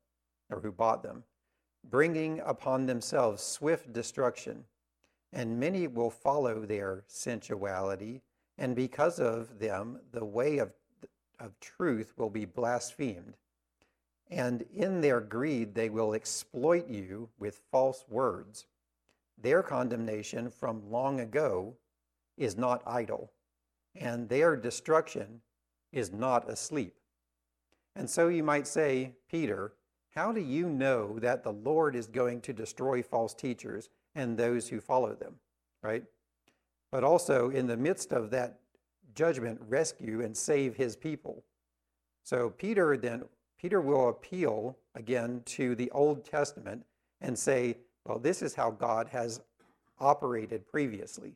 or 0.49 0.59
who 0.59 0.71
bought 0.71 1.03
them, 1.03 1.23
bringing 1.83 2.39
upon 2.41 2.85
themselves 2.85 3.43
swift 3.43 3.91
destruction. 3.93 4.65
And 5.31 5.59
many 5.59 5.87
will 5.87 6.09
follow 6.09 6.65
their 6.65 7.03
sensuality, 7.07 8.21
and 8.57 8.75
because 8.75 9.19
of 9.19 9.59
them, 9.59 9.99
the 10.11 10.25
way 10.25 10.57
of, 10.57 10.71
of 11.39 11.59
truth 11.59 12.13
will 12.17 12.31
be 12.31 12.45
blasphemed. 12.45 13.35
And 14.31 14.65
in 14.73 15.01
their 15.01 15.21
greed, 15.21 15.75
they 15.75 15.89
will 15.89 16.13
exploit 16.13 16.87
you 16.87 17.29
with 17.39 17.61
false 17.71 18.05
words. 18.09 18.65
Their 19.41 19.63
condemnation 19.63 20.49
from 20.49 20.91
long 20.91 21.19
ago 21.19 21.75
is 22.37 22.57
not 22.57 22.83
idle, 22.85 23.31
and 23.95 24.29
their 24.29 24.55
destruction 24.55 25.41
is 25.91 26.11
not 26.11 26.49
asleep. 26.49 26.95
And 27.95 28.09
so 28.09 28.27
you 28.27 28.43
might 28.43 28.67
say, 28.67 29.13
Peter, 29.29 29.73
how 30.15 30.31
do 30.31 30.41
you 30.41 30.69
know 30.69 31.19
that 31.19 31.43
the 31.43 31.53
Lord 31.53 31.95
is 31.95 32.07
going 32.07 32.41
to 32.41 32.53
destroy 32.53 33.01
false 33.03 33.33
teachers 33.33 33.89
and 34.15 34.37
those 34.37 34.67
who 34.67 34.79
follow 34.79 35.13
them, 35.13 35.35
right? 35.83 36.03
But 36.91 37.03
also, 37.03 37.49
in 37.49 37.67
the 37.67 37.77
midst 37.77 38.11
of 38.11 38.31
that 38.31 38.59
judgment, 39.13 39.59
rescue 39.67 40.21
and 40.21 40.35
save 40.35 40.75
his 40.75 40.95
people. 40.95 41.43
So 42.23 42.49
Peter 42.49 42.97
then 42.97 43.23
Peter 43.59 43.81
will 43.81 44.09
appeal 44.09 44.77
again 44.95 45.41
to 45.45 45.75
the 45.75 45.91
Old 45.91 46.23
Testament 46.23 46.85
and 47.19 47.37
say, 47.37 47.77
well, 48.05 48.17
this 48.17 48.41
is 48.41 48.55
how 48.55 48.71
God 48.71 49.09
has 49.09 49.41
operated 49.99 50.65
previously. 50.65 51.35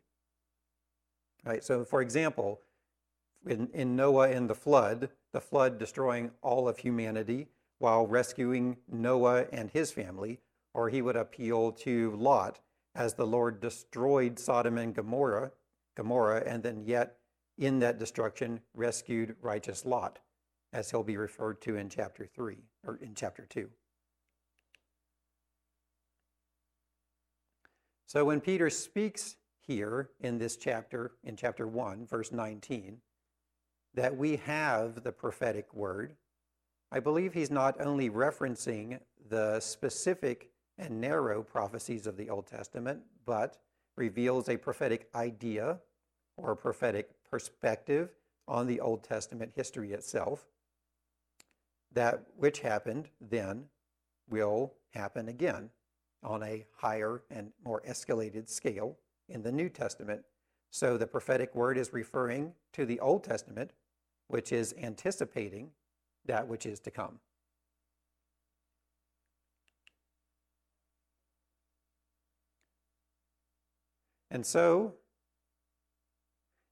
Right? 1.45 1.63
So, 1.63 1.83
for 1.83 2.01
example, 2.01 2.61
in, 3.45 3.67
in 3.73 3.97
Noah 3.97 4.29
and 4.29 4.49
the 4.49 4.55
flood, 4.55 5.09
the 5.33 5.41
flood 5.41 5.77
destroying 5.77 6.31
all 6.41 6.69
of 6.69 6.77
humanity 6.77 7.47
while 7.83 8.07
rescuing 8.07 8.77
Noah 8.89 9.45
and 9.51 9.69
his 9.69 9.91
family, 9.91 10.39
or 10.73 10.87
he 10.87 11.01
would 11.01 11.17
appeal 11.17 11.73
to 11.73 12.15
Lot 12.15 12.61
as 12.95 13.15
the 13.15 13.27
Lord 13.27 13.59
destroyed 13.59 14.39
Sodom 14.39 14.77
and 14.77 14.95
Gomorrah, 14.95 15.51
Gomorrah, 15.93 16.43
and 16.45 16.63
then 16.63 16.85
yet 16.85 17.17
in 17.57 17.79
that 17.79 17.99
destruction 17.99 18.61
rescued 18.73 19.35
righteous 19.41 19.83
Lot, 19.83 20.19
as 20.71 20.91
he'll 20.91 21.03
be 21.03 21.17
referred 21.17 21.61
to 21.63 21.75
in 21.75 21.89
chapter 21.89 22.25
3 22.25 22.55
or 22.87 22.95
in 23.01 23.15
chapter 23.15 23.45
2. 23.49 23.69
So 28.05 28.23
when 28.23 28.39
Peter 28.39 28.69
speaks 28.69 29.35
here 29.59 30.11
in 30.21 30.37
this 30.37 30.55
chapter, 30.55 31.15
in 31.25 31.35
chapter 31.35 31.67
1, 31.67 32.07
verse 32.07 32.31
19, 32.31 32.99
that 33.93 34.15
we 34.15 34.37
have 34.37 35.03
the 35.03 35.11
prophetic 35.11 35.73
word, 35.73 36.15
I 36.95 36.99
believe 36.99 37.33
he's 37.33 37.49
not 37.49 37.81
only 37.81 38.11
referencing 38.11 38.99
the 39.27 39.59
specific 39.59 40.51
and 40.77 41.01
narrow 41.01 41.41
prophecies 41.41 42.05
of 42.05 42.17
the 42.17 42.29
Old 42.29 42.45
Testament, 42.45 43.01
but 43.25 43.57
reveals 43.95 44.47
a 44.47 44.57
prophetic 44.57 45.09
idea 45.15 45.79
or 46.37 46.51
a 46.51 46.55
prophetic 46.55 47.09
perspective 47.27 48.11
on 48.47 48.67
the 48.67 48.79
Old 48.79 49.03
Testament 49.03 49.53
history 49.55 49.91
itself. 49.91 50.45
That 51.91 52.25
which 52.37 52.59
happened 52.59 53.09
then 53.19 53.65
will 54.29 54.75
happen 54.91 55.29
again 55.29 55.71
on 56.21 56.43
a 56.43 56.63
higher 56.75 57.23
and 57.31 57.51
more 57.65 57.81
escalated 57.89 58.47
scale 58.47 58.99
in 59.29 59.41
the 59.41 59.51
New 59.51 59.69
Testament. 59.69 60.21
So 60.69 60.97
the 60.99 61.07
prophetic 61.07 61.55
word 61.55 61.75
is 61.75 61.91
referring 61.91 62.53
to 62.73 62.85
the 62.85 62.99
Old 62.99 63.23
Testament, 63.23 63.71
which 64.27 64.51
is 64.51 64.75
anticipating 64.77 65.71
that 66.25 66.47
which 66.47 66.65
is 66.65 66.79
to 66.81 66.91
come. 66.91 67.19
And 74.31 74.43
so, 74.45 74.95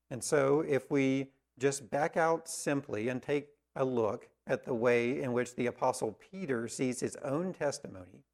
and 0.10 0.24
so 0.24 0.62
if 0.68 0.90
we 0.90 1.28
just 1.60 1.92
back 1.92 2.18
out 2.18 2.50
simply 2.50 3.08
and 3.08 3.22
take 3.22 3.50
a 3.76 3.86
look 3.86 4.28
at 4.48 4.66
the 4.66 4.74
way 4.74 5.22
in 5.22 5.32
which 5.32 5.56
the 5.56 5.68
apostle 5.68 6.18
Peter 6.32 6.68
sees 6.68 7.00
his 7.00 7.16
own 7.18 7.54
testimony 7.54 8.26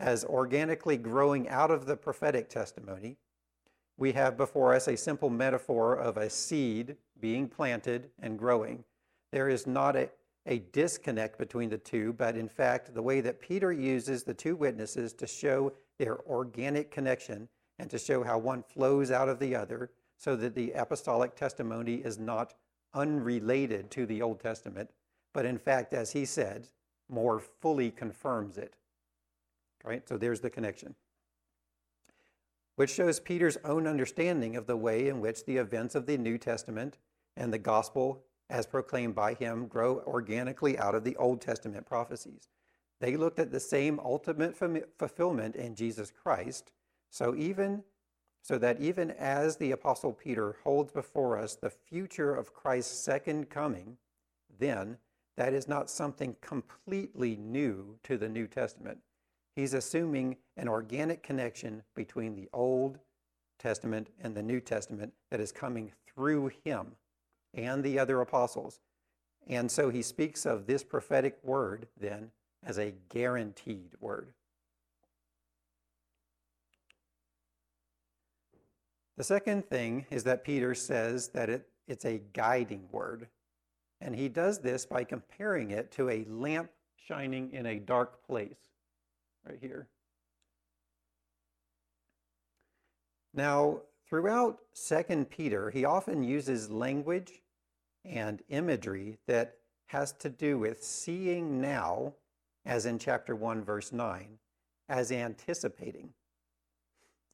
as 0.00 0.24
organically 0.24 0.96
growing 0.96 1.48
out 1.48 1.70
of 1.70 1.86
the 1.86 1.96
prophetic 1.96 2.48
testimony, 2.48 3.16
we 3.96 4.12
have 4.12 4.36
before 4.36 4.74
us 4.74 4.88
a 4.88 4.96
simple 4.96 5.30
metaphor 5.30 5.94
of 5.94 6.16
a 6.16 6.28
seed 6.28 6.96
being 7.20 7.48
planted 7.48 8.10
and 8.20 8.38
growing. 8.38 8.84
There 9.32 9.48
is 9.48 9.66
not 9.66 9.96
a, 9.96 10.10
a 10.46 10.58
disconnect 10.72 11.38
between 11.38 11.68
the 11.68 11.78
two, 11.78 12.12
but 12.12 12.36
in 12.36 12.48
fact, 12.48 12.94
the 12.94 13.02
way 13.02 13.20
that 13.20 13.40
Peter 13.40 13.72
uses 13.72 14.22
the 14.22 14.34
two 14.34 14.56
witnesses 14.56 15.12
to 15.14 15.26
show 15.26 15.72
their 15.98 16.20
organic 16.26 16.90
connection 16.90 17.48
and 17.78 17.90
to 17.90 17.98
show 17.98 18.22
how 18.22 18.38
one 18.38 18.62
flows 18.62 19.10
out 19.10 19.28
of 19.28 19.38
the 19.38 19.54
other 19.54 19.90
so 20.16 20.36
that 20.36 20.54
the 20.54 20.72
apostolic 20.72 21.34
testimony 21.34 21.96
is 21.96 22.18
not 22.18 22.54
unrelated 22.94 23.90
to 23.90 24.06
the 24.06 24.22
Old 24.22 24.40
Testament, 24.40 24.90
but 25.34 25.44
in 25.44 25.58
fact, 25.58 25.92
as 25.92 26.12
he 26.12 26.24
said, 26.24 26.68
more 27.08 27.38
fully 27.38 27.90
confirms 27.90 28.56
it. 28.56 28.74
Right? 29.84 30.08
So 30.08 30.16
there's 30.16 30.40
the 30.40 30.50
connection. 30.50 30.94
Which 32.76 32.90
shows 32.90 33.20
Peter's 33.20 33.58
own 33.64 33.86
understanding 33.86 34.56
of 34.56 34.66
the 34.66 34.76
way 34.76 35.08
in 35.08 35.20
which 35.20 35.44
the 35.44 35.56
events 35.56 35.94
of 35.94 36.06
the 36.06 36.18
New 36.18 36.38
Testament 36.38 36.98
and 37.36 37.52
the 37.52 37.58
gospel, 37.58 38.24
as 38.48 38.66
proclaimed 38.66 39.14
by 39.14 39.34
him, 39.34 39.66
grow 39.66 40.00
organically 40.06 40.78
out 40.78 40.94
of 40.94 41.04
the 41.04 41.16
Old 41.16 41.40
Testament 41.40 41.86
prophecies. 41.86 42.48
They 43.00 43.16
looked 43.16 43.38
at 43.38 43.50
the 43.50 43.60
same 43.60 44.00
ultimate 44.00 44.56
fulfillment 44.56 45.56
in 45.56 45.74
Jesus 45.74 46.10
Christ 46.10 46.72
so 47.10 47.34
even 47.34 47.82
so 48.42 48.58
that 48.58 48.80
even 48.80 49.10
as 49.10 49.56
the 49.56 49.72
apostle 49.72 50.12
Peter 50.12 50.56
holds 50.62 50.92
before 50.92 51.36
us 51.36 51.56
the 51.56 51.70
future 51.70 52.34
of 52.34 52.54
Christ's 52.54 52.96
second 52.96 53.50
coming, 53.50 53.96
then 54.58 54.98
that 55.36 55.52
is 55.52 55.66
not 55.66 55.90
something 55.90 56.36
completely 56.40 57.36
new 57.36 57.98
to 58.04 58.16
the 58.16 58.28
New 58.28 58.46
Testament. 58.46 58.98
He's 59.56 59.74
assuming 59.74 60.36
an 60.56 60.68
organic 60.68 61.22
connection 61.22 61.82
between 61.94 62.36
the 62.36 62.48
Old 62.52 62.98
Testament 63.58 64.08
and 64.20 64.34
the 64.34 64.42
New 64.42 64.60
Testament 64.60 65.12
that 65.30 65.40
is 65.40 65.50
coming 65.50 65.92
through 66.06 66.52
him 66.64 66.92
and 67.56 67.82
the 67.82 67.98
other 67.98 68.20
apostles. 68.20 68.80
And 69.48 69.70
so 69.70 69.90
he 69.90 70.02
speaks 70.02 70.46
of 70.46 70.66
this 70.66 70.84
prophetic 70.84 71.38
word 71.42 71.88
then 71.98 72.30
as 72.64 72.78
a 72.78 72.94
guaranteed 73.08 73.92
word. 74.00 74.32
The 79.16 79.24
second 79.24 79.66
thing 79.66 80.04
is 80.10 80.24
that 80.24 80.44
Peter 80.44 80.74
says 80.74 81.28
that 81.28 81.48
it, 81.48 81.66
it's 81.88 82.04
a 82.04 82.20
guiding 82.34 82.86
word. 82.90 83.28
And 84.00 84.14
he 84.14 84.28
does 84.28 84.58
this 84.58 84.84
by 84.84 85.04
comparing 85.04 85.70
it 85.70 85.90
to 85.92 86.10
a 86.10 86.26
lamp 86.28 86.70
shining 86.96 87.50
in 87.52 87.64
a 87.64 87.78
dark 87.78 88.26
place, 88.26 88.58
right 89.48 89.58
here. 89.60 89.88
Now, 93.32 93.82
throughout 94.08 94.58
2 94.88 95.26
Peter, 95.30 95.70
he 95.70 95.84
often 95.84 96.22
uses 96.22 96.70
language 96.70 97.42
and 98.06 98.42
imagery 98.48 99.18
that 99.26 99.56
has 99.86 100.12
to 100.12 100.28
do 100.28 100.58
with 100.58 100.82
seeing 100.82 101.60
now, 101.60 102.14
as 102.64 102.86
in 102.86 102.98
chapter 102.98 103.34
1, 103.34 103.64
verse 103.64 103.92
9, 103.92 104.38
as 104.88 105.12
anticipating. 105.12 106.10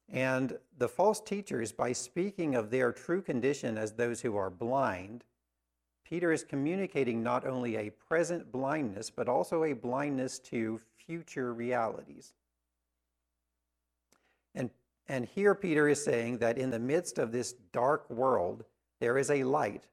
And 0.09 0.57
the 0.77 0.87
false 0.87 1.19
teachers, 1.21 1.71
by 1.71 1.93
speaking 1.93 2.55
of 2.55 2.69
their 2.69 2.91
true 2.91 3.21
condition 3.21 3.77
as 3.77 3.93
those 3.93 4.21
who 4.21 4.35
are 4.35 4.49
blind, 4.49 5.23
Peter 6.03 6.31
is 6.31 6.43
communicating 6.43 7.23
not 7.23 7.47
only 7.47 7.75
a 7.75 7.89
present 7.89 8.51
blindness, 8.51 9.09
but 9.09 9.29
also 9.29 9.63
a 9.63 9.73
blindness 9.73 10.37
to 10.37 10.79
future 10.95 11.53
realities. 11.53 12.33
And, 14.53 14.69
and 15.07 15.25
here 15.25 15.55
Peter 15.55 15.87
is 15.87 16.03
saying 16.03 16.37
that 16.39 16.57
in 16.57 16.69
the 16.69 16.79
midst 16.79 17.17
of 17.17 17.31
this 17.31 17.53
dark 17.71 18.07
world, 18.09 18.65
there 18.99 19.17
is 19.17 19.31
a 19.31 19.43
light 19.43 19.87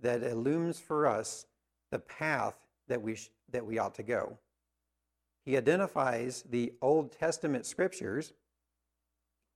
that 0.00 0.22
illumines 0.22 0.78
for 0.78 1.06
us 1.06 1.46
the 1.90 1.98
path 1.98 2.54
that 2.88 3.00
we, 3.00 3.16
sh- 3.16 3.30
that 3.50 3.64
we 3.64 3.78
ought 3.78 3.94
to 3.94 4.02
go. 4.02 4.38
He 5.44 5.56
identifies 5.56 6.44
the 6.48 6.72
Old 6.82 7.12
Testament 7.12 7.66
scriptures 7.66 8.32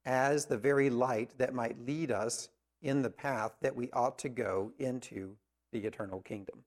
as 0.05 0.47
the 0.47 0.57
very 0.57 0.91
light 0.91 1.33
that 1.39 1.55
might 1.55 1.85
lead 1.87 2.11
us 2.11 2.49
in 2.81 3.03
the 3.03 3.11
path 3.11 3.53
that 3.61 3.77
we 3.77 3.91
ought 3.93 4.19
to 4.19 4.29
go 4.29 4.73
into 4.79 5.37
the 5.73 5.81
eternal 5.81 6.21
kingdom. 6.21 6.65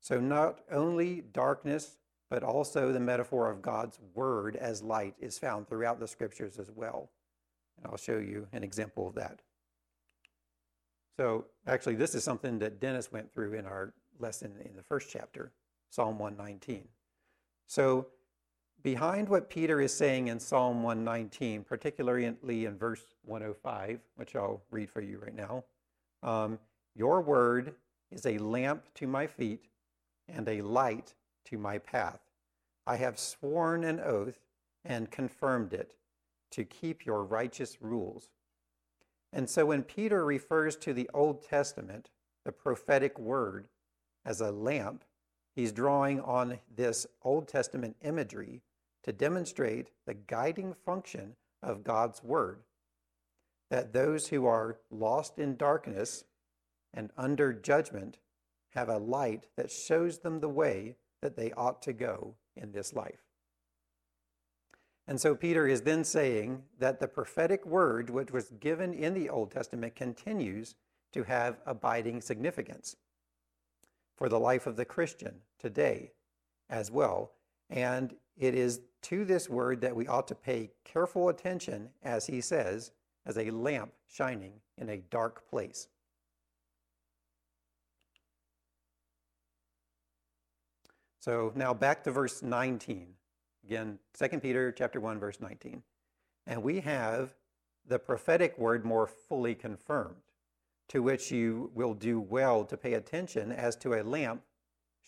So, 0.00 0.18
not 0.18 0.60
only 0.70 1.22
darkness, 1.32 1.98
but 2.30 2.42
also 2.42 2.92
the 2.92 3.00
metaphor 3.00 3.50
of 3.50 3.62
God's 3.62 4.00
word 4.14 4.56
as 4.56 4.82
light 4.82 5.14
is 5.20 5.38
found 5.38 5.68
throughout 5.68 6.00
the 6.00 6.08
scriptures 6.08 6.58
as 6.58 6.70
well. 6.70 7.10
And 7.76 7.86
I'll 7.86 7.98
show 7.98 8.18
you 8.18 8.48
an 8.52 8.64
example 8.64 9.06
of 9.06 9.14
that. 9.16 9.40
So, 11.16 11.46
actually, 11.66 11.96
this 11.96 12.14
is 12.14 12.24
something 12.24 12.58
that 12.60 12.80
Dennis 12.80 13.12
went 13.12 13.32
through 13.32 13.54
in 13.54 13.66
our 13.66 13.92
lesson 14.18 14.52
in 14.64 14.74
the 14.76 14.82
first 14.82 15.10
chapter, 15.10 15.52
Psalm 15.90 16.18
119. 16.18 16.88
So, 17.66 18.06
behind 18.82 19.28
what 19.28 19.50
Peter 19.50 19.80
is 19.80 19.94
saying 19.94 20.28
in 20.28 20.40
Psalm 20.40 20.82
119, 20.82 21.64
particularly 21.64 22.64
in 22.64 22.78
verse 22.78 23.02
105, 23.24 24.00
which 24.16 24.34
I'll 24.34 24.62
read 24.70 24.90
for 24.90 25.00
you 25.00 25.18
right 25.18 25.34
now, 25.34 25.64
um, 26.22 26.58
your 26.94 27.20
word 27.20 27.74
is 28.10 28.26
a 28.26 28.38
lamp 28.38 28.84
to 28.94 29.06
my 29.06 29.26
feet 29.26 29.66
and 30.28 30.48
a 30.48 30.62
light 30.62 31.14
to 31.46 31.58
my 31.58 31.78
path. 31.78 32.20
I 32.86 32.96
have 32.96 33.18
sworn 33.18 33.84
an 33.84 34.00
oath 34.00 34.38
and 34.84 35.10
confirmed 35.10 35.72
it 35.72 35.94
to 36.50 36.64
keep 36.64 37.06
your 37.06 37.24
righteous 37.24 37.80
rules. 37.80 38.28
And 39.32 39.48
so 39.48 39.66
when 39.66 39.82
Peter 39.82 40.24
refers 40.24 40.76
to 40.76 40.92
the 40.92 41.08
Old 41.14 41.42
Testament, 41.42 42.10
the 42.44 42.52
prophetic 42.52 43.18
word, 43.18 43.68
as 44.24 44.40
a 44.40 44.52
lamp, 44.52 45.04
he's 45.54 45.72
drawing 45.72 46.20
on 46.20 46.58
this 46.74 47.06
Old 47.22 47.48
Testament 47.48 47.96
imagery 48.02 48.62
to 49.04 49.12
demonstrate 49.12 49.90
the 50.06 50.14
guiding 50.14 50.74
function 50.74 51.34
of 51.62 51.84
God's 51.84 52.22
word. 52.22 52.62
That 53.70 53.92
those 53.92 54.28
who 54.28 54.46
are 54.46 54.78
lost 54.90 55.38
in 55.38 55.56
darkness 55.56 56.24
and 56.92 57.10
under 57.16 57.52
judgment 57.52 58.18
have 58.74 58.88
a 58.88 58.98
light 58.98 59.46
that 59.56 59.70
shows 59.70 60.18
them 60.18 60.40
the 60.40 60.48
way 60.48 60.96
that 61.20 61.36
they 61.36 61.52
ought 61.52 61.82
to 61.82 61.92
go 61.92 62.34
in 62.56 62.72
this 62.72 62.92
life. 62.92 63.21
And 65.08 65.20
so 65.20 65.34
Peter 65.34 65.66
is 65.66 65.82
then 65.82 66.04
saying 66.04 66.62
that 66.78 67.00
the 67.00 67.08
prophetic 67.08 67.66
word, 67.66 68.08
which 68.08 68.30
was 68.30 68.50
given 68.60 68.94
in 68.94 69.14
the 69.14 69.28
Old 69.28 69.50
Testament, 69.50 69.96
continues 69.96 70.74
to 71.12 71.24
have 71.24 71.58
abiding 71.66 72.20
significance 72.20 72.96
for 74.16 74.28
the 74.28 74.38
life 74.38 74.66
of 74.66 74.76
the 74.76 74.84
Christian 74.84 75.34
today 75.58 76.12
as 76.70 76.90
well. 76.90 77.32
And 77.68 78.14
it 78.36 78.54
is 78.54 78.80
to 79.02 79.24
this 79.24 79.48
word 79.48 79.80
that 79.80 79.96
we 79.96 80.06
ought 80.06 80.28
to 80.28 80.34
pay 80.34 80.70
careful 80.84 81.28
attention, 81.28 81.88
as 82.02 82.26
he 82.26 82.40
says, 82.40 82.92
as 83.26 83.36
a 83.36 83.50
lamp 83.50 83.92
shining 84.06 84.52
in 84.78 84.88
a 84.88 84.98
dark 84.98 85.48
place. 85.48 85.88
So 91.18 91.52
now 91.54 91.72
back 91.74 92.02
to 92.04 92.10
verse 92.10 92.42
19. 92.42 93.14
Again, 93.64 93.98
2 94.18 94.40
Peter 94.40 94.72
chapter 94.72 95.00
1 95.00 95.18
verse 95.18 95.40
19. 95.40 95.82
And 96.46 96.62
we 96.62 96.80
have 96.80 97.34
the 97.86 97.98
prophetic 97.98 98.58
word 98.58 98.84
more 98.84 99.06
fully 99.06 99.54
confirmed, 99.54 100.22
to 100.88 101.02
which 101.02 101.30
you 101.30 101.70
will 101.74 101.94
do 101.94 102.20
well 102.20 102.64
to 102.64 102.76
pay 102.76 102.94
attention 102.94 103.52
as 103.52 103.76
to 103.76 103.94
a 103.94 104.02
lamp 104.02 104.42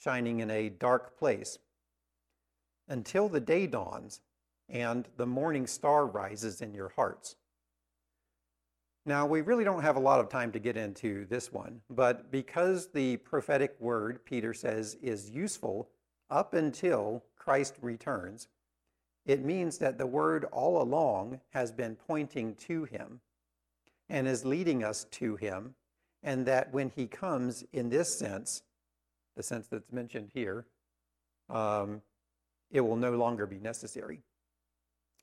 shining 0.01 0.41
in 0.41 0.51
a 0.51 0.69
dark 0.69 1.19
place 1.19 1.59
until 2.89 3.29
the 3.29 3.41
day 3.41 3.67
dawns 3.67 4.21
and 4.69 5.09
the 5.17 5.27
morning 5.27 5.67
star 5.67 6.07
rises 6.07 6.61
in 6.61 6.75
your 6.75 6.91
hearts. 6.91 7.37
Now, 9.07 9.27
we 9.27 9.43
really 9.43 9.65
don't 9.65 9.83
have 9.83 9.97
a 9.97 10.01
lot 10.01 10.21
of 10.21 10.31
time 10.31 10.51
to 10.53 10.59
get 10.59 10.79
into 10.79 11.27
this 11.27 11.53
one, 11.53 11.83
but 11.91 12.31
because 12.31 12.89
the 12.89 13.19
prophetic 13.19 13.77
word, 13.79 14.25
Peter 14.25 14.55
says, 14.55 14.97
is 15.03 15.31
useful 15.31 15.91
up 16.31 16.55
until 16.55 17.23
Christ 17.45 17.75
returns, 17.83 18.49
it 19.27 19.45
means 19.45 19.79
that 19.79 19.99
the 19.99 20.07
word 20.07 20.45
all 20.53 20.81
along 20.83 21.41
has 21.51 21.71
been 21.71 21.95
pointing 21.95 22.55
to 22.57 22.85
him 22.85 23.21
and 24.09 24.27
is 24.27 24.45
leading 24.45 24.83
us 24.83 25.05
to 25.13 25.37
him, 25.37 25.75
and 26.23 26.47
that 26.47 26.73
when 26.73 26.91
he 26.95 27.07
comes 27.07 27.65
in 27.73 27.91
this 27.91 28.19
sense, 28.19 28.63
the 29.37 29.43
sense 29.43 29.67
that's 29.67 29.93
mentioned 29.93 30.31
here, 30.33 30.67
um, 31.51 32.01
it 32.71 32.81
will 32.81 32.97
no 32.97 33.13
longer 33.13 33.47
be 33.47 33.59
necessary. 33.59 34.21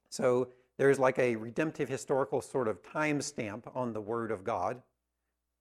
So 0.10 0.50
there's 0.78 1.00
like 1.00 1.20
a 1.20 1.36
redemptive 1.36 1.90
historical 1.90 2.42
sort 2.42 2.68
of 2.68 2.84
time 2.84 3.22
stamp 3.22 3.68
on 3.76 3.94
the 3.94 4.02
Word 4.02 4.32
of 4.32 4.44
God, 4.44 4.82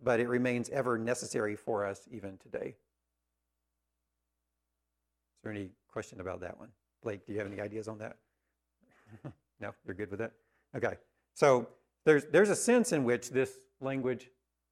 but 0.03 0.21
it 0.21 0.29
remains 0.29 0.69
ever 0.71 0.99
necessary 0.99 1.57
for 1.57 1.85
us 1.85 2.09
even 2.11 2.39
today. 2.39 2.75
Is 5.37 5.43
there 5.43 5.53
any 5.53 5.71
question 5.91 6.21
about 6.21 6.41
that 6.41 6.59
one? 6.59 6.69
Blake, 7.03 7.27
do 7.27 7.33
you 7.33 7.39
have 7.39 7.49
any 7.51 7.61
ideas 7.61 7.89
on 7.89 7.99
that? 7.99 8.17
no, 9.61 9.73
you're 9.87 9.95
good 9.95 10.11
with 10.11 10.21
that? 10.21 10.33
Okay. 10.77 10.95
So 11.35 11.69
there's, 12.05 12.25
there's 12.27 12.51
a 12.51 12.57
sense 12.57 12.93
in 12.93 13.05
which 13.05 13.31
this 13.31 13.53
language, 13.81 14.31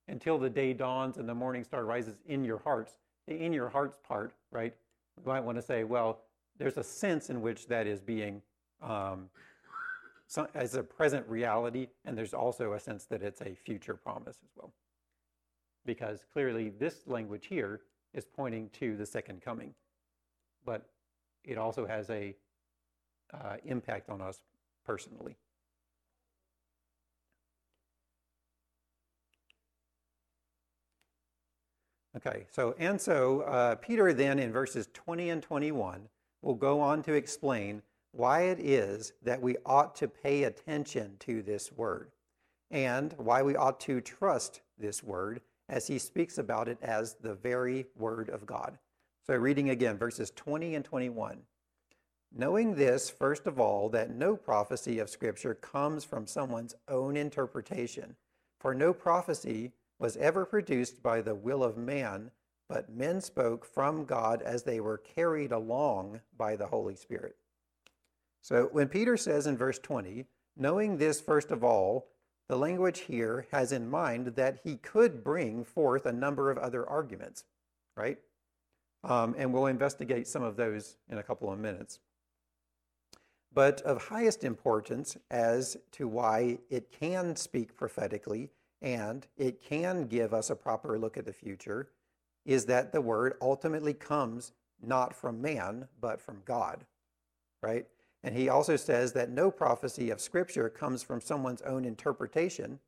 until 0.09 0.39
the 0.39 0.51
day 0.51 0.73
dawns 0.73 1.17
and 1.17 1.29
the 1.29 1.35
morning 1.35 1.65
star 1.65 1.85
rises 1.85 2.17
in 2.27 2.45
your 2.45 2.59
hearts, 2.59 2.93
the 3.27 3.37
in 3.37 3.53
your 3.53 3.69
hearts 3.69 3.99
part, 4.07 4.33
right? 4.51 4.75
We 5.17 5.31
might 5.31 5.45
want 5.45 5.59
to 5.59 5.63
say, 5.63 5.85
well, 5.85 6.21
there's 6.59 6.77
a 6.77 6.85
sense 6.85 7.31
in 7.31 7.41
which 7.41 7.67
that 7.69 7.87
is 7.87 8.01
being 8.01 8.43
um, 8.83 9.29
as 10.55 10.75
a 10.75 10.83
present 10.83 11.27
reality, 11.29 11.89
and 12.05 12.17
there's 12.17 12.35
also 12.35 12.73
a 12.73 12.81
sense 12.81 13.05
that 13.07 13.23
it's 13.23 13.41
a 13.41 13.55
future 13.55 13.95
promise 13.95 14.37
as 14.43 14.51
well. 14.57 14.73
Because 15.87 16.25
clearly, 16.33 16.69
this 16.69 17.07
language 17.07 17.47
here 17.47 17.81
is 18.13 18.25
pointing 18.25 18.69
to 18.71 18.97
the 18.97 19.07
second 19.07 19.41
coming 19.43 19.75
but 20.69 20.87
it 21.49 21.59
also 21.59 21.87
has 21.87 22.11
a 22.11 22.35
uh, 23.33 23.57
impact 23.65 24.11
on 24.11 24.21
us 24.21 24.43
personally. 24.85 25.37
Okay, 32.17 32.47
so 32.51 32.75
and 32.79 33.01
so 33.01 33.43
uh, 33.43 33.77
Peter 33.77 34.13
then 34.13 34.39
in 34.39 34.53
verses 34.53 34.89
20 34.93 35.31
and 35.31 35.43
21 35.43 36.09
will 36.43 36.55
go 36.55 36.81
on 36.81 37.03
to 37.03 37.13
explain 37.13 37.83
why 38.13 38.43
it 38.43 38.59
is 38.59 39.13
that 39.23 39.41
we 39.41 39.57
ought 39.65 39.95
to 39.97 40.09
pay 40.09 40.45
attention 40.45 41.17
to 41.21 41.43
this 41.43 41.71
word 41.73 42.11
and 42.71 43.15
why 43.19 43.43
we 43.43 43.57
ought 43.57 43.79
to 43.81 44.01
trust 44.01 44.63
this 44.79 45.03
word 45.03 45.41
as 45.69 45.87
he 45.87 45.99
speaks 45.99 46.39
about 46.39 46.69
it 46.69 46.79
as 46.83 47.15
the 47.15 47.35
very 47.35 47.87
word 47.97 48.31
of 48.31 48.47
God. 48.47 48.79
So, 49.29 49.37
reading 49.37 49.69
again, 49.69 49.99
verses 49.99 50.33
20 50.35 50.75
and 50.75 50.83
21. 50.83 51.41
Knowing 52.35 52.75
this, 52.75 53.11
first 53.11 53.47
of 53.47 53.61
all, 53.61 53.91
that 53.91 54.09
no 54.09 54.35
prophecy 54.35 54.99
of 55.01 55.11
Scripture 55.11 55.55
comes 55.55 56.03
from 56.03 56.27
someone's 56.27 56.75
own 56.89 57.15
interpretation, 57.15 58.17
for 58.59 58.75
no 58.75 58.95
prophecy 58.95 59.73
was 59.99 60.17
ever 60.17 60.47
produced 60.47 61.03
by 61.03 61.21
the 61.21 61.35
will 61.35 61.63
of 61.63 61.77
man, 61.77 62.31
but 62.71 62.89
men 62.89 63.21
spoke 63.21 63.67
from 63.67 64.07
God 64.07 64.41
as 64.41 64.63
they 64.63 64.81
were 64.81 64.97
carried 64.97 65.53
along 65.53 66.23
by 66.39 66.57
the 66.57 66.69
Holy 66.69 66.97
Spirit. 66.97 67.37
So, 68.41 68.71
when 68.73 68.89
Peter 68.89 69.19
says 69.19 69.47
in 69.47 69.59
verse 69.59 69.79
20, 69.79 70.25
knowing 70.57 70.97
this, 70.97 71.21
first 71.21 71.51
of 71.51 71.63
all, 71.63 72.09
the 72.49 72.57
language 72.57 73.01
here 73.01 73.47
has 73.53 73.73
in 73.73 73.91
mind 73.91 74.29
that 74.37 74.61
he 74.65 74.77
could 74.77 75.23
bring 75.23 75.65
forth 75.65 76.07
a 76.07 76.13
number 76.15 76.51
of 76.51 76.57
other 76.57 76.89
arguments, 76.89 77.45
right? 77.95 78.17
Um, 79.05 79.35
and 79.39 79.53
we'll 79.53 79.67
investigate 79.67 80.27
some 80.27 80.43
of 80.43 80.57
those 80.57 80.97
in 81.09 81.19
a 81.19 81.23
couple 81.23 81.53
of 81.53 81.59
minutes. 81.59 82.01
But 83.53 83.81
of 83.83 84.05
highest 84.05 84.45
importance 84.45 85.17
as 85.31 85.77
to 85.93 86.07
why 86.09 86.59
it 86.69 86.91
can 86.93 87.37
speak 87.37 87.77
prophetically 87.77 88.51
and 88.81 89.27
it 89.37 89.63
can 89.63 90.07
give 90.07 90.33
us 90.33 90.51
a 90.51 90.57
proper 90.57 90.99
look 90.99 91.17
at 91.17 91.25
the 91.25 91.33
future 91.33 91.89
is 92.45 92.67
that 92.67 92.93
the 92.93 93.01
word 93.01 93.35
ultimately 93.41 93.95
comes 93.95 94.53
not 94.81 95.15
from 95.15 95.43
man, 95.43 95.89
but 96.01 96.21
from 96.21 96.43
God, 96.45 96.85
right? 97.63 97.87
And 98.23 98.35
he 98.35 98.49
also 98.49 98.77
says 98.77 99.13
that 99.13 99.31
no 99.31 99.51
prophecy 99.51 100.11
of 100.11 100.21
Scripture 100.21 100.69
comes 100.69 101.03
from 101.03 101.21
someone's 101.21 101.63
own 101.63 101.85
interpretation. 101.85 102.79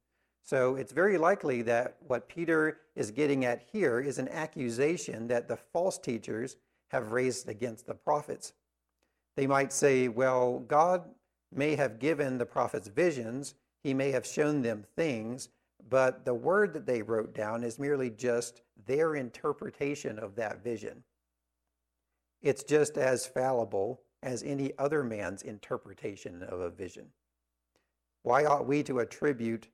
So 0.43 0.77
it's 0.77 0.93
very 0.93 1.19
likely 1.19 1.63
that 1.63 1.97
what 2.07 2.29
Peter 2.29 2.79
is 2.97 3.11
getting 3.11 3.45
at 3.45 3.63
here 3.73 4.01
is 4.01 4.19
an 4.19 4.29
accusation 4.29 5.29
that 5.29 5.49
the 5.49 5.57
false 5.57 5.99
teachers 5.99 6.57
have 6.89 7.13
raised 7.13 7.49
against 7.49 7.87
the 7.87 7.95
prophets. 7.95 8.53
They 9.37 9.47
might 9.47 9.73
say, 9.73 10.09
well, 10.09 10.59
God 10.61 11.05
may 11.53 11.77
have 11.77 11.99
given 11.99 12.39
the 12.39 12.47
prophets 12.47 12.89
visions, 12.89 13.55
he 13.83 13.95
may 13.95 14.11
have 14.11 14.27
shown 14.27 14.63
them 14.63 14.85
things, 14.97 15.49
but 15.89 16.25
the 16.25 16.35
word 16.35 16.73
that 16.75 16.87
they 16.87 17.03
wrote 17.03 17.35
down 17.35 17.65
is 17.65 17.79
merely 17.79 18.11
just 18.11 18.63
their 18.87 19.15
interpretation 19.15 20.19
of 20.19 20.35
that 20.37 20.63
vision. 20.63 21.03
It's 22.43 22.63
just 22.63 22.97
as 22.97 23.27
fallible 23.27 24.03
as 24.23 24.43
any 24.43 24.73
other 24.79 25.03
man's 25.03 25.43
interpretation 25.43 26.43
of 26.43 26.61
a 26.61 26.71
vision. 26.71 27.07
Why 28.23 28.45
ought 28.45 28.67
we 28.67 28.83
to 28.85 28.99
attribute 28.99 29.69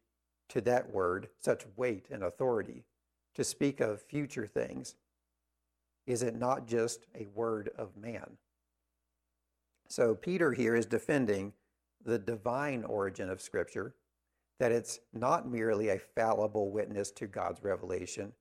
to 0.49 0.61
that 0.63 0.93
word 0.93 1.29
such 1.41 1.67
weight 1.77 2.07
and 2.11 2.23
authority 2.23 2.85
to 3.35 3.45
speak 3.45 3.81
of 3.81 4.03
future 4.03 4.47
things? 4.47 4.97
Is 6.07 6.23
it 6.23 6.37
not 6.37 6.67
just 6.67 7.07
a 7.15 7.27
word 7.35 7.71
of 7.77 7.97
man? 7.97 8.39
So, 9.89 10.15
Peter 10.15 10.53
here 10.53 10.75
is 10.75 10.87
defending 10.87 11.53
the 12.05 12.19
divine 12.19 12.85
origin 12.85 13.31
of 13.31 13.41
Scripture, 13.41 13.95
that 14.59 14.73
it's 14.73 15.01
not 15.13 15.49
merely 15.49 15.89
a 15.89 15.99
fallible 15.99 16.71
witness 16.71 17.11
to 17.13 17.27
God's 17.27 17.63
revelation, 17.63 18.33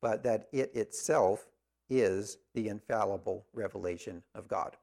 but 0.00 0.22
that 0.22 0.48
it 0.52 0.74
itself 0.74 1.48
is 1.90 2.38
the 2.54 2.68
infallible 2.68 3.46
revelation 3.52 4.22
of 4.34 4.48
God. 4.48 4.76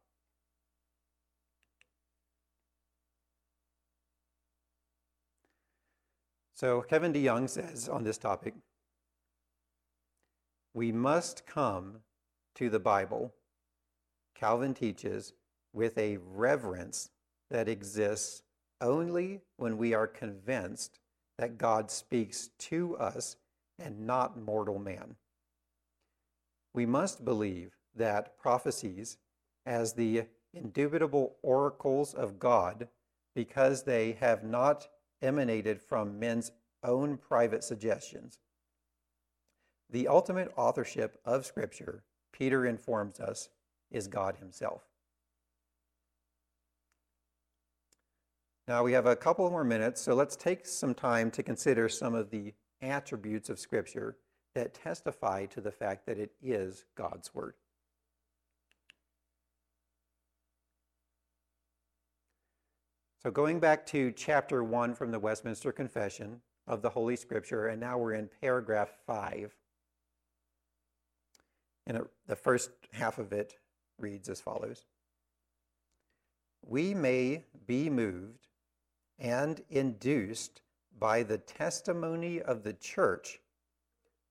So, 6.61 6.83
Kevin 6.83 7.11
DeYoung 7.11 7.49
says 7.49 7.89
on 7.89 8.03
this 8.03 8.19
topic 8.19 8.53
we 10.75 10.91
must 10.91 11.47
come 11.47 12.01
to 12.53 12.69
the 12.69 12.79
Bible, 12.79 13.33
Calvin 14.35 14.75
teaches, 14.75 15.33
with 15.73 15.97
a 15.97 16.17
reverence 16.17 17.09
that 17.49 17.67
exists 17.67 18.43
only 18.79 19.41
when 19.57 19.75
we 19.75 19.95
are 19.95 20.05
convinced 20.05 20.99
that 21.39 21.57
God 21.57 21.89
speaks 21.89 22.51
to 22.59 22.95
us 22.97 23.37
and 23.79 24.05
not 24.05 24.39
mortal 24.39 24.77
man. 24.77 25.15
We 26.75 26.85
must 26.85 27.25
believe 27.25 27.71
that 27.95 28.37
prophecies, 28.37 29.17
as 29.65 29.93
the 29.93 30.25
indubitable 30.53 31.37
oracles 31.41 32.13
of 32.13 32.37
God, 32.37 32.87
because 33.33 33.81
they 33.81 34.11
have 34.19 34.43
not 34.43 34.87
emanated 35.21 35.81
from 35.81 36.19
men's 36.19 36.51
own 36.83 37.17
private 37.17 37.63
suggestions. 37.63 38.39
The 39.89 40.07
ultimate 40.07 40.51
authorship 40.55 41.19
of 41.25 41.45
Scripture, 41.45 42.03
Peter 42.31 42.65
informs 42.65 43.19
us, 43.19 43.49
is 43.91 44.07
God 44.07 44.37
Himself. 44.37 44.83
Now 48.67 48.83
we 48.83 48.93
have 48.93 49.05
a 49.05 49.15
couple 49.15 49.49
more 49.49 49.65
minutes, 49.65 50.01
so 50.01 50.13
let's 50.13 50.35
take 50.35 50.65
some 50.65 50.93
time 50.93 51.29
to 51.31 51.43
consider 51.43 51.89
some 51.89 52.15
of 52.15 52.29
the 52.29 52.53
attributes 52.81 53.49
of 53.49 53.59
Scripture 53.59 54.15
that 54.55 54.73
testify 54.73 55.45
to 55.47 55.61
the 55.61 55.71
fact 55.71 56.05
that 56.05 56.17
it 56.17 56.31
is 56.41 56.85
God's 56.95 57.33
Word. 57.33 57.55
So, 63.23 63.29
going 63.29 63.59
back 63.59 63.85
to 63.87 64.11
chapter 64.11 64.63
1 64.63 64.95
from 64.95 65.11
the 65.11 65.19
Westminster 65.19 65.71
Confession 65.71 66.41
of 66.65 66.81
the 66.81 66.89
Holy 66.89 67.15
Scripture, 67.15 67.67
and 67.67 67.79
now 67.79 67.99
we're 67.99 68.15
in 68.15 68.27
paragraph 68.41 68.93
5. 69.05 69.55
And 71.85 72.01
the 72.25 72.35
first 72.35 72.71
half 72.93 73.19
of 73.19 73.31
it 73.31 73.59
reads 73.99 74.27
as 74.27 74.41
follows 74.41 74.85
We 76.63 76.95
may 76.95 77.43
be 77.67 77.91
moved 77.91 78.47
and 79.19 79.61
induced 79.69 80.63
by 80.97 81.21
the 81.21 81.37
testimony 81.37 82.41
of 82.41 82.63
the 82.63 82.73
church 82.73 83.39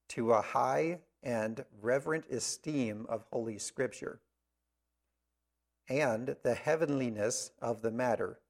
to 0.08 0.32
a 0.32 0.42
high 0.42 0.98
and 1.22 1.64
reverent 1.80 2.26
esteem 2.28 3.06
of 3.08 3.24
Holy 3.32 3.58
Scripture 3.58 4.18
and 5.88 6.34
the 6.42 6.54
heavenliness 6.54 7.52
of 7.62 7.82
the 7.82 7.92
matter 7.92 8.40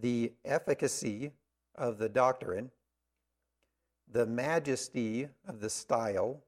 the 0.00 0.32
efficacy 0.44 1.32
of 1.74 1.98
the 1.98 2.08
doctrine, 2.08 2.70
the 4.10 4.26
majesty 4.26 5.28
of 5.46 5.60
the 5.60 5.70
style, 5.70 6.42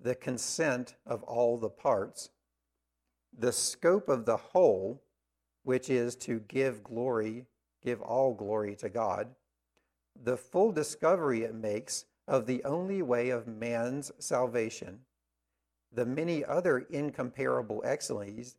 the 0.00 0.14
consent 0.14 0.96
of 1.06 1.22
all 1.22 1.58
the 1.58 1.68
parts, 1.68 2.30
the 3.36 3.52
scope 3.52 4.08
of 4.08 4.24
the 4.26 4.36
whole, 4.36 5.02
which 5.64 5.88
is 5.88 6.16
to 6.16 6.40
give 6.40 6.82
glory, 6.82 7.46
give 7.82 8.00
all 8.02 8.34
glory 8.34 8.74
to 8.76 8.88
God, 8.88 9.28
the 10.22 10.36
full 10.36 10.72
discovery 10.72 11.42
it 11.42 11.54
makes 11.54 12.04
of 12.28 12.46
the 12.46 12.62
only 12.64 13.02
way 13.02 13.30
of 13.30 13.46
man's 13.46 14.12
salvation, 14.18 15.00
the 15.92 16.06
many 16.06 16.44
other 16.44 16.78
incomparable 16.90 17.82
excellencies, 17.84 18.56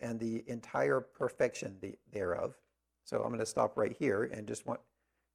and 0.00 0.20
the 0.20 0.44
entire 0.46 1.00
perfection 1.00 1.76
thereof 2.12 2.54
so 3.04 3.18
I'm 3.18 3.28
going 3.28 3.40
to 3.40 3.46
stop 3.46 3.76
right 3.76 3.94
here 3.98 4.24
and 4.24 4.46
just 4.46 4.66
want, 4.66 4.80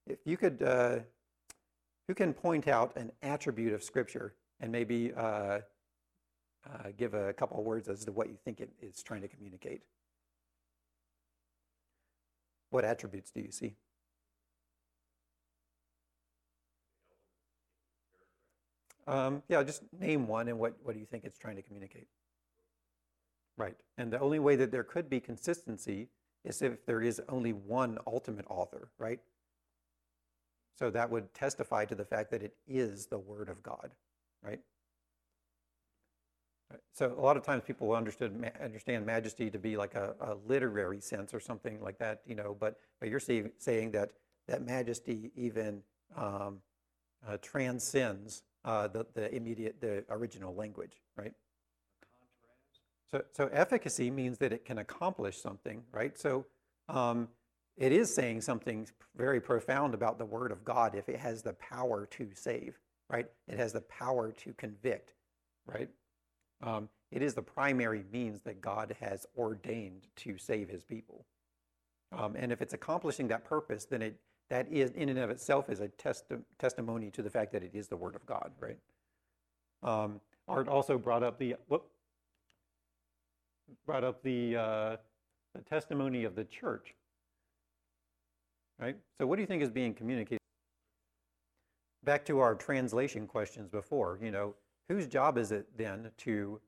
if 0.07 0.19
you 0.25 0.37
could, 0.37 0.63
uh, 0.63 0.99
who 2.07 2.13
can 2.13 2.33
point 2.33 2.67
out 2.67 2.95
an 2.95 3.11
attribute 3.21 3.73
of 3.73 3.83
Scripture 3.83 4.35
and 4.59 4.71
maybe 4.71 5.11
uh, 5.13 5.19
uh, 5.19 5.59
give 6.97 7.13
a 7.13 7.33
couple 7.33 7.59
of 7.59 7.65
words 7.65 7.87
as 7.89 8.05
to 8.05 8.11
what 8.11 8.27
you 8.27 8.37
think 8.43 8.59
it 8.59 8.69
is 8.81 9.03
trying 9.03 9.21
to 9.21 9.27
communicate? 9.27 9.81
What 12.69 12.85
attributes 12.85 13.31
do 13.31 13.41
you 13.41 13.51
see? 13.51 13.75
Um, 19.07 19.43
yeah, 19.47 19.61
just 19.63 19.83
name 19.99 20.27
one 20.27 20.47
and 20.47 20.57
what, 20.57 20.75
what 20.83 20.93
do 20.93 20.99
you 20.99 21.05
think 21.05 21.25
it's 21.25 21.37
trying 21.37 21.57
to 21.57 21.61
communicate? 21.61 22.07
Right. 23.57 23.75
And 23.97 24.11
the 24.11 24.19
only 24.19 24.39
way 24.39 24.55
that 24.55 24.71
there 24.71 24.83
could 24.83 25.09
be 25.09 25.19
consistency 25.19 26.09
is 26.45 26.61
if 26.61 26.85
there 26.85 27.01
is 27.01 27.21
only 27.29 27.53
one 27.53 27.97
ultimate 28.07 28.45
author, 28.49 28.89
right? 28.97 29.19
So 30.77 30.89
that 30.91 31.09
would 31.09 31.33
testify 31.33 31.85
to 31.85 31.95
the 31.95 32.05
fact 32.05 32.31
that 32.31 32.43
it 32.43 32.55
is 32.67 33.07
the 33.07 33.17
Word 33.17 33.49
of 33.49 33.63
God, 33.63 33.91
right? 34.43 34.59
So 36.93 37.13
a 37.17 37.21
lot 37.21 37.37
of 37.37 37.43
times 37.43 37.63
people 37.65 37.93
understood 37.93 38.51
understand 38.61 39.05
majesty 39.05 39.49
to 39.49 39.59
be 39.59 39.77
like 39.77 39.95
a, 39.95 40.15
a 40.19 40.35
literary 40.47 40.99
sense 40.99 41.33
or 41.33 41.39
something 41.39 41.81
like 41.81 41.97
that, 41.99 42.21
you 42.25 42.35
know. 42.35 42.55
But 42.59 42.77
but 42.99 43.09
you're 43.09 43.19
saying 43.19 43.91
that 43.91 44.11
that 44.47 44.65
majesty 44.65 45.31
even 45.35 45.81
um, 46.15 46.59
uh, 47.27 47.37
transcends 47.41 48.43
uh, 48.65 48.87
the 48.87 49.05
the 49.13 49.33
immediate 49.33 49.79
the 49.79 50.03
original 50.09 50.53
language, 50.55 51.01
right? 51.15 51.33
So, 53.11 53.23
so 53.31 53.49
efficacy 53.51 54.09
means 54.09 54.37
that 54.39 54.51
it 54.51 54.65
can 54.65 54.79
accomplish 54.79 55.41
something, 55.41 55.83
right? 55.91 56.17
So 56.17 56.45
um, 56.89 57.29
it 57.77 57.91
is 57.91 58.13
saying 58.13 58.41
something 58.41 58.87
very 59.15 59.39
profound 59.39 59.93
about 59.93 60.17
the 60.17 60.25
Word 60.25 60.51
of 60.51 60.65
God 60.65 60.95
if 60.95 61.09
it 61.09 61.17
has 61.17 61.41
the 61.41 61.53
power 61.53 62.07
to 62.11 62.29
save, 62.33 62.79
right? 63.09 63.27
It 63.47 63.57
has 63.57 63.73
the 63.73 63.81
power 63.81 64.31
to 64.31 64.53
convict, 64.53 65.13
right? 65.65 65.89
Um, 66.61 66.89
it 67.11 67.21
is 67.21 67.33
the 67.33 67.41
primary 67.41 68.03
means 68.11 68.41
that 68.41 68.61
God 68.61 68.95
has 68.99 69.25
ordained 69.37 70.07
to 70.17 70.37
save 70.37 70.69
His 70.69 70.83
people. 70.83 71.25
Um, 72.11 72.35
and 72.35 72.51
if 72.51 72.61
it's 72.61 72.73
accomplishing 72.73 73.27
that 73.29 73.45
purpose, 73.45 73.85
then 73.85 74.01
it 74.01 74.19
that 74.49 74.71
is 74.71 74.91
in 74.91 75.09
and 75.09 75.17
of 75.17 75.31
itself 75.31 75.69
is 75.69 75.79
a 75.79 75.87
testi- 75.87 76.43
testimony 76.59 77.09
to 77.09 77.23
the 77.23 77.29
fact 77.29 77.51
that 77.53 77.63
it 77.63 77.71
is 77.73 77.87
the 77.87 77.97
Word 77.97 78.15
of 78.15 78.25
God, 78.25 78.51
right? 78.59 78.77
Um, 79.81 80.21
Art 80.47 80.67
also 80.67 80.97
brought 80.97 81.23
up 81.23 81.39
the 81.39 81.55
whoop, 81.67 81.89
brought 83.85 84.03
up 84.03 84.21
the, 84.23 84.55
uh, 84.55 84.97
the 85.53 85.61
testimony 85.61 86.23
of 86.23 86.35
the 86.35 86.43
church. 86.45 86.95
right? 88.79 88.97
So, 89.17 89.25
what 89.25 89.37
do 89.37 89.41
you 89.41 89.47
think 89.47 89.63
is 89.63 89.71
being 89.71 89.93
communicated? 89.93 90.39
Back 92.03 92.25
to 92.25 92.39
our 92.39 92.55
translation 92.55 93.27
questions 93.27 93.69
before, 93.69 94.19
you 94.21 94.31
know, 94.31 94.53
whose 94.89 95.07
job 95.07 95.37
is 95.37 95.51
it 95.51 95.67
then 95.77 96.11
to 96.17 96.59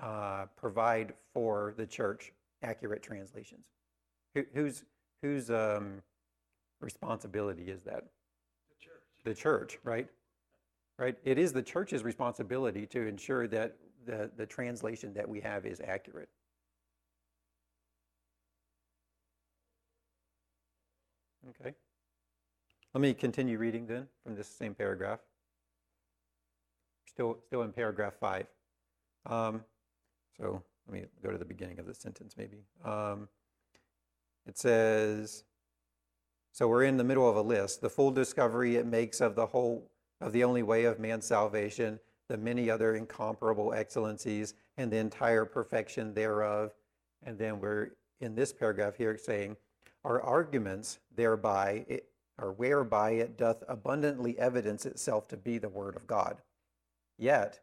uh, 0.00 0.46
provide 0.56 1.14
for 1.32 1.74
the 1.76 1.86
church 1.86 2.32
accurate 2.62 3.02
translations? 3.02 3.64
Who, 4.34 4.44
whose 4.54 4.84
whose 5.22 5.50
um, 5.50 6.02
responsibility 6.80 7.64
is 7.64 7.82
that? 7.84 8.04
The 8.68 8.84
church. 8.84 9.02
The 9.24 9.34
church, 9.34 9.78
right? 9.84 10.08
Right. 10.98 11.16
It 11.24 11.38
is 11.38 11.52
the 11.52 11.62
church's 11.62 12.04
responsibility 12.04 12.86
to 12.88 13.06
ensure 13.06 13.48
that 13.48 13.76
the, 14.06 14.30
the 14.36 14.46
translation 14.46 15.12
that 15.14 15.28
we 15.28 15.40
have 15.40 15.66
is 15.66 15.80
accurate. 15.80 16.28
Okay. 21.60 21.74
Let 22.94 23.00
me 23.00 23.14
continue 23.14 23.58
reading 23.58 23.86
then 23.86 24.06
from 24.24 24.34
this 24.34 24.48
same 24.48 24.74
paragraph. 24.74 25.20
Still, 27.08 27.38
still 27.46 27.62
in 27.62 27.72
paragraph 27.72 28.14
five. 28.20 28.46
Um, 29.26 29.64
so 30.36 30.62
let 30.86 31.00
me 31.00 31.06
go 31.22 31.30
to 31.30 31.38
the 31.38 31.44
beginning 31.44 31.78
of 31.78 31.86
the 31.86 31.94
sentence, 31.94 32.34
maybe. 32.36 32.64
Um, 32.84 33.28
it 34.46 34.58
says, 34.58 35.44
so 36.52 36.66
we're 36.68 36.84
in 36.84 36.96
the 36.96 37.04
middle 37.04 37.28
of 37.28 37.36
a 37.36 37.42
list. 37.42 37.80
The 37.80 37.90
full 37.90 38.10
discovery 38.10 38.76
it 38.76 38.86
makes 38.86 39.20
of 39.20 39.34
the 39.34 39.46
whole 39.46 39.90
of 40.20 40.32
the 40.32 40.44
only 40.44 40.62
way 40.62 40.84
of 40.84 40.98
man's 40.98 41.26
salvation, 41.26 41.98
the 42.30 42.38
many 42.38 42.70
other 42.70 42.94
incomparable 42.94 43.74
excellencies, 43.74 44.54
and 44.76 44.92
the 44.92 44.96
entire 44.96 45.44
perfection 45.44 46.14
thereof. 46.14 46.70
And 47.24 47.36
then 47.36 47.58
we're 47.58 47.90
in 48.20 48.36
this 48.36 48.52
paragraph 48.52 48.94
here 48.94 49.18
saying, 49.18 49.56
our 50.04 50.22
arguments 50.22 51.00
thereby, 51.14 51.84
it, 51.88 52.08
or 52.40 52.52
whereby 52.52 53.10
it 53.10 53.36
doth 53.36 53.64
abundantly 53.68 54.38
evidence 54.38 54.86
itself 54.86 55.26
to 55.28 55.36
be 55.36 55.58
the 55.58 55.68
word 55.68 55.96
of 55.96 56.06
God. 56.06 56.36
Yet, 57.18 57.58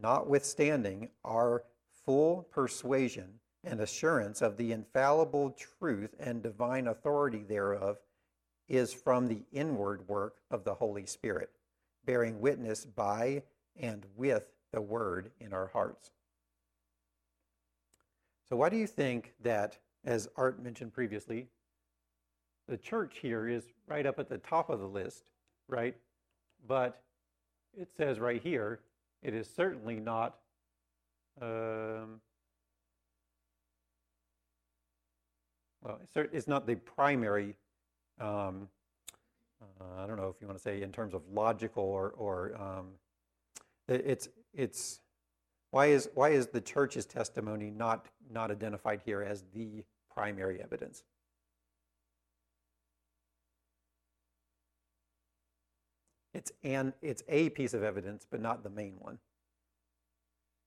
notwithstanding 0.00 1.10
our 1.22 1.64
full 2.06 2.48
persuasion 2.50 3.28
and 3.62 3.80
assurance 3.80 4.40
of 4.40 4.56
the 4.56 4.72
infallible 4.72 5.50
truth 5.50 6.14
and 6.18 6.42
divine 6.42 6.86
authority 6.86 7.44
thereof 7.46 7.98
is 8.68 8.94
from 8.94 9.28
the 9.28 9.42
inward 9.52 10.08
work 10.08 10.36
of 10.50 10.64
the 10.64 10.74
Holy 10.74 11.04
Spirit, 11.04 11.50
bearing 12.06 12.40
witness 12.40 12.86
by 12.86 13.42
and 13.78 14.04
with 14.16 14.44
the 14.72 14.80
word 14.80 15.30
in 15.40 15.52
our 15.52 15.68
hearts. 15.68 16.10
So, 18.48 18.56
why 18.56 18.68
do 18.68 18.76
you 18.76 18.86
think 18.86 19.34
that, 19.42 19.78
as 20.04 20.28
Art 20.36 20.62
mentioned 20.62 20.92
previously, 20.92 21.48
the 22.68 22.76
church 22.76 23.18
here 23.20 23.48
is 23.48 23.64
right 23.86 24.06
up 24.06 24.18
at 24.18 24.28
the 24.28 24.38
top 24.38 24.70
of 24.70 24.80
the 24.80 24.86
list, 24.86 25.30
right? 25.68 25.96
But 26.66 27.02
it 27.76 27.88
says 27.96 28.18
right 28.18 28.42
here, 28.42 28.80
it 29.22 29.34
is 29.34 29.48
certainly 29.48 29.96
not. 30.00 30.36
Um, 31.40 32.20
well, 35.82 36.00
it's 36.14 36.48
not 36.48 36.66
the 36.66 36.76
primary. 36.76 37.54
Um, 38.20 38.68
uh, 39.80 40.02
I 40.02 40.06
don't 40.06 40.16
know 40.16 40.28
if 40.28 40.36
you 40.40 40.46
want 40.46 40.58
to 40.58 40.62
say 40.62 40.82
in 40.82 40.92
terms 40.92 41.14
of 41.14 41.22
logical 41.32 41.84
or, 41.84 42.10
or 42.10 42.54
um, 42.60 42.86
it's 43.88 44.28
it's 44.52 45.00
why 45.70 45.86
is 45.86 46.08
why 46.14 46.30
is 46.30 46.48
the 46.48 46.60
church's 46.60 47.06
testimony 47.06 47.70
not 47.70 48.06
not 48.30 48.50
identified 48.50 49.02
here 49.04 49.22
as 49.22 49.44
the 49.54 49.84
primary 50.12 50.60
evidence? 50.62 51.04
It's 56.34 56.52
an 56.64 56.92
it's 57.02 57.22
a 57.28 57.50
piece 57.50 57.74
of 57.74 57.82
evidence, 57.82 58.26
but 58.30 58.40
not 58.40 58.62
the 58.62 58.70
main 58.70 58.94
one, 58.98 59.18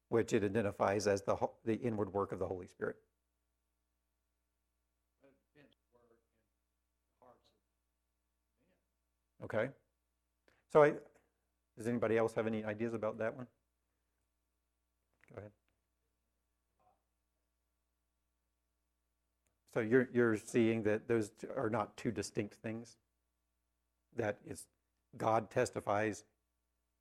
which 0.09 0.33
it 0.33 0.43
identifies 0.43 1.07
as 1.07 1.21
the 1.23 1.35
the 1.65 1.75
inward 1.75 2.13
work 2.13 2.31
of 2.31 2.39
the 2.39 2.47
Holy 2.47 2.67
Spirit. 2.67 2.95
Okay. 9.43 9.69
So 10.71 10.83
I, 10.83 10.93
does 11.79 11.87
anybody 11.87 12.17
else 12.17 12.33
have 12.33 12.45
any 12.45 12.65
ideas 12.65 12.93
about 12.93 13.17
that 13.19 13.37
one? 13.37 13.47
Go 15.33 15.39
ahead. 15.39 15.51
So 19.73 19.79
you're, 19.79 20.09
you're 20.13 20.35
seeing 20.35 20.83
that 20.83 21.07
those 21.07 21.31
are 21.55 21.69
not 21.69 21.95
two 21.95 22.11
distinct 22.11 22.55
things? 22.55 22.97
That 24.17 24.39
is, 24.45 24.65
God 25.17 25.49
testifies 25.49 26.25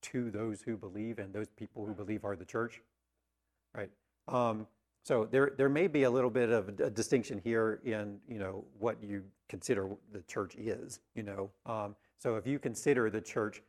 to 0.03 0.31
those 0.31 0.63
who 0.63 0.77
believe, 0.77 1.19
and 1.19 1.35
those 1.35 1.49
people 1.49 1.85
who 1.85 1.93
believe 1.93 2.25
are 2.25 2.37
the 2.37 2.45
church? 2.45 2.81
Right. 3.75 3.91
Um, 4.29 4.69
so 5.03 5.27
there, 5.29 5.55
there 5.57 5.69
may 5.69 5.89
be 5.89 6.05
a 6.05 6.11
little 6.11 6.31
bit 6.31 6.51
of 6.51 6.69
a 6.69 6.89
distinction 6.89 7.41
here 7.43 7.81
in, 7.85 8.21
you 8.29 8.39
know, 8.39 8.65
what 8.79 9.03
you 9.03 9.25
consider 9.49 9.89
the 10.13 10.23
church 10.29 10.55
is, 10.55 11.01
you 11.17 11.25
know. 11.25 11.51
Um, 11.67 11.97
so 12.17 12.37
if 12.37 12.47
you 12.47 12.61
consider 12.61 13.11
the 13.11 13.21
church 13.21 13.61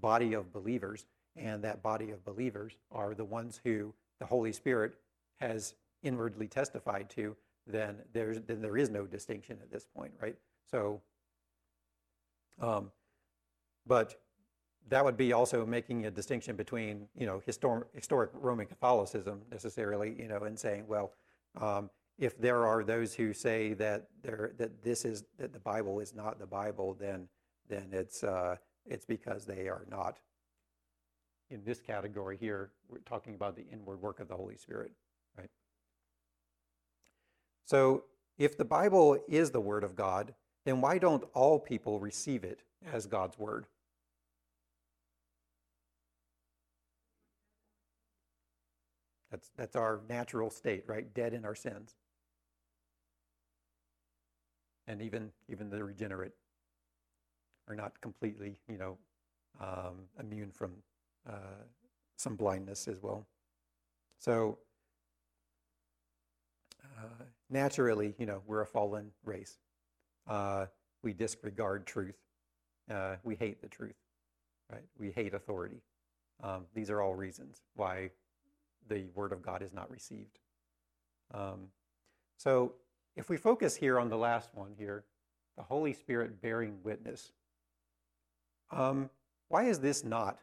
body 0.00 0.34
of 0.34 0.52
believers, 0.52 1.06
and 1.36 1.62
that 1.64 1.82
body 1.82 2.10
of 2.10 2.24
believers 2.24 2.76
are 2.90 3.14
the 3.14 3.24
ones 3.24 3.60
who 3.64 3.94
the 4.18 4.26
Holy 4.26 4.52
Spirit 4.52 4.94
has 5.40 5.74
inwardly 6.02 6.48
testified 6.48 7.10
to, 7.10 7.36
then 7.66 7.96
there's 8.12 8.40
then 8.46 8.60
there 8.60 8.76
is 8.76 8.90
no 8.90 9.06
distinction 9.06 9.58
at 9.62 9.70
this 9.70 9.84
point, 9.84 10.12
right? 10.20 10.36
So, 10.70 11.00
um, 12.60 12.90
but 13.86 14.20
that 14.88 15.04
would 15.04 15.16
be 15.16 15.32
also 15.32 15.66
making 15.66 16.06
a 16.06 16.10
distinction 16.10 16.54
between 16.56 17.08
you 17.16 17.26
know 17.26 17.42
historic, 17.44 17.88
historic 17.92 18.30
Roman 18.34 18.66
Catholicism 18.66 19.42
necessarily, 19.50 20.14
you 20.18 20.28
know, 20.28 20.44
and 20.44 20.58
saying, 20.58 20.86
well, 20.86 21.12
um, 21.60 21.90
if 22.18 22.38
there 22.38 22.66
are 22.66 22.84
those 22.84 23.14
who 23.14 23.32
say 23.32 23.74
that 23.74 24.08
there 24.22 24.52
that 24.58 24.82
this 24.82 25.04
is 25.04 25.24
that 25.38 25.52
the 25.52 25.58
Bible 25.58 26.00
is 26.00 26.14
not 26.14 26.38
the 26.38 26.46
Bible, 26.46 26.96
then 26.98 27.28
then 27.68 27.88
it's 27.90 28.22
uh, 28.22 28.56
it's 28.86 29.04
because 29.04 29.44
they 29.44 29.68
are 29.68 29.84
not 29.90 30.18
in 31.50 31.62
this 31.64 31.80
category 31.80 32.36
here. 32.36 32.70
We're 32.88 32.98
talking 32.98 33.34
about 33.34 33.56
the 33.56 33.66
inward 33.72 34.00
work 34.00 34.20
of 34.20 34.28
the 34.28 34.36
Holy 34.36 34.56
Spirit, 34.56 34.92
right? 35.36 35.50
So, 37.64 38.04
if 38.38 38.56
the 38.56 38.64
Bible 38.64 39.18
is 39.28 39.50
the 39.50 39.60
Word 39.60 39.82
of 39.82 39.96
God, 39.96 40.34
then 40.64 40.80
why 40.80 40.98
don't 40.98 41.24
all 41.32 41.58
people 41.58 42.00
receive 42.00 42.44
it 42.44 42.60
as 42.92 43.06
God's 43.06 43.38
Word? 43.38 43.66
That's, 49.30 49.50
that's 49.56 49.76
our 49.76 50.00
natural 50.08 50.50
state, 50.50 50.84
right? 50.86 51.12
Dead 51.12 51.34
in 51.34 51.44
our 51.44 51.54
sins. 51.54 51.94
And 54.86 55.02
even, 55.02 55.32
even 55.48 55.68
the 55.68 55.82
regenerate 55.82 56.32
are 57.68 57.74
not 57.74 58.00
completely, 58.00 58.58
you 58.68 58.78
know, 58.78 58.98
um, 59.60 60.08
immune 60.20 60.50
from 60.50 60.72
uh, 61.28 61.64
some 62.16 62.36
blindness 62.36 62.88
as 62.88 63.02
well. 63.02 63.26
So 64.18 64.58
uh, 66.84 67.24
naturally, 67.50 68.14
you 68.18 68.26
know, 68.26 68.42
we're 68.46 68.62
a 68.62 68.66
fallen 68.66 69.10
race. 69.24 69.58
Uh, 70.26 70.66
we 71.02 71.12
disregard 71.12 71.86
truth. 71.86 72.16
Uh, 72.90 73.16
we 73.22 73.34
hate 73.34 73.60
the 73.60 73.68
truth, 73.68 73.96
right? 74.70 74.84
We 74.98 75.10
hate 75.10 75.34
authority. 75.34 75.82
Um, 76.42 76.66
these 76.74 76.90
are 76.90 77.00
all 77.00 77.14
reasons 77.14 77.62
why 77.74 78.10
the 78.88 79.06
Word 79.14 79.32
of 79.32 79.42
God 79.42 79.62
is 79.62 79.72
not 79.72 79.90
received. 79.90 80.38
Um, 81.34 81.68
so 82.36 82.74
if 83.16 83.28
we 83.28 83.36
focus 83.36 83.74
here 83.74 83.98
on 83.98 84.08
the 84.08 84.16
last 84.16 84.50
one 84.54 84.72
here, 84.76 85.04
the 85.56 85.62
Holy 85.62 85.92
Spirit 85.92 86.40
bearing 86.40 86.78
witness 86.84 87.32
um, 88.70 89.10
why 89.48 89.64
is 89.64 89.78
this 89.78 90.04
not 90.04 90.38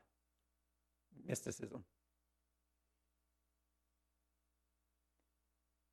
mysticism? 1.27 1.83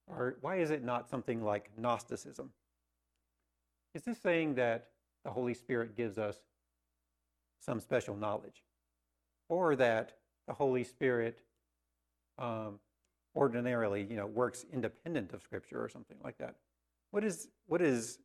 Or 0.06 0.36
why 0.40 0.56
is 0.56 0.70
it 0.70 0.82
not 0.82 1.08
something 1.08 1.42
like 1.42 1.70
Gnosticism? 1.76 2.50
Is 3.94 4.02
this 4.02 4.18
saying 4.18 4.54
that 4.56 4.88
the 5.24 5.30
Holy 5.30 5.54
Spirit 5.54 5.96
gives 5.96 6.18
us 6.18 6.36
some 7.60 7.80
special 7.80 8.16
knowledge? 8.16 8.64
Or 9.48 9.76
that 9.76 10.12
the 10.46 10.54
Holy 10.54 10.84
Spirit 10.84 11.42
um, 12.38 12.78
ordinarily, 13.36 14.06
you 14.08 14.16
know, 14.16 14.26
works 14.26 14.64
independent 14.72 15.32
of 15.32 15.42
Scripture 15.42 15.82
or 15.82 15.88
something 15.88 16.16
like 16.24 16.38
that? 16.38 16.56
What 17.10 17.24
is, 17.24 17.48
what 17.66 17.82
is 17.82 18.18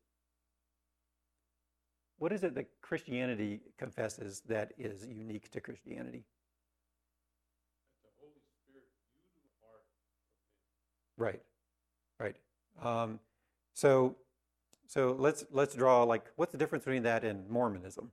what 2.20 2.32
is 2.34 2.44
it 2.44 2.56
that 2.56 2.68
Christianity 2.82 3.62
confesses 3.78 4.42
that 4.48 4.74
is 4.78 5.06
unique 5.08 5.52
to 5.52 5.62
Christianity? 5.62 6.26
Right, 11.18 11.42
right. 12.20 12.36
Um, 12.82 13.20
so 13.74 14.16
So 14.88 15.16
let's 15.20 15.46
let's 15.52 15.76
draw 15.76 16.04
like 16.04 16.26
what's 16.38 16.52
the 16.52 16.58
difference 16.58 16.86
between 16.86 17.04
that 17.04 17.24
and 17.24 17.50
Mormonism? 17.50 18.12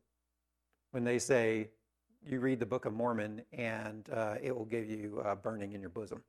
When 0.92 1.04
they 1.04 1.18
say 1.18 1.70
you 2.24 2.40
read 2.40 2.60
the 2.60 2.66
Book 2.66 2.86
of 2.86 2.94
Mormon 2.94 3.42
and 3.52 4.08
uh, 4.10 4.36
it 4.42 4.56
will 4.56 4.66
give 4.66 4.88
you 4.90 5.22
uh, 5.24 5.34
burning 5.36 5.72
in 5.74 5.80
your 5.80 5.90
bosom, 5.90 6.22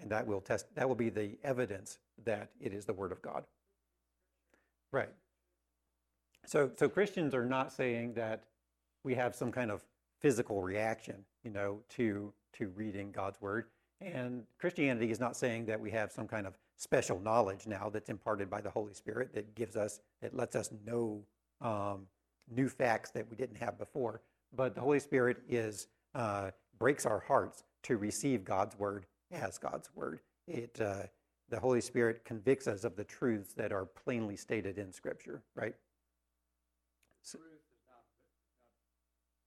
and 0.00 0.10
that 0.10 0.26
will 0.26 0.40
test 0.40 0.74
that 0.76 0.88
will 0.88 0.96
be 0.96 1.10
the 1.10 1.38
evidence 1.44 1.98
that 2.24 2.50
it 2.60 2.72
is 2.74 2.86
the 2.86 2.94
Word 2.94 3.12
of 3.12 3.22
God. 3.22 3.44
Right. 4.92 5.10
So 6.48 6.70
so 6.76 6.88
Christians 6.88 7.34
are 7.34 7.44
not 7.44 7.72
saying 7.72 8.14
that 8.14 8.44
we 9.04 9.14
have 9.14 9.34
some 9.34 9.52
kind 9.52 9.70
of 9.70 9.84
physical 10.18 10.62
reaction, 10.62 11.16
you 11.44 11.50
know, 11.50 11.80
to 11.90 12.32
to 12.54 12.68
reading 12.68 13.12
God's 13.12 13.38
Word. 13.40 13.66
And 14.00 14.44
Christianity 14.58 15.10
is 15.10 15.20
not 15.20 15.36
saying 15.36 15.66
that 15.66 15.78
we 15.78 15.90
have 15.90 16.10
some 16.10 16.26
kind 16.26 16.46
of 16.46 16.56
special 16.76 17.20
knowledge 17.20 17.66
now 17.66 17.90
that's 17.90 18.08
imparted 18.08 18.48
by 18.48 18.62
the 18.62 18.70
Holy 18.70 18.94
Spirit 18.94 19.34
that 19.34 19.54
gives 19.56 19.76
us, 19.76 20.00
that 20.22 20.34
lets 20.34 20.56
us 20.56 20.70
know 20.86 21.20
um, 21.60 22.06
new 22.48 22.68
facts 22.68 23.10
that 23.10 23.28
we 23.28 23.36
didn't 23.36 23.56
have 23.56 23.76
before. 23.76 24.22
But 24.56 24.74
the 24.74 24.80
Holy 24.80 25.00
Spirit 25.00 25.38
is 25.50 25.88
uh, 26.14 26.52
breaks 26.78 27.04
our 27.04 27.20
hearts 27.20 27.64
to 27.82 27.98
receive 27.98 28.44
God's 28.44 28.78
word 28.78 29.04
as 29.32 29.58
God's 29.58 29.90
word. 29.94 30.20
It 30.46 30.80
uh, 30.80 31.02
the 31.50 31.60
Holy 31.60 31.82
Spirit 31.82 32.24
convicts 32.24 32.66
us 32.66 32.84
of 32.84 32.96
the 32.96 33.04
truths 33.04 33.52
that 33.52 33.70
are 33.70 33.84
plainly 33.84 34.36
stated 34.36 34.78
in 34.78 34.92
Scripture. 34.92 35.42
Right. 35.54 35.74
Truth 37.24 37.42
is 37.60 37.80
not, 37.86 38.04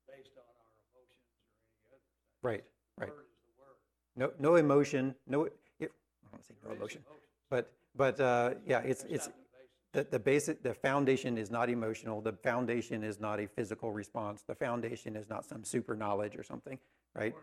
not 0.08 0.18
based 0.18 0.36
on 0.38 0.44
our 0.44 0.72
emotions 0.92 1.36
or 1.36 1.44
any 1.52 1.68
other 1.88 2.00
thing. 2.02 2.02
Right. 2.44 2.64
Right. 2.98 3.10
Word 3.10 3.26
is 3.32 3.42
the 3.46 3.54
word. 3.58 3.78
No 4.16 4.32
no 4.40 4.56
emotion. 4.56 5.16
No. 5.28 5.46
It, 5.80 5.92
I 6.26 6.28
don't 6.32 6.46
say 6.46 6.54
no 6.64 6.70
There 6.70 6.74
is 6.74 6.80
emotion. 6.80 7.02
emotion. 7.08 7.28
But 7.50 7.72
but 7.96 8.20
uh, 8.20 8.54
yeah, 8.66 8.80
it's 8.80 9.02
That's 9.04 9.14
it's 9.14 9.28
not 9.28 9.36
the 9.36 9.42
basis. 9.58 9.72
the, 9.94 10.04
the 10.12 10.20
basic 10.20 10.64
the 10.64 10.74
foundation 10.74 11.38
is 11.38 11.52
not 11.52 11.70
emotional 11.70 12.22
the 12.22 12.34
foundation 12.34 13.04
is 13.04 13.20
not 13.20 13.40
a 13.40 13.48
physical 13.48 13.92
response 13.92 14.44
the 14.48 14.56
foundation 14.56 15.16
is 15.16 15.28
not 15.30 15.46
some 15.46 15.64
super 15.64 15.96
knowledge 15.96 16.36
or 16.38 16.44
something 16.44 16.78
right 17.16 17.36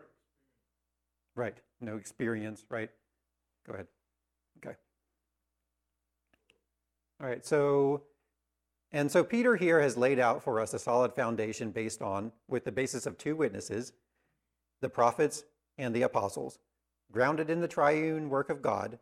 right 1.35 1.57
no 1.79 1.95
experience 1.97 2.65
right 2.69 2.89
go 3.67 3.73
ahead 3.73 3.87
okay 4.57 4.75
all 7.21 7.27
right 7.27 7.45
so 7.45 8.01
and 8.91 9.11
so 9.11 9.23
peter 9.23 9.55
here 9.55 9.79
has 9.81 9.97
laid 9.97 10.19
out 10.19 10.43
for 10.43 10.59
us 10.59 10.73
a 10.73 10.79
solid 10.79 11.13
foundation 11.13 11.71
based 11.71 12.01
on 12.01 12.31
with 12.47 12.63
the 12.65 12.71
basis 12.71 13.05
of 13.05 13.17
two 13.17 13.35
witnesses 13.35 13.93
the 14.81 14.89
prophets 14.89 15.43
and 15.77 15.95
the 15.95 16.01
apostles 16.01 16.59
grounded 17.11 17.49
in 17.49 17.61
the 17.61 17.67
triune 17.67 18.29
work 18.29 18.49
of 18.49 18.61
god 18.61 18.99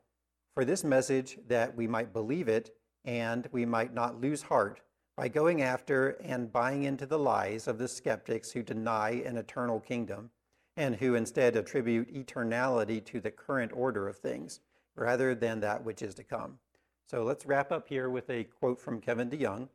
for 0.54 0.66
this 0.66 0.84
message 0.84 1.38
that 1.48 1.76
we 1.76 1.88
might 1.88 2.14
believe 2.14 2.48
it 2.48 2.72
and 3.06 3.48
we 3.52 3.66
might 3.66 3.94
not 3.94 4.20
lose 4.20 4.42
heart 4.42 4.82
by 5.16 5.28
going 5.28 5.64
after 5.64 6.10
and 6.24 6.54
buying 6.54 6.84
into 6.84 7.06
the 7.06 7.18
lies 7.18 7.68
of 7.68 7.80
the 7.80 7.88
skeptics 7.88 8.52
who 8.52 8.62
deny 8.62 9.10
an 9.26 9.38
eternal 9.38 9.80
kingdom 9.80 10.30
and 10.78 10.96
who 10.96 11.16
instead 11.16 11.56
attribute 11.56 12.14
eternality 12.14 13.04
to 13.04 13.20
the 13.20 13.32
current 13.32 13.72
order 13.74 14.08
of 14.08 14.18
things 14.18 14.60
rather 14.96 15.34
than 15.34 15.60
that 15.60 15.84
which 15.84 16.04
is 16.04 16.14
to 16.14 16.24
come. 16.24 16.60
So 17.08 17.24
let's 17.24 17.46
wrap 17.46 17.72
up 17.72 17.88
here 17.88 18.10
with 18.10 18.30
a 18.30 18.44
quote 18.44 18.80
from 18.80 19.02
Kevin 19.02 19.30
DeYoung. 19.30 19.70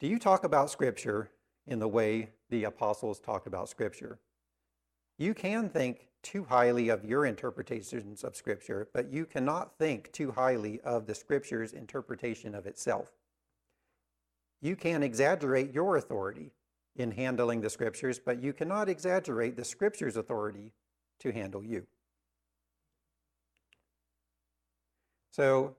Do 0.00 0.06
you 0.06 0.18
talk 0.18 0.44
about 0.44 0.70
Scripture 0.70 1.30
in 1.66 1.78
the 1.78 1.86
way 1.86 2.30
the 2.48 2.64
apostles 2.64 3.20
talked 3.20 3.46
about 3.46 3.68
Scripture? 3.68 4.18
You 5.18 5.34
can 5.34 5.68
think 5.68 6.08
too 6.22 6.44
highly 6.44 6.88
of 6.88 7.04
your 7.04 7.26
interpretations 7.26 8.24
of 8.24 8.34
Scripture, 8.34 8.88
but 8.94 9.12
you 9.12 9.26
cannot 9.26 9.76
think 9.78 10.10
too 10.12 10.32
highly 10.32 10.80
of 10.80 11.06
the 11.06 11.14
Scripture's 11.14 11.74
interpretation 11.74 12.54
of 12.54 12.66
itself. 12.66 13.08
You 14.62 14.74
can 14.74 15.02
exaggerate 15.02 15.74
your 15.74 15.96
authority 15.96 16.52
in 16.96 17.10
handling 17.10 17.60
the 17.60 17.68
Scriptures, 17.68 18.18
but 18.18 18.42
you 18.42 18.54
cannot 18.54 18.88
exaggerate 18.88 19.54
the 19.54 19.64
Scripture's 19.64 20.16
authority 20.16 20.72
to 21.18 21.30
handle 21.30 21.62
you. 21.62 21.86
So, 25.30 25.76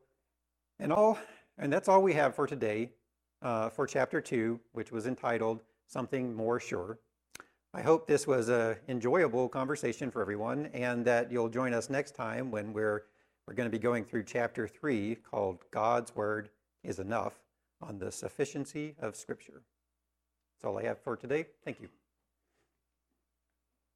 and 0.79 0.93
all, 0.93 1.17
and 1.57 1.73
that's 1.73 1.89
all 1.89 2.03
we 2.03 2.13
have 2.13 2.35
for 2.35 2.45
today 2.45 2.91
uh, 3.41 3.69
for 3.69 3.87
chapter 3.87 4.21
two, 4.21 4.59
which 4.73 4.91
was 4.91 5.07
entitled 5.07 5.63
"Something 5.87 6.33
More 6.35 6.59
Sure." 6.59 6.99
I 7.73 7.81
hope 7.81 8.05
this 8.05 8.27
was 8.27 8.49
an 8.49 8.75
enjoyable 8.87 9.47
conversation 9.47 10.11
for 10.11 10.21
everyone, 10.21 10.67
and 10.73 11.05
that 11.05 11.31
you'll 11.31 11.49
join 11.49 11.73
us 11.73 11.89
next 11.89 12.15
time 12.15 12.51
when 12.51 12.73
we're 12.73 13.03
we're 13.47 13.53
going 13.55 13.69
to 13.69 13.77
be 13.77 13.79
going 13.79 14.05
through 14.05 14.23
chapter 14.23 14.67
three, 14.67 15.15
called 15.15 15.59
"God's 15.71 16.15
Word 16.15 16.49
is 16.83 16.99
Enough," 16.99 17.39
on 17.81 17.97
the 17.97 18.11
sufficiency 18.11 18.95
of 18.99 19.15
Scripture. 19.15 19.61
That's 20.55 20.65
all 20.65 20.77
I 20.77 20.83
have 20.83 20.99
for 20.99 21.15
today. 21.15 21.45
Thank 21.63 21.79
you. 21.79 21.89